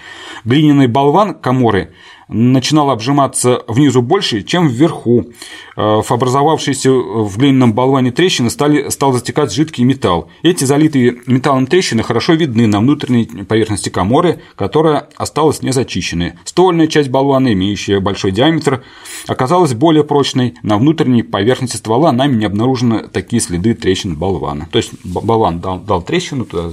Глиняный 0.45 0.87
болван 0.87 1.33
коморы 1.33 1.93
начинала 2.27 2.93
обжиматься 2.93 3.63
внизу 3.67 4.01
больше, 4.01 4.43
чем 4.43 4.67
вверху. 4.67 5.27
Э, 5.75 6.01
в 6.01 6.11
образовавшиеся 6.11 6.91
в 6.91 7.37
глиняном 7.37 7.73
болване 7.73 8.11
трещины 8.11 8.49
стали, 8.49 8.89
стал 8.89 9.13
затекать 9.13 9.53
жидкий 9.53 9.83
металл. 9.83 10.29
Эти 10.43 10.65
залитые 10.65 11.21
металлом 11.25 11.67
трещины 11.67 12.03
хорошо 12.03 12.33
видны 12.33 12.67
на 12.67 12.79
внутренней 12.79 13.25
поверхности 13.43 13.89
коморы, 13.89 14.41
которая 14.55 15.07
осталась 15.15 15.61
незачищенной. 15.61 16.33
Ствольная 16.43 16.87
часть 16.87 17.09
болвана, 17.09 17.53
имеющая 17.53 17.99
большой 17.99 18.31
диаметр, 18.31 18.83
оказалась 19.27 19.73
более 19.73 20.03
прочной. 20.03 20.55
На 20.63 20.77
внутренней 20.77 21.23
поверхности 21.23 21.77
ствола 21.77 22.11
нами 22.11 22.35
не 22.35 22.45
обнаружены 22.45 23.07
такие 23.07 23.41
следы 23.41 23.73
трещин 23.73 24.15
болвана. 24.15 24.67
То 24.71 24.77
есть 24.77 24.91
болван 25.03 25.59
дал, 25.59 25.79
дал 25.79 26.01
трещину, 26.01 26.45
туда 26.45 26.71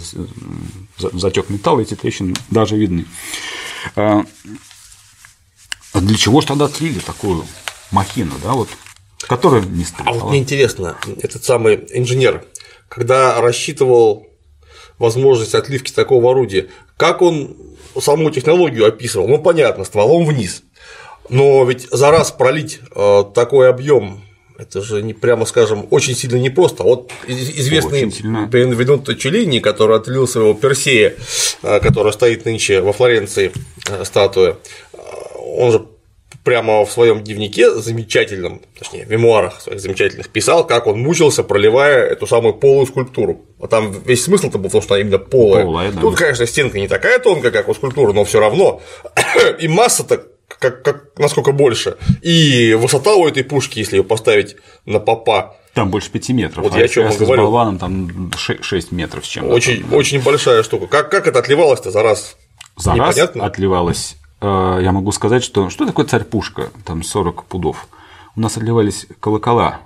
затек 0.99 1.51
металл, 1.51 1.81
эти 1.81 1.95
трещины 1.95 2.35
даже 2.51 2.77
видны. 2.77 3.05
А 5.95 6.01
для 6.01 6.16
чего 6.16 6.40
же 6.40 6.49
тогда 6.49 6.64
отлили 6.64 6.99
такую 6.99 7.47
махину, 7.92 8.32
да, 8.42 8.53
вот, 8.53 8.68
которая 9.20 9.62
не 9.62 9.84
стреляла? 9.84 10.16
А 10.16 10.20
вот 10.20 10.30
мне 10.30 10.40
интересно, 10.40 10.99
этот 11.22 11.45
самый 11.45 11.86
инженер, 11.92 12.45
когда 12.88 13.40
рассчитывал 13.40 14.26
возможность 14.99 15.55
отливки 15.55 15.92
такого 15.92 16.32
орудия, 16.32 16.68
как 16.97 17.22
он 17.22 17.57
саму 18.01 18.30
технологию 18.30 18.86
описывал? 18.86 19.28
Ну, 19.28 19.38
понятно, 19.38 19.84
стволом 19.84 20.26
вниз. 20.26 20.64
Но 21.28 21.64
ведь 21.64 21.88
за 21.90 22.11
раз 22.11 22.32
пролить 22.32 22.80
э, 22.95 23.24
такой 23.32 23.70
объем 23.70 24.24
это 24.57 24.82
же 24.82 25.03
не 25.03 25.14
прямо 25.14 25.47
скажем 25.47 25.86
очень 25.90 26.14
сильно 26.14 26.36
непросто. 26.36 26.84
Вот 26.84 27.11
известный 27.26 28.05
Бенвенуто 28.47 29.16
Челлини, 29.16 29.59
который 29.59 29.97
отлил 29.97 30.28
своего 30.28 30.55
Персея, 30.55 31.14
э, 31.62 31.80
который 31.80 32.12
стоит 32.12 32.45
нынче 32.45 32.80
во 32.80 32.92
Флоренции 32.92 33.53
э, 33.88 34.05
статуя, 34.05 34.57
он 35.55 35.73
же 35.73 35.87
прямо 36.43 36.85
в 36.85 36.91
своем 36.91 37.23
дневнике 37.23 37.71
замечательном, 37.71 38.61
точнее, 38.79 39.07
в 39.07 39.11
мемуарах 39.11 39.61
своих 39.61 39.81
замечательных 39.81 40.29
писал, 40.29 40.67
как 40.67 40.87
он 40.87 41.01
мучился, 41.01 41.43
проливая 41.43 42.07
эту 42.07 42.27
самую 42.27 42.55
полую 42.55 42.87
скульптуру. 42.87 43.47
А 43.61 43.67
там 43.67 43.93
весь 44.05 44.25
смысл-то 44.25 44.59
был 44.59 44.69
в 44.69 44.73
том, 44.73 44.83
что 44.83 44.95
она 44.95 45.03
именно 45.03 45.19
полая. 45.19 45.65
полая 45.65 45.93
да. 45.93 46.01
Тут, 46.01 46.17
конечно, 46.17 46.47
стенка 46.47 46.79
не 46.79 46.89
такая 46.89 47.19
тонкая, 47.19 47.51
как 47.51 47.69
у 47.69 47.75
скульптуры, 47.75 48.13
но 48.13 48.25
все 48.25 48.41
равно. 48.41 48.83
И 49.61 49.69
масса-то 49.69 50.27
как, 50.47 50.83
как, 50.83 51.19
насколько 51.19 51.53
больше. 51.53 51.97
И 52.23 52.75
высота 52.75 53.15
у 53.15 53.27
этой 53.27 53.45
пушки, 53.45 53.79
если 53.79 53.97
ее 53.97 54.05
поставить 54.05 54.57
на 54.85 55.01
попа, 55.01 55.57
там 55.73 55.91
больше 55.91 56.09
5 56.11 56.29
метров. 56.31 56.65
Вот 56.65 56.75
а 56.75 56.79
я 56.79 56.85
о 56.85 56.89
чем 56.89 57.09
говорю. 57.09 57.25
С 57.25 57.29
болваном 57.29 57.79
там 57.79 58.31
6 58.37 58.93
метров 58.93 59.27
с 59.27 59.29
чем-то. 59.29 59.53
Очень, 59.53 59.81
там, 59.81 59.91
да. 59.91 59.97
очень 59.97 60.23
большая 60.23 60.63
штука. 60.63 60.87
Как, 60.87 61.11
как 61.11 61.27
это 61.27 61.41
отливалось-то 61.41 61.91
за 61.91 62.03
раз? 62.03 62.37
За 62.77 62.93
Непонятно? 62.93 63.43
раз 63.43 63.51
отливалось 63.51 64.17
я 64.47 64.92
могу 64.92 65.12
сказать, 65.12 65.42
что 65.42 65.70
что 65.70 65.86
такое 65.86 66.07
царь-пушка, 66.07 66.70
там 66.84 67.03
40 67.03 67.45
пудов. 67.45 67.88
У 68.36 68.40
нас 68.40 68.57
отливались 68.57 69.07
колокола 69.20 69.80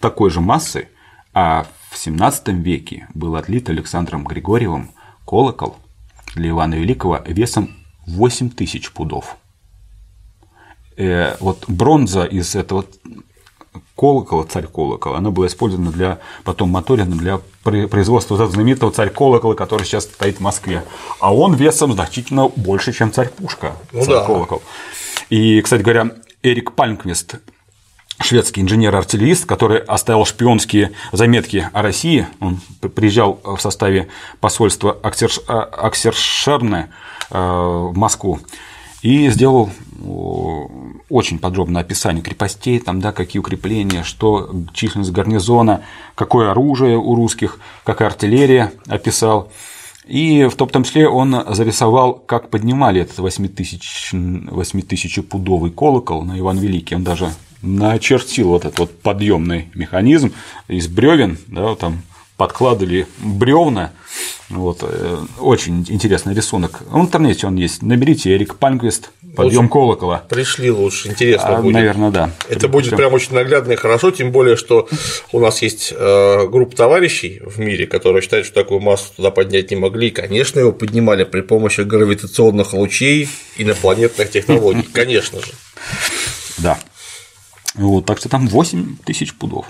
такой 0.00 0.30
же 0.30 0.40
массы, 0.40 0.88
а 1.34 1.66
в 1.90 1.98
17 1.98 2.48
веке 2.48 3.08
был 3.14 3.36
отлит 3.36 3.68
Александром 3.68 4.24
Григорьевым 4.24 4.90
колокол 5.26 5.76
для 6.34 6.50
Ивана 6.50 6.74
Великого 6.74 7.20
весом 7.26 7.70
8 8.06 8.50
тысяч 8.50 8.92
пудов. 8.92 9.36
Э, 10.96 11.36
вот 11.40 11.64
бронза 11.68 12.24
из 12.24 12.54
этого 12.54 12.86
колокола, 13.94 14.44
царь 14.44 14.66
колокола, 14.66 15.18
она 15.18 15.30
была 15.30 15.46
использована 15.46 15.90
для 15.90 16.18
потом 16.44 16.70
моторина 16.70 17.16
для 17.16 17.40
производства 17.62 18.34
этого 18.34 18.50
знаменитого 18.50 18.92
царь 18.92 19.10
колокола, 19.10 19.54
который 19.54 19.84
сейчас 19.84 20.04
стоит 20.04 20.38
в 20.38 20.40
Москве. 20.40 20.84
А 21.20 21.34
он 21.34 21.54
весом 21.54 21.92
значительно 21.92 22.48
больше, 22.48 22.92
чем 22.92 23.12
царь 23.12 23.28
пушка, 23.28 23.76
ну, 23.92 24.04
царь 24.04 24.14
да. 24.14 24.24
колокол. 24.24 24.62
И, 25.30 25.60
кстати 25.60 25.82
говоря, 25.82 26.10
Эрик 26.42 26.72
Пальмквист, 26.72 27.36
шведский 28.20 28.60
инженер-артиллерист, 28.62 29.46
который 29.46 29.78
оставил 29.78 30.24
шпионские 30.24 30.92
заметки 31.12 31.68
о 31.72 31.82
России. 31.82 32.26
Он 32.40 32.60
приезжал 32.94 33.40
в 33.44 33.58
составе 33.58 34.08
посольства 34.40 34.96
Аксершерне 35.02 36.90
э, 37.30 37.38
в 37.38 37.96
Москву 37.96 38.40
и 39.06 39.30
сделал 39.30 39.70
очень 41.08 41.38
подробное 41.38 41.82
описание 41.82 42.24
крепостей, 42.24 42.80
там, 42.80 43.00
да, 43.00 43.12
какие 43.12 43.38
укрепления, 43.38 44.02
что 44.02 44.50
численность 44.74 45.12
гарнизона, 45.12 45.82
какое 46.16 46.50
оружие 46.50 46.98
у 46.98 47.14
русских, 47.14 47.60
какая 47.84 48.08
артиллерия 48.08 48.72
описал. 48.88 49.52
И 50.08 50.48
в 50.50 50.56
том 50.56 50.82
числе 50.82 51.08
он 51.08 51.36
зарисовал, 51.50 52.14
как 52.14 52.50
поднимали 52.50 53.00
этот 53.00 53.20
8000, 53.20 55.22
пудовый 55.28 55.70
колокол 55.70 56.24
на 56.24 56.36
Иван 56.40 56.58
Великий. 56.58 56.96
Он 56.96 57.04
даже 57.04 57.30
начертил 57.62 58.48
вот 58.48 58.64
этот 58.64 58.78
вот 58.80 59.00
подъемный 59.02 59.68
механизм 59.72 60.32
из 60.66 60.88
бревен, 60.88 61.38
да, 61.46 61.68
вот 61.68 61.78
там 61.78 62.02
подкладывали 62.36 63.06
бревна. 63.18 63.92
Вот, 64.48 64.78
э, 64.82 65.18
очень 65.40 65.84
интересный 65.88 66.34
рисунок. 66.34 66.82
В 66.86 67.00
интернете 67.00 67.46
он 67.46 67.56
есть. 67.56 67.82
Наберите 67.82 68.34
Эрик 68.34 68.56
Панквист, 68.56 69.10
подъем 69.34 69.68
колокола. 69.68 70.24
Пришли 70.28 70.70
лучше, 70.70 71.08
интересно 71.08 71.58
а, 71.58 71.62
будет. 71.62 71.74
Наверное, 71.74 72.10
да. 72.10 72.30
Это 72.48 72.68
будет 72.68 72.96
прям 72.96 73.12
очень 73.12 73.34
наглядно 73.34 73.72
и 73.72 73.76
хорошо, 73.76 74.10
тем 74.10 74.30
более, 74.30 74.56
что 74.56 74.88
у 75.32 75.40
нас 75.40 75.62
есть 75.62 75.92
э, 75.96 76.46
группа 76.48 76.76
товарищей 76.76 77.40
в 77.44 77.58
мире, 77.58 77.86
которые 77.86 78.22
считают, 78.22 78.46
что 78.46 78.54
такую 78.54 78.80
массу 78.80 79.12
туда 79.16 79.30
поднять 79.30 79.70
не 79.70 79.76
могли. 79.76 80.08
И, 80.08 80.10
конечно, 80.10 80.60
его 80.60 80.72
поднимали 80.72 81.24
при 81.24 81.40
помощи 81.40 81.80
гравитационных 81.80 82.72
лучей 82.72 83.28
инопланетных 83.56 84.30
технологий. 84.30 84.82
Конечно 84.92 85.40
же. 85.40 85.52
Да. 86.58 86.78
Вот, 87.74 88.06
так 88.06 88.18
что 88.18 88.28
там 88.28 88.46
8 88.46 88.98
тысяч 89.04 89.34
пудов. 89.34 89.66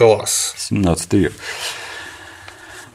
Класс. 0.00 0.54
17 0.56 1.12
век. 1.12 1.34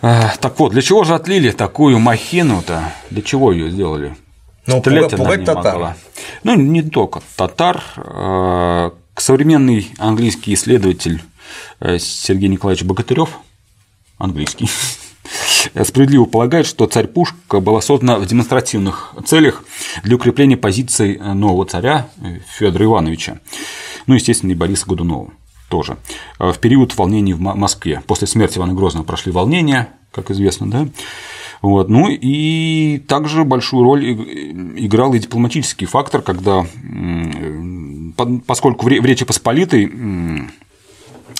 А, 0.01 0.33
так 0.41 0.57
вот, 0.57 0.71
для 0.71 0.81
чего 0.81 1.03
же 1.03 1.13
отлили 1.13 1.51
такую 1.51 1.99
махину-то? 1.99 2.95
Для 3.11 3.21
чего 3.21 3.51
ее 3.51 3.69
сделали? 3.69 4.17
Ну, 4.65 4.81
пугать, 4.81 5.15
пугать 5.15 5.45
татар. 5.45 5.73
Могла. 5.73 5.97
Ну, 6.41 6.55
не 6.55 6.81
только 6.81 7.21
татар. 7.35 7.83
А, 7.97 8.91
современный 9.17 9.91
английский 9.99 10.55
исследователь 10.55 11.21
э, 11.79 11.99
Сергей 11.99 12.49
Николаевич 12.49 12.83
Богатырев, 12.83 13.37
английский, 14.17 14.67
справедливо 15.83 16.25
полагает, 16.25 16.65
что 16.65 16.87
царь-пушка 16.87 17.59
была 17.59 17.81
создана 17.81 18.17
в 18.17 18.25
демонстративных 18.25 19.13
целях 19.27 19.63
для 20.03 20.15
укрепления 20.15 20.57
позиций 20.57 21.19
нового 21.19 21.67
царя 21.67 22.09
Федора 22.57 22.85
Ивановича, 22.85 23.41
ну, 24.07 24.15
естественно, 24.15 24.53
и 24.53 24.55
Бориса 24.55 24.87
Годунова 24.87 25.29
тоже. 25.69 25.97
Э, 26.39 26.51
в 26.51 26.59
период 26.59 26.95
волнений 26.97 27.33
в 27.33 27.39
Москве. 27.39 28.01
После 28.07 28.27
смерти 28.27 28.57
Ивана 28.57 28.73
Грозного 28.73 29.05
прошли 29.05 29.31
волнения, 29.31 29.89
как 30.11 30.31
известно, 30.31 30.69
да. 30.69 30.87
Вот. 31.61 31.89
Ну 31.89 32.09
и 32.09 32.99
также 33.07 33.43
большую 33.43 33.83
роль 33.83 34.05
играл 34.77 35.13
и 35.13 35.19
дипломатический 35.19 35.85
фактор, 35.85 36.21
когда, 36.21 36.65
поскольку 38.45 38.85
в 38.85 38.89
Речи 38.89 39.25
Посполитой 39.25 39.91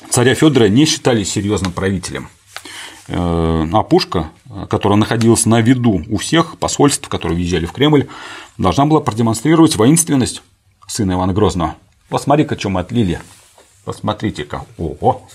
царя 0.09 0.34
Федора 0.36 0.67
не 0.67 0.86
считали 0.86 1.23
серьезным 1.23 1.71
правителем, 1.73 2.30
э, 3.07 3.67
а 3.71 3.84
Пушка, 3.84 4.32
которая 4.69 4.97
находилась 4.97 5.45
на 5.45 5.61
виду 5.61 6.03
у 6.09 6.17
всех 6.17 6.57
посольств, 6.57 7.07
которые 7.07 7.36
въезжали 7.36 7.65
в 7.65 7.71
Кремль, 7.71 8.07
должна 8.57 8.86
была 8.86 9.01
продемонстрировать 9.01 9.76
воинственность 9.76 10.41
сына 10.88 11.13
Ивана 11.13 11.34
Грозного. 11.34 11.76
Посмотри-ка, 12.09 12.57
что 12.57 12.69
мы 12.69 12.80
отлили. 12.82 13.19
Посмотрите-ка. 13.86 14.65
Ого. 14.79 15.27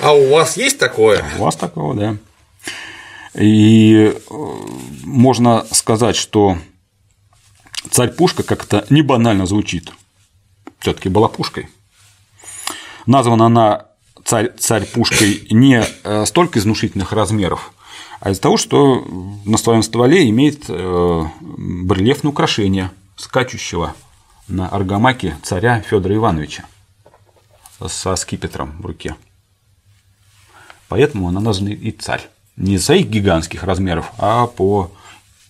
А 0.00 0.12
у 0.14 0.30
вас 0.30 0.56
есть 0.56 0.78
такое? 0.78 1.24
У 1.38 1.42
вас 1.42 1.56
такого, 1.56 1.94
да. 1.94 2.16
И 3.34 4.14
э, 4.14 4.34
можно 5.04 5.66
сказать, 5.72 6.14
что 6.14 6.56
царь 7.90 8.12
пушка 8.12 8.44
как-то 8.44 8.86
не 8.90 9.02
банально 9.02 9.46
звучит. 9.46 9.92
Все-таки 10.78 11.08
была 11.08 11.28
пушкой. 11.28 11.68
Названа 13.06 13.46
она 13.46 13.86
царь, 14.24 14.52
царь 14.56 14.86
пушкой 14.86 15.46
не 15.50 15.84
э, 16.04 16.26
столько 16.26 16.60
из 16.60 16.64
внушительных 16.64 17.12
размеров, 17.12 17.72
а 18.20 18.30
из-за 18.30 18.42
того, 18.42 18.56
что 18.56 19.04
на 19.44 19.58
своем 19.58 19.82
стволе 19.82 20.28
имеет 20.30 20.66
э, 20.68 21.24
барельефное 21.40 22.30
украшение 22.30 22.92
скачущего 23.16 23.94
на 24.46 24.68
аргамаке 24.68 25.36
царя 25.42 25.80
Федора 25.80 26.14
Ивановича 26.14 26.64
со 27.88 28.16
скипетром 28.16 28.80
в 28.80 28.86
руке. 28.86 29.16
Поэтому 30.88 31.28
она 31.28 31.40
названа 31.40 31.70
и 31.70 31.90
царь. 31.92 32.28
Не 32.56 32.74
из-за 32.74 32.94
их 32.94 33.06
гигантских 33.08 33.62
размеров, 33.64 34.10
а 34.18 34.46
по 34.46 34.90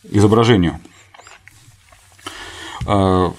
изображению. 0.04 0.80
А, 2.86 3.32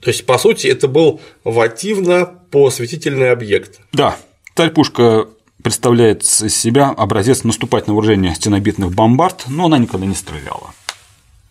То 0.00 0.10
есть, 0.10 0.26
по 0.26 0.38
сути, 0.38 0.66
это 0.66 0.88
был 0.88 1.20
вативно-посвятительный 1.44 3.30
объект. 3.30 3.80
Да. 3.92 4.16
Царь-пушка 4.54 5.28
представляет 5.62 6.22
из 6.22 6.56
себя 6.56 6.90
образец 6.90 7.42
наступательного 7.44 7.96
вооружения 7.96 8.34
стенобитных 8.34 8.92
бомбард, 8.92 9.44
но 9.48 9.66
она 9.66 9.78
никогда 9.78 10.06
не 10.06 10.14
стреляла. 10.14 10.74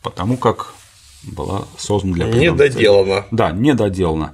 потому 0.02 0.38
как 0.38 0.74
была 1.24 1.66
создана 1.78 2.14
для 2.16 2.26
Не 2.26 2.52
доделана. 2.52 3.26
Да, 3.32 3.52
не 3.52 3.74
доделана. 3.74 4.34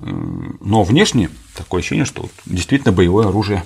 Но 0.00 0.84
внешне 0.84 1.30
такое 1.56 1.80
ощущение, 1.80 2.04
что 2.04 2.28
действительно 2.46 2.92
боевое 2.92 3.28
оружие. 3.28 3.64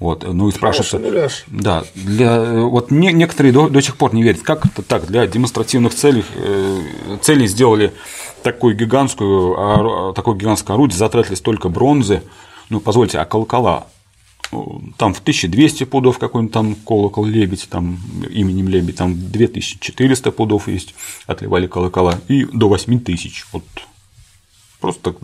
Вот, 0.00 0.24
ну 0.26 0.48
и 0.48 0.52
спрашивается, 0.52 0.98
да, 1.48 1.84
для, 1.94 2.62
вот 2.62 2.90
не, 2.90 3.12
некоторые 3.12 3.52
до, 3.52 3.68
до 3.68 3.82
сих 3.82 3.98
пор 3.98 4.14
не 4.14 4.22
верят, 4.22 4.40
как 4.40 4.64
это 4.64 4.80
так, 4.80 5.06
для 5.06 5.26
демонстративных 5.26 5.94
целей, 5.94 6.24
э, 6.36 7.18
целей 7.20 7.46
сделали 7.46 7.92
такую 8.42 8.74
гигантскую, 8.74 10.14
такое 10.14 10.36
гигантское 10.36 10.74
орудие, 10.74 10.96
затратили 10.96 11.34
столько 11.34 11.68
бронзы, 11.68 12.22
ну, 12.70 12.80
позвольте, 12.80 13.18
а 13.18 13.26
колокола, 13.26 13.88
там 14.96 15.12
в 15.12 15.20
1200 15.20 15.84
пудов 15.84 16.18
какой-нибудь 16.18 16.54
там 16.54 16.74
колокол 16.74 17.26
лебедь, 17.26 17.68
там 17.68 17.98
именем 18.30 18.68
лебедь, 18.68 18.96
там 18.96 19.14
2400 19.30 20.32
пудов 20.32 20.66
есть, 20.66 20.94
отливали 21.26 21.66
колокола, 21.66 22.18
и 22.26 22.44
до 22.44 22.68
8000, 22.68 23.46
вот 23.52 23.64
просто 24.80 25.14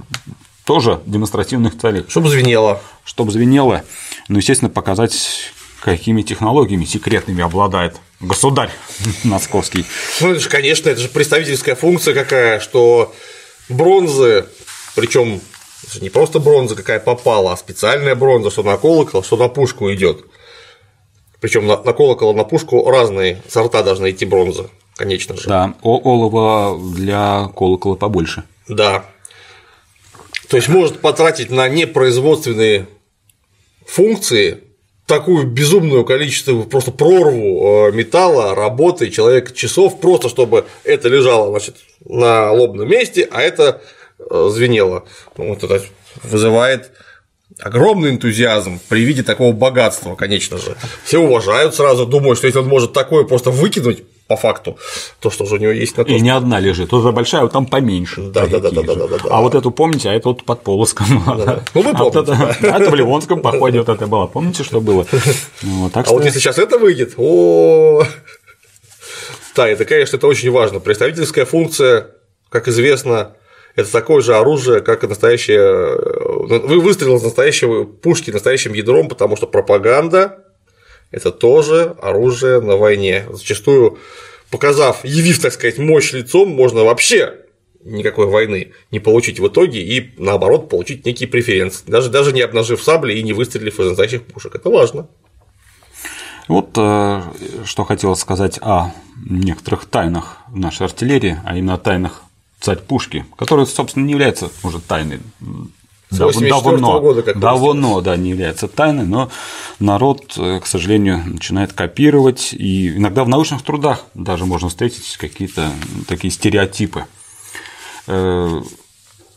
тоже 0.65 1.01
демонстративных 1.07 1.79
целях. 1.79 2.11
Чтобы 2.11 2.29
звенело. 2.29 2.81
Чтобы 3.05 3.31
звенело, 3.31 3.85
ну, 4.29 4.39
естественно, 4.39 4.69
показать, 4.69 5.53
какими 5.81 6.23
технологиями 6.23 6.85
секретными 6.85 7.43
обладает 7.43 7.97
государь 8.21 8.71
московский. 9.25 9.87
Ну, 10.21 10.33
это 10.33 10.41
же, 10.41 10.49
конечно, 10.49 10.91
это 10.91 11.01
же 11.01 11.09
представительская 11.09 11.77
функция 11.77 12.15
какая, 12.15 12.61
что 12.61 13.15
бронзы, 13.69 14.47
причем 14.95 15.41
не 16.01 16.11
просто 16.11 16.41
бронза 16.41 16.75
какая 16.75 16.99
попала, 16.99 17.53
а 17.53 17.57
специальная 17.57 18.15
бронза, 18.15 18.51
что 18.51 18.63
на 18.63 18.77
колокол, 18.77 19.23
что 19.23 19.37
на 19.37 19.49
пушку 19.49 19.93
идет. 19.93 20.25
Причем 21.41 21.67
на, 21.67 21.81
на 21.81 21.93
колокол 21.93 22.33
и 22.33 22.37
на 22.37 22.45
пушку 22.45 22.91
разные 22.91 23.43
сорта 23.49 23.83
должны 23.83 24.11
идти 24.11 24.25
бронзы, 24.25 24.69
конечно 24.97 25.37
же. 25.37 25.49
Да, 25.49 25.75
олова 25.83 26.77
для 26.95 27.49
колокола 27.55 27.95
побольше. 27.95 28.45
Да. 28.67 29.05
То 30.49 30.57
есть 30.57 30.69
может 30.69 31.01
потратить 31.01 31.51
на 31.51 31.69
непроизводственные 31.69 32.87
функции 33.87 34.63
такую 35.07 35.47
безумную 35.47 36.05
количество, 36.05 36.63
просто 36.63 36.91
прорву 36.91 37.89
э, 37.89 37.93
металла, 37.93 38.55
работы, 38.55 39.11
человек 39.11 39.55
часов, 39.55 40.01
просто 40.01 40.29
чтобы 40.29 40.67
это 40.85 41.09
лежало 41.09 41.51
значит, 41.51 41.77
на 42.05 42.51
лобном 42.51 42.89
месте, 42.89 43.29
а 43.31 43.41
это 43.41 43.83
э, 44.19 44.49
звенело. 44.53 45.05
Вот 45.37 45.63
это 45.63 45.83
вызывает 46.25 46.91
огромный 47.61 48.11
энтузиазм 48.11 48.81
при 48.89 49.05
виде 49.05 49.23
такого 49.23 49.53
богатства, 49.53 50.17
конечно 50.17 50.59
же. 50.59 50.77
Все 51.05 51.19
уважают 51.19 51.75
сразу, 51.75 52.05
думают, 52.05 52.39
что 52.39 52.49
если 52.49 52.59
он 52.59 52.67
может 52.67 52.93
такое 52.93 53.25
просто 53.25 53.51
выкинуть, 53.51 54.03
по 54.27 54.37
факту, 54.37 54.77
то, 55.21 55.31
что 55.31 55.47
же 55.47 55.55
у 55.55 55.59
него 55.59 55.73
есть 55.73 55.97
на 55.97 56.05
то. 56.05 56.11
И 56.11 56.17
что... 56.17 56.25
не 56.25 56.31
одна 56.31 56.59
лежит, 56.59 56.91
тоже 56.91 57.13
большая, 57.13 57.43
вот 57.43 57.53
там 57.53 57.67
поменьше. 57.67 58.23
Да, 58.23 58.47
да, 58.47 58.59
да, 58.59 58.71
да, 58.71 58.83
да, 58.83 58.95
да, 58.95 59.07
да, 59.07 59.19
А 59.31 59.41
вот 59.41 59.55
эту 59.55 59.71
помните, 59.71 60.11
а 60.11 60.15
это 60.15 60.29
вот 60.29 60.45
под 60.45 60.63
Полоском. 60.63 61.07
Да, 61.25 61.63
Ну, 61.75 61.83
вы 61.83 61.95
помните. 61.95 62.33
А 62.37 62.51
это, 62.51 62.67
это 62.83 62.91
в 62.91 62.95
Ливонском 62.95 63.41
походе 63.41 63.79
вот 63.79 63.89
это 63.89 64.07
было. 64.07 64.27
Помните, 64.27 64.65
что 64.65 64.81
было? 64.81 65.07
Вот, 65.63 65.93
так 65.93 66.05
а 66.05 66.09
что... 66.09 66.17
вот 66.17 66.25
если 66.25 66.41
сейчас 66.41 66.59
это 66.59 66.79
выйдет, 66.79 67.15
о 67.17 68.05
Да, 69.55 69.69
это, 69.69 69.85
конечно, 69.85 70.17
это 70.17 70.27
очень 70.27 70.51
важно. 70.51 70.81
Представительская 70.81 71.45
функция, 71.45 72.09
как 72.49 72.67
известно, 72.69 73.37
это 73.77 73.93
такое 73.93 74.23
же 74.23 74.35
оружие, 74.35 74.81
как 74.81 75.05
и 75.05 75.07
настоящее. 75.07 75.97
Вы 76.67 76.81
выстрелил 76.81 77.17
из 77.17 77.23
настоящего 77.23 77.85
пушки 77.85 78.31
настоящим 78.31 78.73
ядром, 78.73 79.09
потому 79.09 79.37
что 79.37 79.47
пропаганда 79.47 80.46
это 81.11 81.31
тоже 81.31 81.97
оружие 82.01 82.61
на 82.61 82.77
войне. 82.77 83.27
Зачастую, 83.31 83.99
показав, 84.51 85.05
явив, 85.05 85.41
так 85.41 85.53
сказать, 85.53 85.79
мощь 85.79 86.13
лицом, 86.13 86.51
можно 86.51 86.85
вообще 86.85 87.35
никакой 87.87 88.27
войны 88.27 88.73
не 88.91 88.99
получить 88.99 89.39
в 89.39 89.47
итоге 89.47 89.81
и, 89.81 90.13
наоборот, 90.19 90.69
получить 90.69 91.07
некие 91.07 91.29
преференции, 91.29 91.85
даже, 91.87 92.11
даже 92.11 92.33
не 92.33 92.41
обнажив 92.41 92.83
сабли 92.83 93.15
и 93.15 93.23
не 93.23 93.33
выстрелив 93.33 93.79
из 93.79 93.87
настоящих 93.89 94.25
пушек. 94.25 94.57
Это 94.57 94.71
важно. 94.71 95.09
Вот 96.49 96.71
э, 96.77 97.23
что 97.65 97.85
хотелось 97.85 98.21
сказать 98.21 98.59
о 98.61 98.93
некоторых 99.29 99.87
тайнах 99.87 100.39
нашей 100.53 100.87
артиллерии, 100.87 101.39
а 101.45 101.57
именно 101.57 101.75
о 101.75 101.79
тайнах 101.79 102.23
царь 102.61 102.79
пушки, 102.79 103.25
которые, 103.37 103.67
собственно, 103.67 104.05
не 104.05 104.13
являются 104.13 104.51
уже 104.63 104.81
тайной 104.81 105.21
давно, 106.19 107.01
года, 107.01 107.23
как 107.23 107.39
давно, 107.39 108.01
да, 108.01 108.17
не 108.17 108.31
является 108.31 108.69
тайной, 108.69 109.05
но 109.05 109.31
народ, 109.79 110.35
э, 110.37 110.61
к 110.61 110.67
сожалению, 110.67 111.23
начинает 111.25 111.73
копировать, 111.73 112.53
и 112.53 112.97
иногда 112.97 113.25
в 113.25 113.29
научных 113.29 113.63
трудах 113.63 114.05
даже 114.15 114.47
можно 114.47 114.69
встретить 114.69 115.17
какие-то 115.17 115.71
такие 116.09 116.31
стереотипы. 116.31 117.07
Э, 118.07 118.63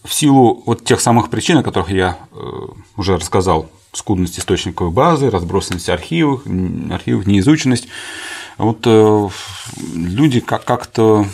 в 0.03 0.13
силу 0.13 0.63
вот 0.65 0.83
тех 0.85 1.01
самых 1.01 1.29
причин, 1.29 1.57
о 1.57 1.63
которых 1.63 1.91
я 1.91 2.17
э, 2.31 2.37
уже 2.97 3.17
рассказал, 3.17 3.69
скудность 3.91 4.37
источниковой 4.37 4.91
базы, 4.91 5.29
разбросанность 5.29 5.89
архивов, 5.89 6.43
архивов 6.91 7.25
неизученность, 7.25 7.87
вот 8.57 8.85
люди 8.85 10.41
как-то 10.41 11.25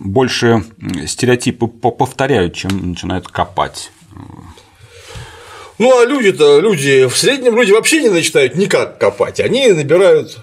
больше 0.00 0.64
стереотипы 1.06 1.66
повторяют, 1.66 2.54
чем 2.54 2.90
начинают 2.90 3.28
копать. 3.28 3.90
Ну, 5.78 6.00
а 6.00 6.04
люди-то, 6.04 6.60
люди, 6.60 7.06
в 7.06 7.16
среднем 7.16 7.56
люди 7.56 7.70
вообще 7.72 8.02
не 8.02 8.08
начинают 8.08 8.56
никак 8.56 8.98
копать. 8.98 9.38
Они 9.38 9.68
набирают 9.68 10.38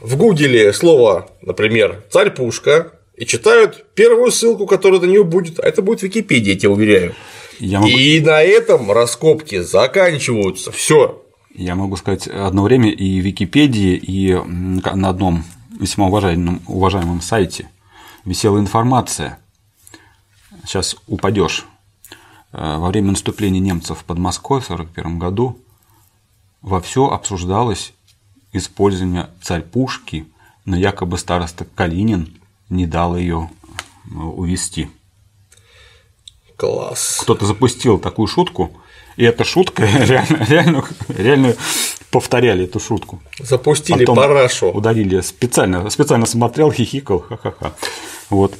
в 0.00 0.16
Гугле 0.16 0.72
слово, 0.72 1.28
например, 1.42 2.04
царь 2.10 2.30
пушка, 2.30 2.92
и 3.16 3.26
читают 3.26 3.84
первую 3.94 4.30
ссылку, 4.30 4.66
которая 4.66 5.00
на 5.00 5.06
нее 5.06 5.24
будет, 5.24 5.60
а 5.60 5.68
это 5.68 5.82
будет 5.82 6.02
Википедия, 6.02 6.54
я 6.54 6.58
тебе 6.58 6.70
уверяю. 6.70 7.14
Я 7.58 7.80
могу... 7.80 7.90
И 7.92 8.20
на 8.20 8.42
этом 8.42 8.90
раскопки 8.90 9.60
заканчиваются. 9.60 10.72
Все. 10.72 11.22
Я 11.54 11.74
могу 11.74 11.96
сказать, 11.96 12.28
одно 12.28 12.62
время 12.62 12.90
и 12.90 13.18
Википедии, 13.18 13.96
и 13.96 14.32
на 14.34 15.10
одном 15.10 15.44
весьма 15.78 16.06
уважаемом, 16.06 16.62
уважаемом 16.66 17.20
сайте 17.20 17.68
висела 18.24 18.58
информация. 18.58 19.38
Сейчас 20.64 20.96
упадешь. 21.06 21.66
Э, 22.52 22.78
во 22.78 22.88
время 22.88 23.12
наступления 23.12 23.60
немцев 23.60 24.04
под 24.04 24.18
Москвой 24.18 24.60
в 24.60 24.64
1941 24.70 25.18
году 25.18 25.58
во 26.62 26.80
все 26.80 27.08
обсуждалось 27.08 27.92
использование 28.52 29.30
царь 29.42 29.62
пушки, 29.62 30.26
но 30.64 30.76
якобы 30.76 31.18
староста 31.18 31.64
Калинин 31.64 32.36
не 32.68 32.86
дал 32.86 33.16
ее 33.16 33.50
э, 34.04 34.14
увести. 34.14 34.90
Класс. 36.56 37.20
Кто-то 37.22 37.46
запустил 37.46 37.98
такую 37.98 38.26
шутку, 38.26 38.79
и 39.16 39.24
эта 39.24 39.44
шутка 39.44 39.84
реально, 40.04 40.44
реально, 40.48 40.84
реально 41.08 41.54
повторяли 42.10 42.64
эту 42.64 42.80
шутку. 42.80 43.20
Запустили 43.38 44.00
Потом 44.00 44.16
парашу. 44.16 44.70
Ударили 44.70 45.20
специально, 45.20 45.88
специально 45.90 46.26
смотрел, 46.26 46.72
хихикал, 46.72 47.20
ха-ха-ха. 47.20 47.72
Вот. 48.30 48.56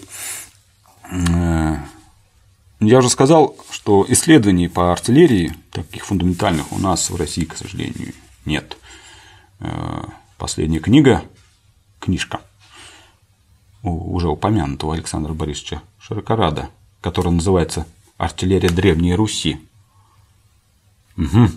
Э, 1.10 1.76
я 2.80 2.98
уже 2.98 3.10
сказал, 3.10 3.56
что 3.70 4.06
исследований 4.08 4.68
по 4.68 4.92
артиллерии, 4.92 5.54
таких 5.70 6.06
фундаментальных, 6.06 6.72
у 6.72 6.78
нас 6.78 7.10
в 7.10 7.16
России, 7.16 7.44
к 7.44 7.56
сожалению, 7.56 8.14
нет. 8.44 8.76
Э, 9.60 10.02
последняя 10.38 10.80
книга, 10.80 11.22
книжка 11.98 12.40
уже 13.82 14.28
упомянутого 14.28 14.94
Александра 14.94 15.32
Борисовича 15.32 15.82
Широкорада, 15.98 16.70
которая 17.00 17.32
называется 17.32 17.86
«Артиллерия 18.18 18.68
Древней 18.68 19.14
Руси». 19.14 19.58
Угу. 21.20 21.48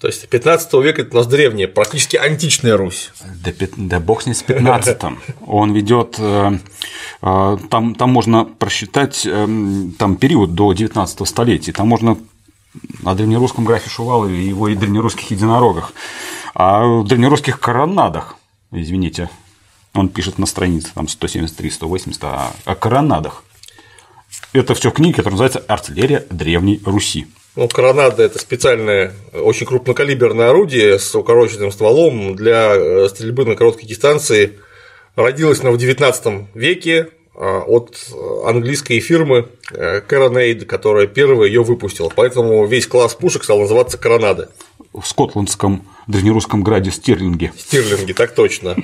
То 0.00 0.06
есть 0.06 0.26
15 0.28 0.72
век 0.74 0.98
это 0.98 1.14
у 1.14 1.18
нас 1.18 1.26
древняя, 1.26 1.68
практически 1.68 2.16
античная 2.16 2.76
Русь. 2.76 3.12
Да, 3.44 3.52
да 3.76 4.00
бог 4.00 4.22
с 4.22 4.26
ним 4.26 4.34
с 4.34 4.42
15 4.42 4.98
Он 5.46 5.74
ведет 5.74 6.16
э, 6.18 6.58
э, 7.20 7.58
там, 7.68 7.94
там 7.94 8.10
можно 8.10 8.46
просчитать 8.46 9.26
э, 9.26 9.46
там 9.98 10.16
период 10.16 10.54
до 10.54 10.72
19 10.72 11.28
столетия. 11.28 11.72
Там 11.72 11.88
можно 11.88 12.16
о 13.04 13.14
древнерусском 13.14 13.66
графе 13.66 13.90
Шувалове 13.90 14.42
и 14.42 14.48
его 14.48 14.68
и 14.68 14.74
древнерусских 14.74 15.30
единорогах, 15.32 15.92
а 16.54 17.02
древнерусских 17.02 17.60
коронадах, 17.60 18.36
извините, 18.72 19.28
он 19.92 20.08
пишет 20.08 20.38
на 20.38 20.46
странице 20.46 20.92
там 20.94 21.06
173-180 21.06 22.18
о, 22.22 22.52
о 22.64 22.74
коронадах. 22.74 23.44
Это 24.52 24.74
все 24.74 24.90
книги, 24.92 25.16
которые 25.16 25.32
называются 25.32 25.58
«Артиллерия 25.68 26.26
Древней 26.30 26.80
Руси». 26.86 27.26
Ну, 27.56 27.68
коронада– 27.68 28.22
это 28.24 28.38
специальное, 28.38 29.12
очень 29.32 29.66
крупнокалиберное 29.66 30.50
орудие 30.50 30.98
с 30.98 31.14
укороченным 31.14 31.72
стволом 31.72 32.36
для 32.36 32.74
э, 32.74 33.08
стрельбы 33.08 33.44
на 33.44 33.56
короткой 33.56 33.88
дистанции. 33.88 34.60
Родилась 35.16 35.60
она 35.60 35.72
в 35.72 35.74
XIX 35.74 36.46
веке 36.54 37.08
а, 37.34 37.62
от 37.66 37.96
английской 38.44 39.00
фирмы 39.00 39.48
э, 39.72 40.00
Coronade, 40.08 40.64
которая 40.64 41.08
первая 41.08 41.48
ее 41.48 41.64
выпустила. 41.64 42.12
Поэтому 42.14 42.66
весь 42.66 42.86
класс 42.86 43.14
пушек 43.14 43.42
стал 43.42 43.60
называться 43.60 43.98
коронады. 43.98 44.48
В 44.92 45.04
скотландском 45.04 45.88
древнерусском 46.06 46.62
граде 46.62 46.92
Стирлинге. 46.92 47.52
Стирлинге, 47.56 48.14
так 48.14 48.32
точно. 48.32 48.76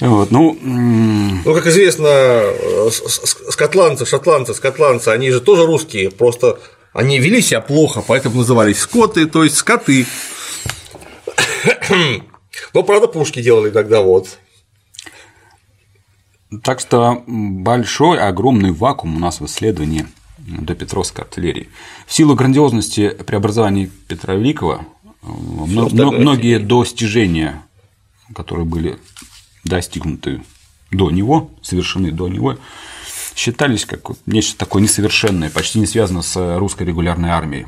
Вот, 0.00 0.30
ну, 0.30 0.56
ну, 0.62 1.54
как 1.54 1.66
известно, 1.66 2.06
э, 2.06 2.90
скотландцы, 2.90 4.06
шотландцы, 4.06 4.54
скотландцы, 4.54 5.08
они 5.08 5.30
же 5.30 5.40
тоже 5.40 5.66
русские, 5.66 6.10
просто 6.10 6.60
они 6.92 7.18
вели 7.18 7.40
себя 7.40 7.60
плохо, 7.60 8.02
поэтому 8.06 8.36
назывались 8.36 8.78
скоты, 8.78 9.26
то 9.26 9.44
есть 9.44 9.56
скоты. 9.56 10.06
Но, 12.74 12.82
правда, 12.82 13.06
пушки 13.06 13.42
делали 13.42 13.70
тогда 13.70 14.00
вот. 14.00 14.38
Так 16.62 16.80
что 16.80 17.22
большой, 17.26 18.18
огромный 18.18 18.72
вакуум 18.72 19.16
у 19.16 19.18
нас 19.20 19.40
в 19.40 19.46
исследовании 19.46 20.06
до 20.38 20.74
Петровской 20.74 21.24
артиллерии. 21.24 21.68
В 22.06 22.12
силу 22.12 22.34
грандиозности 22.34 23.10
преобразований 23.10 23.90
Петра 24.08 24.34
Великого 24.34 24.84
многие 25.22 26.58
достижения, 26.58 27.62
которые 28.34 28.64
были 28.64 28.98
достигнуты 29.64 30.42
до 30.90 31.10
него, 31.10 31.50
совершены 31.62 32.10
до 32.10 32.28
него, 32.28 32.56
считались 33.40 33.86
как 33.86 34.00
нечто 34.26 34.58
такое 34.58 34.82
несовершенное, 34.82 35.48
почти 35.48 35.78
не 35.78 35.86
связано 35.86 36.20
с 36.20 36.58
русской 36.58 36.82
регулярной 36.86 37.30
армией. 37.30 37.66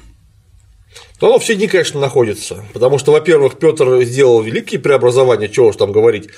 Но 1.20 1.28
оно 1.28 1.38
все 1.38 1.54
дни, 1.54 1.66
конечно, 1.66 1.98
находится. 1.98 2.62
Потому 2.74 2.98
что, 2.98 3.12
во-первых, 3.12 3.58
Петр 3.58 4.02
сделал 4.02 4.42
великие 4.42 4.78
преобразования, 4.80 5.48
чего 5.48 5.68
уж 5.68 5.76
там 5.76 5.90
говорить, 5.90 6.28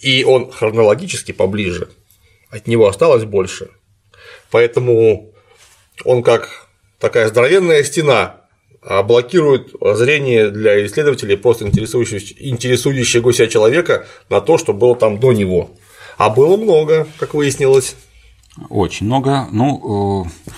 и 0.00 0.22
он 0.22 0.52
хронологически 0.52 1.32
поближе. 1.32 1.88
От 2.50 2.68
него 2.68 2.86
осталось 2.86 3.24
больше. 3.24 3.70
Поэтому 4.52 5.32
он 6.04 6.22
как 6.22 6.68
такая 7.00 7.26
здоровенная 7.28 7.82
стена 7.82 8.42
блокирует 8.80 9.72
зрение 9.80 10.50
для 10.50 10.86
исследователей, 10.86 11.36
просто 11.36 11.66
интересующегося 11.66 13.48
человека 13.48 14.06
на 14.28 14.40
то, 14.40 14.56
что 14.56 14.72
было 14.72 14.94
там 14.94 15.18
до 15.18 15.32
него. 15.32 15.72
А 16.16 16.30
было 16.30 16.56
много, 16.56 17.08
как 17.18 17.34
выяснилось. 17.34 17.96
Очень 18.68 19.06
много. 19.06 19.48
Ну, 19.50 20.26
э, 20.26 20.50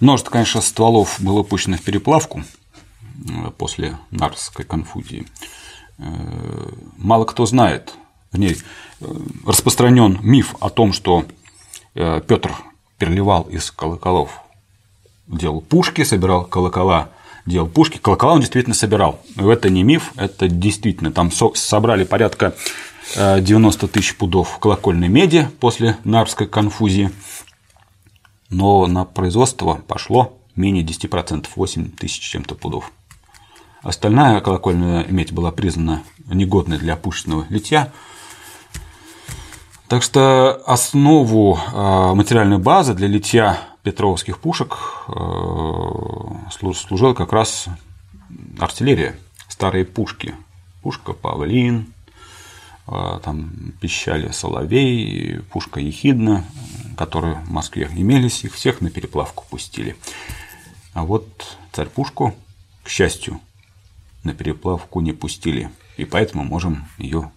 множество, 0.00 0.30
конечно, 0.30 0.60
стволов 0.60 1.16
было 1.20 1.42
пущено 1.42 1.76
в 1.76 1.82
переплавку 1.82 2.42
э, 3.28 3.50
после 3.56 3.98
Нарской 4.10 4.64
конфузии. 4.64 5.26
Э, 5.98 6.04
мало 6.96 7.24
кто 7.24 7.46
знает, 7.46 7.94
в 8.32 8.38
ней 8.38 8.58
распространен 9.46 10.18
миф 10.22 10.54
о 10.60 10.68
том, 10.68 10.92
что 10.92 11.24
Петр 11.94 12.54
переливал 12.98 13.44
из 13.44 13.70
колоколов, 13.70 14.42
делал 15.26 15.62
пушки, 15.62 16.04
собирал 16.04 16.44
колокола, 16.44 17.08
делал 17.46 17.68
пушки. 17.68 17.98
Колокола 17.98 18.34
он 18.34 18.40
действительно 18.40 18.74
собирал. 18.74 19.20
Это 19.36 19.70
не 19.70 19.82
миф, 19.82 20.12
это 20.16 20.46
действительно. 20.48 21.10
Там 21.10 21.30
собрали 21.30 22.04
порядка 22.04 22.54
90 23.16 23.88
тысяч 23.88 24.16
пудов 24.16 24.58
колокольной 24.58 25.08
меди 25.08 25.48
после 25.60 25.96
Нарвской 26.04 26.46
конфузии 26.46 27.10
но 28.50 28.86
на 28.86 29.04
производство 29.04 29.74
пошло 29.74 30.38
менее 30.56 30.84
10%, 30.84 31.46
8 31.54 31.90
тысяч 31.92 32.20
чем-то 32.20 32.54
пудов. 32.54 32.92
Остальная 33.82 34.40
колокольная 34.40 35.06
медь 35.08 35.32
была 35.32 35.52
признана 35.52 36.02
негодной 36.26 36.78
для 36.78 36.96
пушечного 36.96 37.46
литья. 37.48 37.92
Так 39.86 40.02
что 40.02 40.60
основу 40.66 41.58
а, 41.72 42.14
материальной 42.14 42.58
базы 42.58 42.94
для 42.94 43.08
литья 43.08 43.58
петровских 43.82 44.40
пушек 44.40 44.76
а, 45.06 46.48
служила 46.50 47.14
как 47.14 47.32
раз 47.32 47.66
артиллерия, 48.58 49.16
старые 49.48 49.84
пушки. 49.84 50.34
Пушка 50.82 51.12
Павлин, 51.12 51.92
там 53.22 53.72
пищали 53.80 54.30
Соловей, 54.30 55.40
пушка 55.50 55.80
Ехидна, 55.80 56.44
которые 56.96 57.36
в 57.46 57.50
Москве 57.50 57.88
имелись, 57.94 58.44
их 58.44 58.54
всех 58.54 58.80
на 58.80 58.90
переплавку 58.90 59.44
пустили. 59.50 59.96
А 60.94 61.04
вот 61.04 61.26
царь-пушку, 61.72 62.34
к 62.82 62.88
счастью, 62.88 63.40
на 64.24 64.34
переплавку 64.34 65.00
не 65.00 65.12
пустили, 65.12 65.70
и 65.96 66.04
поэтому 66.04 66.44
можем 66.44 66.88
ее 66.98 67.30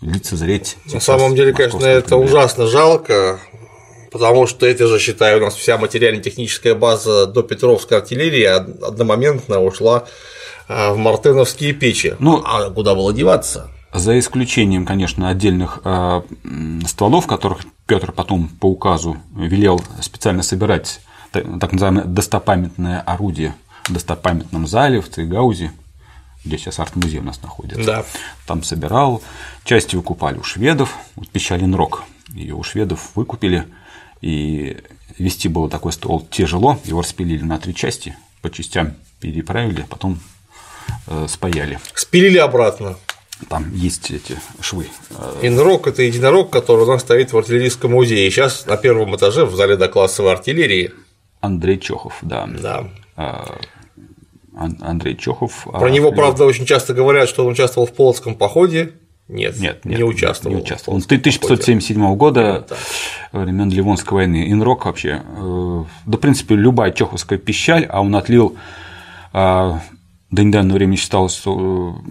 лицезреть. 0.00 0.76
На 0.86 1.00
самом 1.00 1.34
деле, 1.34 1.52
конечно, 1.52 1.84
это 1.84 2.16
ужасно 2.16 2.66
жалко, 2.66 3.40
потому 4.10 4.46
что 4.46 4.66
это 4.66 4.86
же, 4.86 4.98
считаю, 4.98 5.38
у 5.38 5.44
нас 5.44 5.54
вся 5.54 5.78
материально-техническая 5.78 6.74
база 6.74 7.26
до 7.26 7.42
Петровской 7.42 7.98
артиллерии 7.98 8.44
одномоментно 8.44 9.60
ушла 9.60 10.06
а, 10.68 10.92
в 10.92 10.98
мартеновские 10.98 11.72
печи. 11.72 12.14
Ну, 12.18 12.42
а 12.44 12.70
куда 12.70 12.94
было 12.94 13.12
деваться? 13.12 13.70
За 13.92 14.18
исключением, 14.18 14.86
конечно, 14.86 15.28
отдельных 15.28 15.80
э, 15.84 16.22
стволов, 16.86 17.26
которых 17.26 17.60
Петр 17.86 18.12
потом 18.12 18.48
по 18.48 18.66
указу 18.66 19.16
велел 19.34 19.82
специально 20.00 20.42
собирать 20.42 21.00
так 21.32 21.72
называемое 21.72 22.04
достопамятное 22.04 23.00
орудие 23.00 23.54
в 23.84 23.92
достопамятном 23.92 24.66
зале 24.66 25.00
в 25.00 25.08
Цейгаузе, 25.08 25.72
где 26.44 26.58
сейчас 26.58 26.78
арт-музей 26.78 27.18
у 27.18 27.24
нас 27.24 27.42
находится. 27.42 27.84
Да. 27.84 28.04
Там 28.46 28.62
собирал, 28.62 29.22
части 29.64 29.96
выкупали 29.96 30.38
у 30.38 30.42
шведов, 30.42 30.96
вот 31.16 31.28
Пещалин 31.28 31.74
Рок, 31.74 32.04
ее 32.28 32.54
у 32.54 32.62
шведов 32.62 33.10
выкупили, 33.14 33.66
и 34.20 34.78
вести 35.18 35.48
было 35.48 35.68
такой 35.68 35.92
ствол 35.92 36.26
тяжело, 36.30 36.78
его 36.84 37.00
распилили 37.00 37.42
на 37.42 37.58
три 37.58 37.74
части, 37.74 38.16
по 38.40 38.50
частям 38.50 38.94
переправили, 39.20 39.82
потом 39.82 40.20
э, 41.06 41.26
спаяли. 41.28 41.78
Спилили 41.94 42.38
обратно. 42.38 42.96
Там 43.48 43.72
есть 43.74 44.10
эти 44.10 44.36
швы. 44.60 44.86
Инрок– 45.42 45.86
это 45.88 46.02
единорог, 46.02 46.50
который 46.50 46.84
у 46.84 46.86
нас 46.86 47.00
стоит 47.00 47.32
в 47.32 47.38
артиллерийском 47.38 47.92
музее. 47.92 48.30
Сейчас 48.30 48.66
на 48.66 48.76
первом 48.76 49.16
этаже 49.16 49.44
в 49.44 49.54
зале 49.54 49.76
доклассовой 49.76 50.32
артиллерии. 50.32 50.92
Андрей 51.40 51.78
Чохов, 51.78 52.18
да. 52.22 52.48
Да. 52.60 52.84
А, 53.16 53.58
Андрей 54.54 55.16
Чохов. 55.16 55.66
А, 55.66 55.78
Про 55.78 55.86
а, 55.86 55.90
него, 55.90 56.12
правда, 56.12 56.44
очень 56.44 56.66
часто 56.66 56.92
говорят, 56.92 57.28
что 57.28 57.44
он 57.44 57.52
участвовал 57.52 57.86
в 57.86 57.92
Полоцком 57.92 58.34
походе. 58.34 58.92
Нет, 59.26 59.58
нет, 59.58 59.84
нет 59.84 59.98
не 59.98 60.04
участвовал. 60.04 60.56
Не 60.56 60.62
участвовал. 60.62 60.96
Он 60.96 61.02
1577 61.04 62.16
года, 62.16 62.66
да. 62.68 62.76
времен 63.38 63.70
Ливонской 63.70 64.16
войны. 64.16 64.50
Инрок 64.50 64.86
вообще, 64.86 65.22
э, 65.24 65.84
да, 66.06 66.16
в 66.16 66.20
принципе, 66.20 66.56
любая 66.56 66.90
чеховская 66.90 67.38
пищаль, 67.38 67.86
а 67.88 68.00
он 68.00 68.14
отлил 68.16 68.56
до 70.30 70.44
недавнего 70.44 70.76
времени 70.76 70.96
считалось, 70.96 71.34
что 71.36 72.02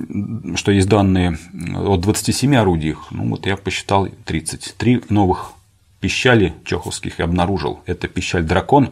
есть 0.72 0.90
данные 0.90 1.38
от 1.76 2.02
27 2.02 2.56
орудий, 2.56 2.96
ну 3.12 3.30
вот 3.30 3.46
я 3.46 3.56
посчитал 3.56 4.08
30. 4.26 4.76
Три 4.78 5.02
новых 5.10 5.54
пищали 6.02 6.54
чеховских 6.66 7.20
я 7.20 7.26
обнаружил. 7.26 7.82
Это 7.86 8.08
пищаль 8.08 8.44
«Дракон», 8.44 8.92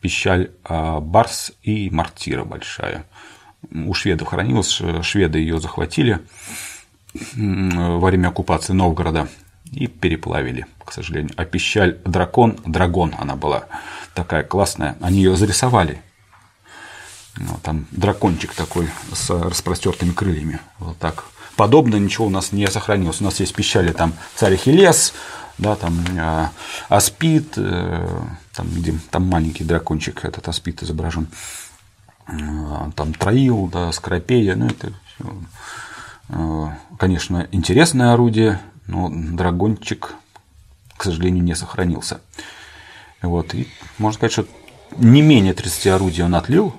пищаль 0.00 0.50
а, 0.64 1.00
«Барс» 1.00 1.52
и 1.62 1.90
«Мартира» 1.90 2.44
большая. 2.44 3.06
У 3.70 3.92
шведов 3.94 4.28
хранилась, 4.28 4.80
шведы 5.02 5.38
ее 5.38 5.60
захватили 5.60 6.20
во 7.34 8.06
время 8.06 8.28
оккупации 8.28 8.74
Новгорода 8.74 9.28
и 9.72 9.86
переплавили, 9.86 10.66
к 10.84 10.92
сожалению. 10.92 11.32
А 11.36 11.44
пищаль 11.44 11.98
«Дракон», 12.04 12.58
«Драгон» 12.64 13.14
она 13.18 13.36
была 13.36 13.66
такая 14.14 14.44
классная, 14.44 14.96
они 15.00 15.18
ее 15.18 15.36
зарисовали 15.36 16.00
там 17.62 17.86
дракончик 17.90 18.54
такой 18.54 18.88
с 19.12 19.30
распростертыми 19.30 20.12
крыльями. 20.12 20.60
Вот 20.78 20.98
так. 20.98 21.24
Подобно 21.56 21.96
ничего 21.96 22.26
у 22.26 22.30
нас 22.30 22.52
не 22.52 22.66
сохранилось. 22.66 23.20
У 23.20 23.24
нас 23.24 23.40
есть 23.40 23.54
пищали 23.54 23.92
там 23.92 24.12
царь 24.34 24.54
Ахиллес, 24.54 25.14
да, 25.58 25.74
там 25.74 26.04
э, 26.16 26.48
Аспид, 26.88 27.54
э, 27.56 28.20
там, 28.54 28.68
где 28.68 28.94
там 29.10 29.26
маленький 29.26 29.64
дракончик, 29.64 30.24
этот 30.24 30.48
Аспид 30.48 30.82
изображен, 30.82 31.28
э, 32.28 32.32
там 32.94 33.14
Троил, 33.14 33.68
да, 33.68 33.90
Скоропея, 33.92 34.54
ну 34.54 34.66
это 34.66 34.92
э, 36.28 36.66
конечно, 36.98 37.48
интересное 37.52 38.12
орудие, 38.12 38.60
но 38.86 39.08
драгончик, 39.10 40.14
к 40.96 41.04
сожалению, 41.04 41.42
не 41.42 41.54
сохранился. 41.54 42.20
Вот, 43.22 43.54
и 43.54 43.66
можно 43.98 44.16
сказать, 44.16 44.32
что 44.32 44.46
не 44.96 45.22
менее 45.22 45.54
30 45.54 45.86
орудий 45.88 46.22
он 46.22 46.34
отлил, 46.34 46.74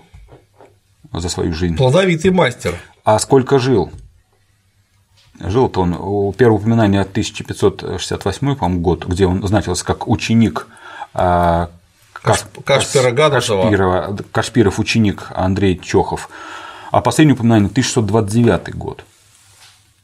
за 1.14 1.30
свою 1.30 1.54
жизнь. 1.54 1.76
Плодовитый 1.78 2.32
мастер. 2.32 2.76
А 3.04 3.20
сколько 3.20 3.60
жил? 3.60 3.92
Жил-то 5.40 5.82
он, 5.82 5.94
у 5.94 6.34
первого 6.34 6.58
упоминания 6.58 7.02
1568 7.02 8.56
по 8.56 8.68
год, 8.70 9.06
где 9.06 9.28
он 9.28 9.46
значился 9.48 9.86
как 9.86 10.08
ученик 10.08 10.68
а, 11.14 11.70
Кашпира 12.14 13.12
Кашпирова, 13.12 14.18
Кашпиров 14.32 14.80
ученик 14.80 15.28
Андрей 15.36 15.80
Чохов, 15.80 16.30
а 16.92 17.02
последнее 17.02 17.36
упоминание 17.36 17.70
1629 17.70 18.76
год. 18.76 19.04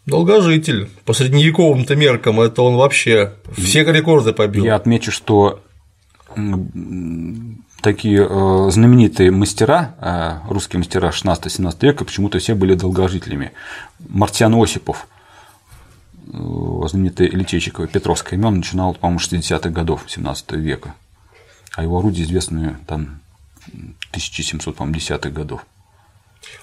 Долгожитель. 0.06 0.90
По 1.06 1.14
средневековым-то 1.14 1.96
меркам 1.96 2.42
это 2.42 2.62
он 2.62 2.76
вообще 2.76 3.34
все 3.58 3.84
рекорды 3.84 4.34
побил. 4.34 4.66
Я 4.66 4.76
отмечу, 4.76 5.12
что 5.12 5.62
такие 7.82 8.28
э, 8.30 8.70
знаменитые 8.72 9.32
мастера, 9.32 9.96
э, 10.00 10.52
русские 10.52 10.80
мастера 10.80 11.10
16-17 11.10 11.78
века, 11.82 12.06
почему-то 12.06 12.40
все 12.40 12.56
были 12.56 12.76
долгожителями. 12.76 13.52
Мартьян 14.10 14.54
Осипов 14.56 15.08
знаменитый 16.26 17.28
Литейчикова 17.28 17.88
Петровское 17.88 18.40
имен 18.40 18.56
начинал, 18.56 18.94
по-моему, 18.96 19.20
60-х 19.20 19.70
годов 19.70 20.04
17 20.08 20.54
века. 20.54 20.96
А 21.76 21.84
его 21.84 22.00
орудия 22.00 22.24
известны 22.24 22.78
там 22.88 23.20
1710-х 24.14 25.30
годов. 25.30 25.66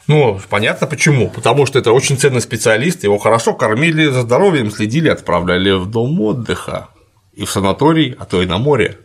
Ну, 0.07 0.41
понятно 0.49 0.87
почему. 0.87 1.31
Потому 1.31 1.67
что 1.67 1.79
это 1.79 1.93
очень 1.93 2.19
ценный 2.19 2.41
специалист, 2.41 3.05
его 3.05 3.19
хорошо 3.19 3.55
кормили, 3.55 4.07
за 4.07 4.23
здоровьем 4.23 4.71
следили, 4.71 5.09
отправляли 5.09 5.73
в 5.73 5.87
дом 5.87 6.21
отдыха 6.21 6.89
и 7.33 7.45
в 7.45 7.51
санаторий, 7.51 8.15
а 8.19 8.25
то 8.25 8.43
и 8.43 8.47
на 8.47 8.59
море. 8.59 8.99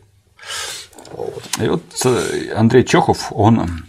И 1.59 1.67
вот 1.67 1.83
э, 2.03 2.53
Андрей 2.55 2.83
Чехов, 2.83 3.31
он 3.31 3.85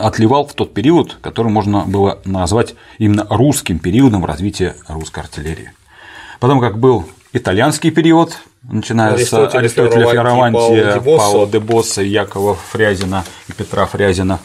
отливал 0.00 0.46
в 0.46 0.54
тот 0.54 0.74
период, 0.74 1.18
который 1.20 1.50
можно 1.50 1.84
было 1.84 2.18
назвать 2.24 2.74
именно 2.98 3.26
русским 3.30 3.78
периодом 3.78 4.24
развития 4.24 4.76
русской 4.88 5.20
артиллерии. 5.20 5.72
Потом, 6.40 6.60
как 6.60 6.78
был 6.78 7.06
итальянский 7.32 7.90
период, 7.90 8.38
начиная 8.62 9.14
Аристотеля, 9.14 9.50
с 9.50 9.54
Аристотеля 9.54 10.10
Фиараванти, 10.10 11.00
Паула 11.00 11.46
де 11.46 11.58
Босса, 11.58 12.02
Якова 12.02 12.54
Фрязина 12.54 13.24
и 13.48 13.52
Петра 13.52 13.86
Фрязина, 13.86 14.40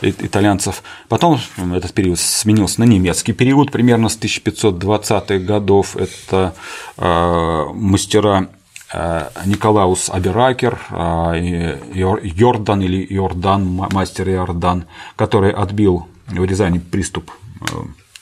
итальянцев. 0.00 0.82
Потом 1.08 1.40
этот 1.74 1.92
период 1.92 2.18
сменился 2.18 2.80
на 2.80 2.84
немецкий 2.84 3.32
период, 3.32 3.70
примерно 3.72 4.08
с 4.08 4.18
1520-х 4.18 5.38
годов. 5.38 5.96
Это 5.96 6.54
э, 6.96 7.64
мастера 7.74 8.48
Николаус 8.92 10.10
Аберакер, 10.10 10.80
э, 10.90 11.78
Йордан 11.94 12.82
или 12.82 13.06
Йордан, 13.08 13.64
мастер 13.64 14.28
Йордан, 14.28 14.86
который 15.16 15.52
отбил 15.52 16.08
в 16.26 16.44
Рязани 16.44 16.78
приступ 16.78 17.30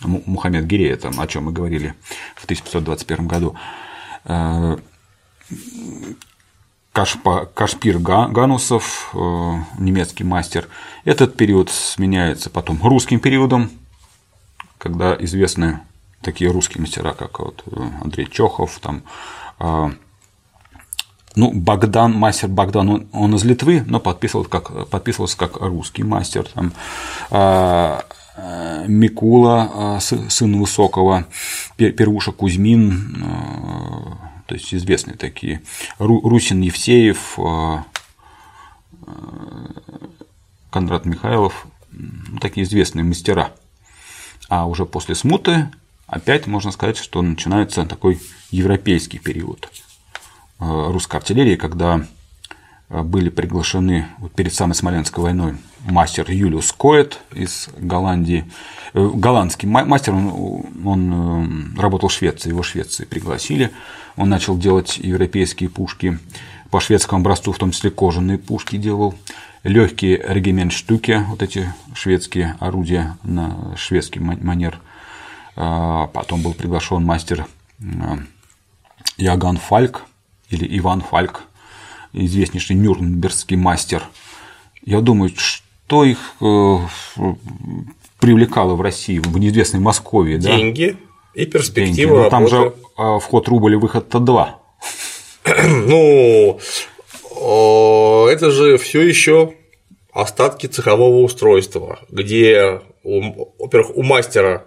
Мухаммед 0.00 0.66
Гирея, 0.66 0.96
там, 0.96 1.18
о 1.20 1.26
чем 1.26 1.44
мы 1.44 1.52
говорили 1.52 1.94
в 2.36 2.44
1521 2.44 3.26
году. 3.26 3.56
Кашпир 6.92 7.98
Ганусов, 7.98 9.10
э, 9.14 9.18
немецкий 9.78 10.24
мастер. 10.24 10.68
Этот 11.04 11.36
период 11.36 11.70
сменяется 11.70 12.50
потом 12.50 12.80
русским 12.82 13.20
периодом, 13.20 13.70
когда 14.78 15.14
известны 15.20 15.80
такие 16.22 16.50
русские 16.50 16.80
мастера, 16.80 17.12
как 17.12 17.38
вот 17.38 17.62
э, 17.66 17.88
Андрей 18.02 18.26
Чохов, 18.26 18.80
там, 18.80 19.04
э, 19.60 19.90
ну, 21.38 21.52
Богдан, 21.52 22.12
мастер 22.12 22.48
Богдан, 22.48 22.88
он, 22.88 23.06
он 23.12 23.34
из 23.34 23.44
Литвы, 23.44 23.82
но 23.86 24.00
подписывался 24.00 24.50
как, 24.50 24.88
подписывался 24.88 25.36
как 25.38 25.56
русский 25.60 26.02
мастер. 26.02 26.46
Там, 26.54 26.72
Микула, 28.86 29.98
сын 30.00 30.60
Высокого, 30.60 31.26
Первуша 31.76 32.30
Кузьмин, 32.32 33.16
то 34.48 34.54
есть 34.54 34.74
известные 34.74 35.16
такие. 35.16 35.60
Русин 35.98 36.62
Евсеев, 36.62 37.38
э, 37.38 37.76
э, 39.06 39.10
Кондрат 40.70 41.04
Михайлов, 41.04 41.66
ну, 41.90 42.38
такие 42.38 42.64
известные 42.64 43.04
мастера. 43.04 43.52
А 44.48 44.66
уже 44.66 44.86
после 44.86 45.14
смуты 45.14 45.68
опять 46.06 46.46
можно 46.46 46.70
сказать, 46.70 46.96
что 46.96 47.20
начинается 47.20 47.84
такой 47.84 48.18
европейский 48.50 49.18
период 49.18 49.68
э, 49.70 49.87
русской 50.58 51.16
артиллерии, 51.16 51.56
когда 51.56 52.04
были 52.88 53.28
приглашены 53.28 54.06
вот 54.18 54.32
перед 54.32 54.54
самой 54.54 54.74
Смоленской 54.74 55.22
войной 55.22 55.56
мастер 55.84 56.30
Юлиус 56.30 56.72
Коэт 56.72 57.18
из 57.32 57.68
Голландии. 57.76 58.50
Голландский 58.94 59.68
мастер, 59.68 60.14
он, 60.14 60.64
он 60.84 61.76
работал 61.78 62.08
в 62.08 62.12
Швеции, 62.12 62.48
его 62.48 62.62
в 62.62 62.66
Швеции 62.66 63.04
пригласили 63.04 63.70
он 64.18 64.28
начал 64.28 64.58
делать 64.58 64.98
европейские 64.98 65.70
пушки 65.70 66.18
по 66.70 66.80
шведскому 66.80 67.20
образцу, 67.20 67.52
в 67.52 67.58
том 67.58 67.70
числе 67.70 67.90
кожаные 67.90 68.36
пушки 68.36 68.76
делал, 68.76 69.14
легкие 69.62 70.20
регимент-штуки, 70.28 71.24
вот 71.28 71.42
эти 71.42 71.72
шведские 71.94 72.56
орудия 72.58 73.16
на 73.22 73.76
шведский 73.76 74.18
манер. 74.18 74.80
А, 75.54 76.08
потом 76.08 76.42
был 76.42 76.52
приглашен 76.52 77.04
мастер 77.04 77.46
Яган 79.16 79.56
Фальк 79.56 80.02
или 80.50 80.78
Иван 80.78 81.00
Фальк, 81.00 81.42
известнейший 82.12 82.76
нюрнбергский 82.76 83.56
мастер. 83.56 84.02
Я 84.84 85.00
думаю, 85.00 85.30
что 85.36 86.04
их 86.04 86.18
э, 86.40 86.78
привлекало 88.20 88.74
в 88.74 88.80
России, 88.80 89.18
в 89.18 89.38
неизвестной 89.38 89.80
Москве. 89.80 90.38
Деньги 90.38 90.96
да? 91.34 91.42
и 91.42 91.46
перспектива 91.46 92.14
Деньги. 92.14 92.24
Но 92.24 92.30
там 92.30 92.48
же 92.48 92.74
а 92.96 93.18
вход 93.18 93.48
рубль 93.48 93.74
и 93.74 93.76
выход-то 93.76 94.18
два. 94.18 94.58
Ну, 95.86 96.58
это 98.28 98.50
же 98.50 98.76
все 98.76 99.00
еще 99.00 99.54
остатки 100.12 100.66
цехового 100.66 101.22
устройства, 101.22 102.00
где, 102.10 102.82
во-первых, 103.04 103.96
у 103.96 104.02
мастера 104.02 104.66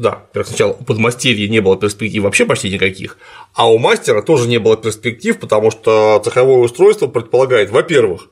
да, 0.00 0.22
во-первых, 0.28 0.48
сначала 0.48 0.72
у 0.72 0.84
подмастерья 0.84 1.46
не 1.48 1.60
было 1.60 1.76
перспектив 1.76 2.22
вообще 2.22 2.46
почти 2.46 2.70
никаких, 2.70 3.18
а 3.54 3.70
у 3.70 3.78
мастера 3.78 4.22
тоже 4.22 4.48
не 4.48 4.58
было 4.58 4.76
перспектив, 4.76 5.38
потому 5.38 5.70
что 5.70 6.20
цеховое 6.24 6.58
устройство 6.58 7.06
предполагает, 7.06 7.70
во-первых, 7.70 8.28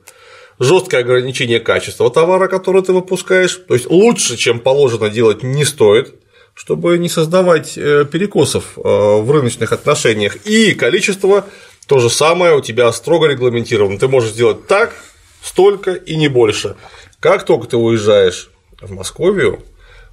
жесткое 0.57 1.01
ограничение 1.01 1.59
качества 1.59 2.09
товара, 2.09 2.47
который 2.47 2.81
ты 2.81 2.91
выпускаешь, 2.91 3.55
то 3.67 3.75
есть 3.75 3.85
лучше, 3.87 4.35
чем 4.35 4.59
положено 4.59 5.09
делать, 5.09 5.43
не 5.43 5.65
стоит 5.65 6.15
чтобы 6.55 6.97
не 6.97 7.07
создавать 7.07 7.77
э, 7.77 8.03
перекосов 8.03 8.73
э, 8.75 8.81
в 8.81 9.31
рыночных 9.31 9.71
отношениях. 9.71 10.45
И 10.45 10.73
количество 10.73 11.45
то 11.87 11.99
же 11.99 12.09
самое 12.09 12.53
у 12.57 12.59
тебя 12.59 12.91
строго 12.91 13.27
регламентировано. 13.27 13.97
Ты 13.97 14.09
можешь 14.09 14.31
сделать 14.31 14.67
так, 14.67 14.93
столько 15.41 15.93
и 15.93 16.17
не 16.17 16.27
больше. 16.27 16.75
Как 17.21 17.45
только 17.45 17.65
ты 17.67 17.77
уезжаешь 17.77 18.49
в 18.81 18.91
Московию, 18.91 19.63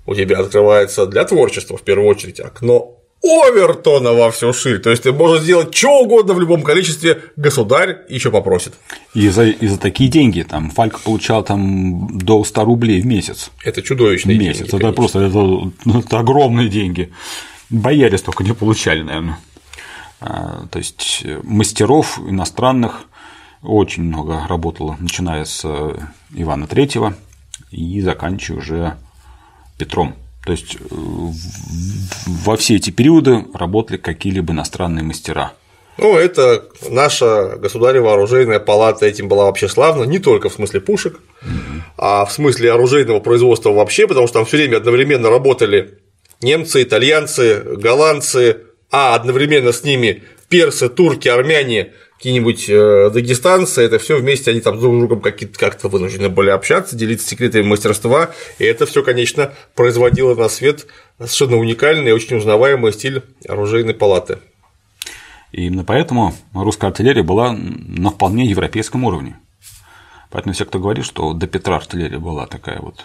у 0.07 0.14
тебя 0.14 0.38
открывается 0.38 1.07
для 1.07 1.24
творчества 1.24 1.76
в 1.76 1.82
первую 1.82 2.09
очередь 2.09 2.40
окно 2.40 2.96
Овертона 3.22 4.12
во 4.12 4.30
всю 4.30 4.52
ширь. 4.52 4.78
То 4.78 4.90
есть 4.90 5.02
ты 5.02 5.12
можешь 5.12 5.42
сделать 5.42 5.74
что 5.74 6.00
угодно 6.00 6.34
в 6.34 6.40
любом 6.40 6.62
количестве, 6.62 7.22
государь 7.36 7.98
еще 8.09 8.30
попросит. 8.30 8.74
И 9.14 9.28
за, 9.28 9.46
и 9.46 9.66
за 9.66 9.78
такие 9.78 10.09
деньги 10.09 10.42
там 10.42 10.70
Фальк 10.70 11.00
получал 11.00 11.42
там 11.42 12.18
до 12.18 12.44
100 12.44 12.64
рублей 12.64 13.00
в 13.00 13.07
месяц. 13.07 13.50
Это 13.64 13.82
чудовищные 13.82 14.38
месяц. 14.38 14.59
деньги. 14.59 14.68
Это 14.68 14.78
конечно. 14.78 14.92
просто 14.92 15.20
это, 15.20 15.98
это 15.98 16.18
огромные 16.18 16.68
деньги. 16.68 17.12
Бояре 17.70 18.16
столько 18.18 18.44
не 18.44 18.52
получали, 18.52 19.02
наверное. 19.02 19.38
А, 20.20 20.66
то 20.70 20.78
есть 20.78 21.24
мастеров 21.42 22.18
иностранных 22.18 23.07
очень 23.62 24.04
много 24.04 24.46
работало, 24.48 24.96
начиная 25.00 25.44
с 25.44 25.62
э, 25.64 25.96
Ивана 26.34 26.66
Третьего 26.66 27.14
и 27.70 28.00
заканчивая 28.00 28.59
уже 28.61 28.96
Петром 29.79 30.16
то 30.47 30.53
есть 30.53 30.77
э, 30.77 30.95
во 32.45 32.57
все 32.57 32.77
эти 32.77 32.91
периоды 32.91 33.45
работали 33.53 33.97
какие-либо 33.97 34.53
иностранные 34.53 35.03
мастера. 35.03 35.53
Ну, 35.99 36.16
это 36.16 36.64
наша 36.89 37.57
государева 37.57 38.12
оружейная 38.12 38.61
палата 38.61 39.07
этим 39.07 39.29
была 39.29 39.46
вообще 39.46 39.68
славна, 39.68 40.05
не 40.05 40.21
только 40.21 40.49
в 40.49 40.53
смысле 40.53 40.80
пушек, 40.80 41.21
угу. 41.42 41.83
а 41.99 42.25
в 42.25 42.33
смысле 42.33 42.72
оружейного 42.72 43.18
производства 43.18 43.71
вообще, 43.71 44.07
потому 44.07 44.29
что 44.29 44.34
там 44.34 44.46
все 44.46 44.59
время 44.59 44.76
одновременно 44.76 45.30
работали 45.30 45.99
немцы, 46.42 46.83
итальянцы, 46.83 47.63
голландцы, 47.64 48.59
а 48.92 49.17
одновременно 49.17 49.72
с 49.72 49.83
ними 49.83 50.22
персы, 50.49 50.88
турки, 50.88 51.26
армяне, 51.26 51.92
какие-нибудь 52.17 52.68
э, 52.68 53.11
дагестанцы, 53.11 53.83
это 53.83 53.99
все 53.99 54.17
вместе 54.18 54.51
они 54.51 54.61
там 54.61 54.79
друг 54.79 54.95
с 54.95 54.99
другом 54.99 55.21
как-то 55.21 55.88
вынуждены 55.88 56.29
были 56.29 56.51
общаться, 56.51 56.97
делиться 56.97 57.29
секретами 57.29 57.63
мастерства, 57.63 58.30
и 58.59 58.64
это 58.64 58.87
все, 58.87 59.03
конечно, 59.03 59.53
производило 59.75 60.34
на 60.34 60.49
свет 60.49 60.87
совершенно 61.18 61.57
уникальный 61.57 62.11
и 62.11 62.14
очень 62.14 62.37
узнаваемый 62.37 62.93
стиль 62.93 63.22
оружейной 63.47 63.95
палаты. 63.95 64.38
И 65.53 65.67
именно 65.67 65.84
поэтому 65.84 66.34
русская 66.55 66.88
артиллерия 66.88 67.22
была 67.22 67.53
на 67.53 68.11
вполне 68.11 68.47
европейском 68.47 69.05
уровне. 69.05 69.38
Поэтому 70.30 70.55
все, 70.55 70.64
кто 70.64 70.79
говорит, 70.79 71.05
что 71.05 71.33
до 71.33 71.47
Петра 71.47 71.76
артиллерия 71.76 72.18
была 72.18 72.47
такая 72.47 72.80
вот 72.80 73.05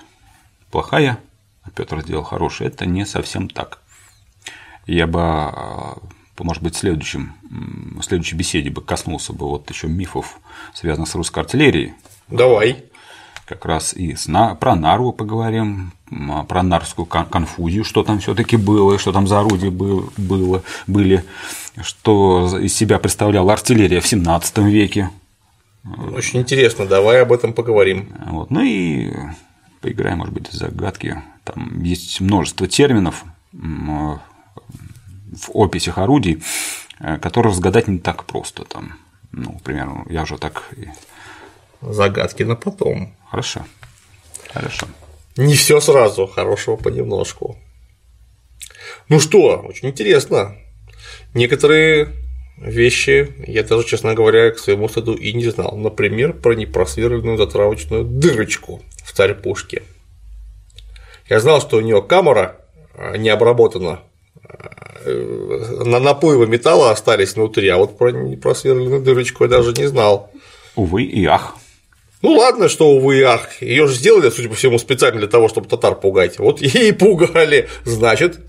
плохая, 0.72 1.20
а 1.64 1.70
Петр 1.72 2.02
сделал 2.02 2.24
хорошая, 2.24 2.70
это 2.70 2.86
не 2.86 3.06
совсем 3.06 3.50
так. 3.50 3.80
Я 4.88 5.06
бы 5.06 5.20
а, 5.22 5.98
может 6.40 6.64
быть, 6.64 6.76
в 6.76 6.80
следующем, 6.80 7.34
в 7.98 8.02
следующей 8.04 8.36
беседе 8.36 8.70
бы 8.70 8.82
коснулся 8.82 9.34
бы 9.34 9.48
вот 9.48 9.70
еще 9.70 9.88
мифов, 9.88 10.40
связанных 10.74 11.10
с 11.10 11.16
русской 11.16 11.40
артиллерией. 11.40 11.94
Давай. 12.28 12.86
Как 13.46 13.66
раз 13.66 13.94
и 13.94 14.16
с, 14.16 14.30
про 14.60 14.76
Нарву 14.76 15.12
поговорим, 15.12 15.92
про 16.48 16.64
нарвскую 16.64 17.06
конфузию, 17.06 17.84
что 17.84 18.04
там 18.04 18.20
все-таки 18.20 18.56
было, 18.56 18.98
что 18.98 19.12
там 19.12 19.28
за 19.28 19.40
орудия 19.40 19.70
было, 19.70 20.10
было, 20.18 20.64
были, 20.88 21.26
что 21.82 22.58
из 22.60 22.74
себя 22.74 22.98
представляла 22.98 23.54
артиллерия 23.54 24.00
в 24.00 24.08
17 24.08 24.58
веке. 24.60 25.10
Очень 26.14 26.42
интересно, 26.42 26.86
давай 26.86 27.22
об 27.22 27.34
этом 27.34 27.54
поговорим. 27.54 28.14
Вот. 28.28 28.52
Ну 28.52 28.62
и 28.62 29.12
поиграем, 29.82 30.20
может 30.20 30.34
быть, 30.34 30.48
в 30.50 30.54
загадки. 30.54 31.22
Там 31.44 31.82
есть 31.82 32.22
множество 32.22 32.68
терминов, 32.68 33.26
в 35.32 35.50
описях 35.56 35.98
орудий, 35.98 36.44
э, 37.00 37.18
которые 37.18 37.52
разгадать 37.52 37.88
не 37.88 38.00
так 38.00 38.26
просто 38.26 38.66
там. 38.66 38.94
Ну, 39.32 39.54
к 39.54 39.64
примеру, 39.64 40.06
я 40.10 40.24
уже 40.24 40.38
так. 40.38 40.70
Загадки 41.82 42.44
на 42.44 42.56
потом. 42.56 43.14
Хорошо. 43.30 43.66
Хорошо. 44.54 44.88
Не 45.38 45.56
все 45.56 45.80
сразу, 45.80 46.28
хорошего 46.28 46.76
понемножку. 46.76 47.58
Ну 49.08 49.20
что, 49.20 49.58
очень 49.68 49.90
интересно. 49.90 50.56
Некоторые 51.34 52.10
вещи 52.58 53.34
я 53.48 53.64
даже, 53.64 53.88
честно 53.88 54.14
говоря, 54.14 54.52
к 54.52 54.60
своему 54.60 54.90
стыду 54.90 55.14
и 55.14 55.34
не 55.34 55.50
знал. 55.50 55.78
Например, 55.78 56.34
про 56.34 56.54
непросверленную 56.54 57.38
затравочную 57.38 58.04
дырочку 58.04 58.82
в 59.04 59.14
царь 59.14 59.34
пушки. 59.34 59.84
Я 61.30 61.40
знал, 61.40 61.62
что 61.62 61.78
у 61.78 61.82
нее 61.82 62.02
камера 62.02 62.58
а, 62.94 63.16
не 63.16 63.30
обработана, 63.30 64.02
на 65.06 66.00
наплывы 66.00 66.48
металла 66.48 66.92
остались 66.92 67.36
внутри, 67.36 67.68
а 67.70 67.78
вот 67.78 67.98
про 67.98 68.12
непросверленную 68.12 69.02
дырочку 69.02 69.44
я 69.44 69.50
даже 69.50 69.74
не 69.74 69.88
знал. 69.88 70.32
Увы 70.76 71.04
и 71.04 71.26
ах. 71.26 71.56
Ну 72.22 72.34
ладно, 72.34 72.70
что 72.70 72.90
увы 72.90 73.20
и 73.20 73.22
ах, 73.24 73.62
ее 73.62 73.88
же 73.88 73.96
сделали, 73.96 74.30
судя 74.30 74.50
по 74.50 74.56
всему, 74.56 74.78
специально 74.78 75.20
для 75.20 75.28
того, 75.28 75.50
чтобы 75.50 75.68
татар 75.68 75.96
пугать. 75.96 76.38
Вот 76.40 76.62
и 76.62 76.92
пугали, 76.92 77.68
значит, 77.84 78.40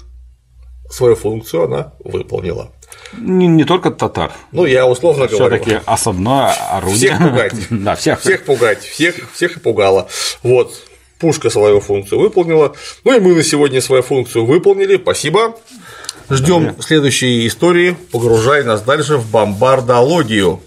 свою 0.91 1.17
функцию 1.17 1.65
она 1.65 1.95
выполнила. 2.05 2.71
Не, 3.19 3.47
не 3.47 3.65
только 3.65 3.91
татар. 3.91 4.33
Ну, 4.53 4.67
я 4.67 4.87
условно 4.87 5.27
говорю. 5.27 5.59
таки 5.59 5.81
основное 5.87 6.53
орудие. 6.71 7.15
Всех 7.15 7.19
пугать. 7.19 7.55
да, 7.71 7.95
всех. 7.95 8.21
Всех 8.21 8.45
пугать, 8.45 8.83
всех, 8.83 9.33
всех 9.33 9.57
и 9.57 9.61
пугала. 9.61 10.09
Вот, 10.43 10.75
пушка 11.23 11.51
свою 11.51 11.81
функцию 11.81 12.21
выполнила. 12.21 12.75
Ну 13.05 13.17
и 13.17 13.21
мы 13.21 13.35
на 13.35 13.45
сегодня 13.45 13.81
свою 13.81 14.03
функцию 14.03 14.45
выполнили. 14.45 14.97
Спасибо. 14.97 15.57
Ждем 16.29 16.83
следующей 16.83 17.47
истории, 17.47 17.97
погружай 18.11 18.65
нас 18.65 18.83
дальше 18.83 19.17
в 19.19 19.31
бомбардологию. 19.31 20.61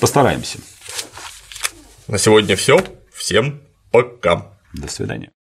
Постараемся. 0.00 0.58
На 2.06 2.18
сегодня 2.18 2.54
все. 2.54 2.80
Всем 3.12 3.60
пока. 3.90 4.52
До 4.72 4.88
свидания. 4.88 5.41